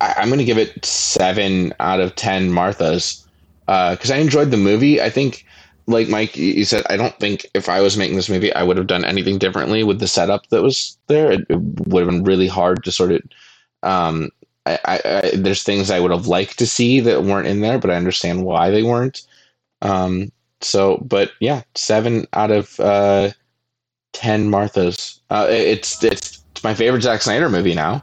[0.00, 3.24] I, am going to give it seven out of ten Marthas
[3.66, 5.00] because uh, I enjoyed the movie.
[5.00, 5.44] I think
[5.86, 8.76] like Mike, you said, I don't think if I was making this movie, I would
[8.76, 11.30] have done anything differently with the setup that was there.
[11.30, 13.22] It, it would have been really hard to sort of.
[13.82, 14.30] Um,
[14.66, 17.78] I, I, I, there's things I would have liked to see that weren't in there,
[17.78, 19.22] but I understand why they weren't.
[19.80, 23.30] Um, so, but yeah, seven out of uh,
[24.12, 25.20] ten Marthas.
[25.30, 28.02] Uh, it's it's it's my favorite Zack Snyder movie now.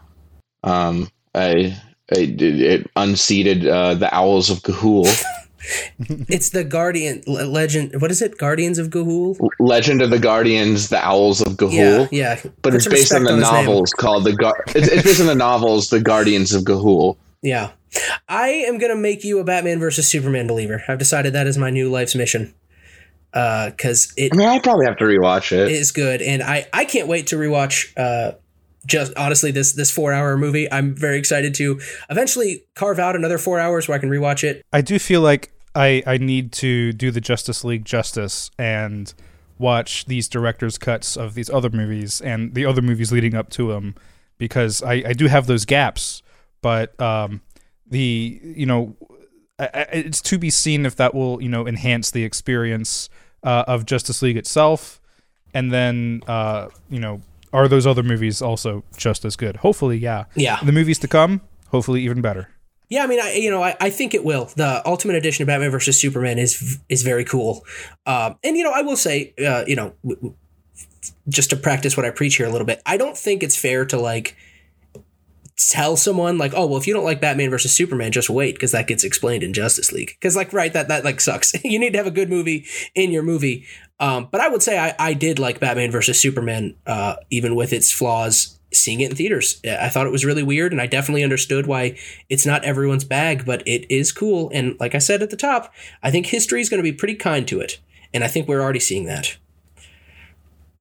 [0.64, 1.80] Um, I,
[2.12, 5.08] I it, it unseated uh, the Owls of Ga'Hoole.
[6.30, 8.02] it's the Guardian Legend.
[8.02, 8.38] What is it?
[8.38, 9.38] Guardians of Ga'Hoole.
[9.60, 12.10] Legend of the Guardians, the Owls of Ga'Hoole.
[12.12, 12.52] Yeah, yeah.
[12.62, 15.28] But Put it's based on the on novels called the Gar- it's, it's based on
[15.28, 17.18] the novels, the Guardians of Ga'Hoole.
[17.42, 17.72] Yeah,
[18.28, 20.84] I am gonna make you a Batman versus Superman believer.
[20.88, 22.54] I've decided that is my new life's mission.
[23.32, 25.68] Because uh, it, I mean, I probably have to rewatch it.
[25.68, 27.92] It is good, and I I can't wait to rewatch.
[27.98, 28.36] Uh,
[28.86, 31.80] just honestly this this four hour movie i'm very excited to
[32.10, 34.66] eventually carve out another four hours where i can rewatch it.
[34.74, 39.14] I do feel like I I need to do the Justice League justice and
[39.58, 43.70] watch these director's cuts of these other movies and the other movies leading up to
[43.70, 43.96] them
[44.38, 46.22] because I, I do have those gaps,
[46.62, 47.42] but um,
[47.88, 48.96] the you know
[49.60, 53.10] I, I, it's to be seen if that will you know enhance the experience
[53.44, 55.02] uh, of Justice League itself,
[55.54, 57.22] and then uh, you know
[57.54, 59.58] are those other movies also just as good?
[59.58, 60.26] Hopefully, yeah.
[60.36, 60.60] Yeah.
[60.64, 62.50] The movies to come, hopefully even better.
[62.90, 64.52] Yeah, I mean, I you know, I, I think it will.
[64.56, 67.66] The Ultimate Edition of Batman versus Superman is is very cool,
[68.06, 70.36] um, and you know, I will say, uh, you know, w- w-
[71.28, 73.86] just to practice what I preach here a little bit, I don't think it's fair
[73.86, 74.36] to like
[75.56, 78.72] tell someone like, oh, well, if you don't like Batman versus Superman, just wait because
[78.72, 80.16] that gets explained in Justice League.
[80.20, 81.54] Because like, right, that that like sucks.
[81.64, 82.66] you need to have a good movie
[82.96, 83.66] in your movie.
[83.99, 87.72] Um, but I would say I, I did like Batman versus Superman, uh, even with
[87.72, 89.61] its flaws seeing it in theaters.
[89.65, 91.98] I thought it was really weird, and I definitely understood why
[92.30, 94.49] it's not everyone's bag, but it is cool.
[94.53, 97.15] And like I said at the top, I think history is going to be pretty
[97.15, 97.80] kind to it,
[98.14, 99.38] and I think we're already seeing that.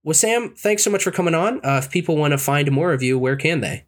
[0.05, 1.61] Wassam, thanks so much for coming on.
[1.65, 3.85] Uh, if people want to find more of you, where can they?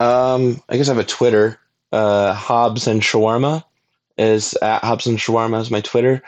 [0.00, 1.60] Um, I guess I have a Twitter.
[1.92, 3.62] Uh, Hobbs and Shawarma
[4.18, 6.22] is at Hobbs and Shawarma is my Twitter.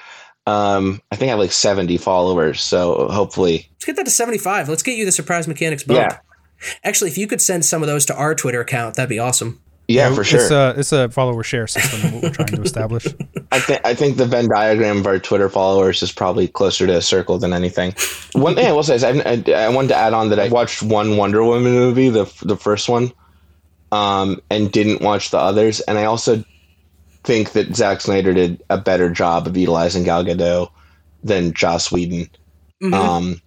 [0.46, 3.68] Um, I think I have like 70 followers, so hopefully.
[3.72, 4.68] Let's get that to 75.
[4.68, 5.98] Let's get you the surprise mechanics bump.
[5.98, 6.18] Yeah.
[6.84, 9.60] Actually, if you could send some of those to our Twitter account, that'd be awesome.
[9.88, 10.40] Yeah, for sure.
[10.40, 13.06] It's a it's a follower share system what we're trying to establish.
[13.52, 16.96] I think I think the Venn diagram of our Twitter followers is probably closer to
[16.96, 17.94] a circle than anything.
[18.32, 20.48] One thing I will say is I, I, I wanted to add on that I
[20.48, 23.12] watched one Wonder Woman movie, the the first one,
[23.92, 26.44] um, and didn't watch the others, and I also
[27.26, 30.70] think that Zack Snyder did a better job of utilizing Gal Gadot
[31.22, 32.30] than Joss Whedon.
[32.82, 32.94] Mm-hmm.
[32.94, 33.42] Um,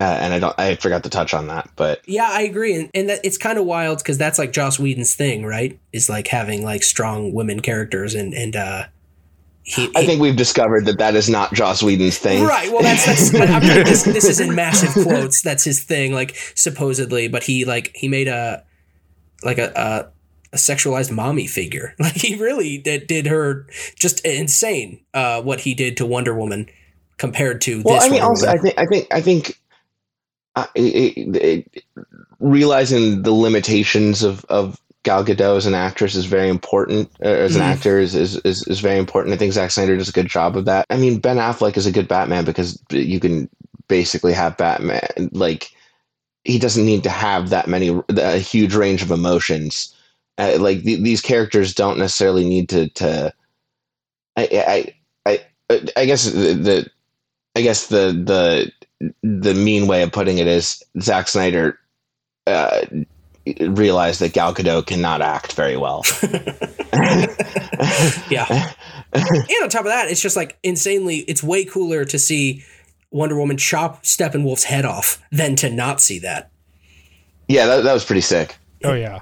[0.00, 0.58] uh, and I don't.
[0.58, 3.58] I forgot to touch on that, but yeah, I agree, and and that, it's kind
[3.58, 5.76] of wild because that's like Joss Whedon's thing, right?
[5.92, 8.84] Is like having like strong women characters, and and uh,
[9.64, 12.70] he, he, I think we've discovered that that is not Joss Whedon's thing, right?
[12.70, 15.42] Well, that's, that's I mean, this, this is in massive quotes.
[15.42, 18.62] That's his thing, like supposedly, but he like he made a
[19.42, 20.17] like a, a
[20.52, 21.94] a sexualized mommy figure.
[22.00, 23.66] Like he really did, did her
[23.96, 25.00] just insane.
[25.12, 26.68] Uh, what he did to Wonder Woman
[27.18, 29.58] compared to well, I mean, also, I think I think I think
[30.74, 31.84] it, it,
[32.40, 37.10] realizing the limitations of, of Gal Gadot as an actress is very important.
[37.22, 37.66] Uh, as an mm.
[37.66, 39.34] actor is, is, is is very important.
[39.34, 40.86] I think Zack Snyder does a good job of that.
[40.90, 43.48] I mean, Ben Affleck is a good Batman because you can
[43.88, 45.70] basically have Batman like
[46.44, 49.94] he doesn't need to have that many a huge range of emotions.
[50.38, 53.32] Uh, like th- these characters don't necessarily need to to.
[54.36, 54.94] I
[55.26, 55.40] I
[55.70, 56.90] I I guess the, the
[57.56, 58.72] I guess the the
[59.22, 61.78] the mean way of putting it is Zack Snyder
[62.46, 62.82] uh,
[63.60, 66.04] realized that Gal Gadot cannot act very well.
[68.30, 68.72] yeah.
[69.12, 72.64] and on top of that, it's just like insanely, it's way cooler to see
[73.10, 76.50] Wonder Woman chop Steppenwolf's head off than to not see that.
[77.48, 78.56] Yeah, that, that was pretty sick.
[78.84, 79.20] Oh yeah.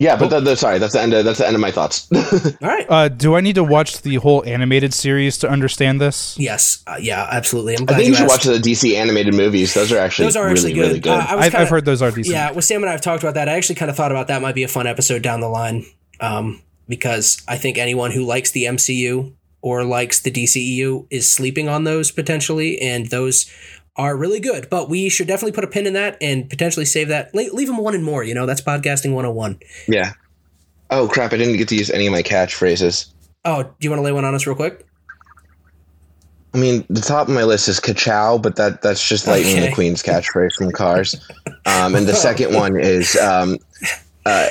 [0.00, 1.12] Yeah, but that, that- sorry, that's the end.
[1.12, 2.08] Of, that's the end of my thoughts.
[2.14, 2.86] All right.
[2.88, 6.36] Uh, do I need to watch the whole animated series to understand this?
[6.38, 6.82] yes.
[6.86, 7.28] Uh, yeah.
[7.30, 7.74] Absolutely.
[7.76, 9.74] I'm I glad think you you should watch the DC animated movies.
[9.74, 10.80] Those are actually Those are really, actually good.
[10.88, 11.10] really good.
[11.12, 12.32] Uh, I I've, kinda- I've heard those are decent.
[12.34, 13.48] Yeah, Wassam and I have talked about that.
[13.48, 15.84] I actually kind of thought about that might be a fun episode down the line,
[16.20, 21.68] um, because I think anyone who likes the MCU or likes the DCEU is sleeping
[21.68, 23.50] on those potentially, and those
[24.00, 24.68] are really good.
[24.70, 27.34] But we should definitely put a pin in that and potentially save that.
[27.34, 28.24] Le- leave them one and more.
[28.24, 29.60] You know, that's podcasting 101.
[29.88, 30.12] yeah.
[30.92, 31.32] Oh crap!
[31.32, 33.12] I didn't get to use any of my catchphrases.
[33.44, 34.84] Oh, do you want to lay one on us real quick?
[36.52, 39.70] I mean, the top of my list is "ka-chow," but that that's just Lightning Okay.
[39.70, 41.14] McQueen's catchphrase from Cars.
[41.64, 43.56] Um, and the second one is um,
[44.26, 44.48] uh,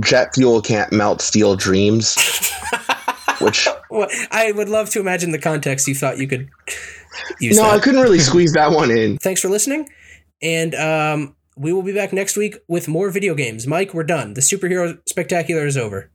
[0.00, 2.16] "Jet fuel can't melt steel dreams,"
[3.40, 6.48] which Well, I would love to imagine the context you thought you could
[7.40, 7.56] use.
[7.56, 7.74] no, that.
[7.74, 9.18] I couldn't really squeeze that one in.
[9.18, 9.88] Thanks for listening,
[10.42, 13.66] and um, we will be back next week with more video games.
[13.66, 14.34] Mike, we're done.
[14.34, 16.10] The superhero spectacular is over.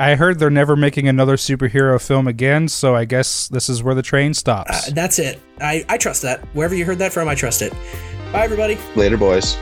[0.00, 3.96] I heard they're never making another superhero film again, so I guess this is where
[3.96, 4.88] the train stops.
[4.88, 5.40] Uh, that's it.
[5.60, 6.40] I, I trust that.
[6.54, 7.72] Wherever you heard that from, I trust it.
[8.32, 8.78] Bye, everybody.
[8.94, 9.56] Later, boys.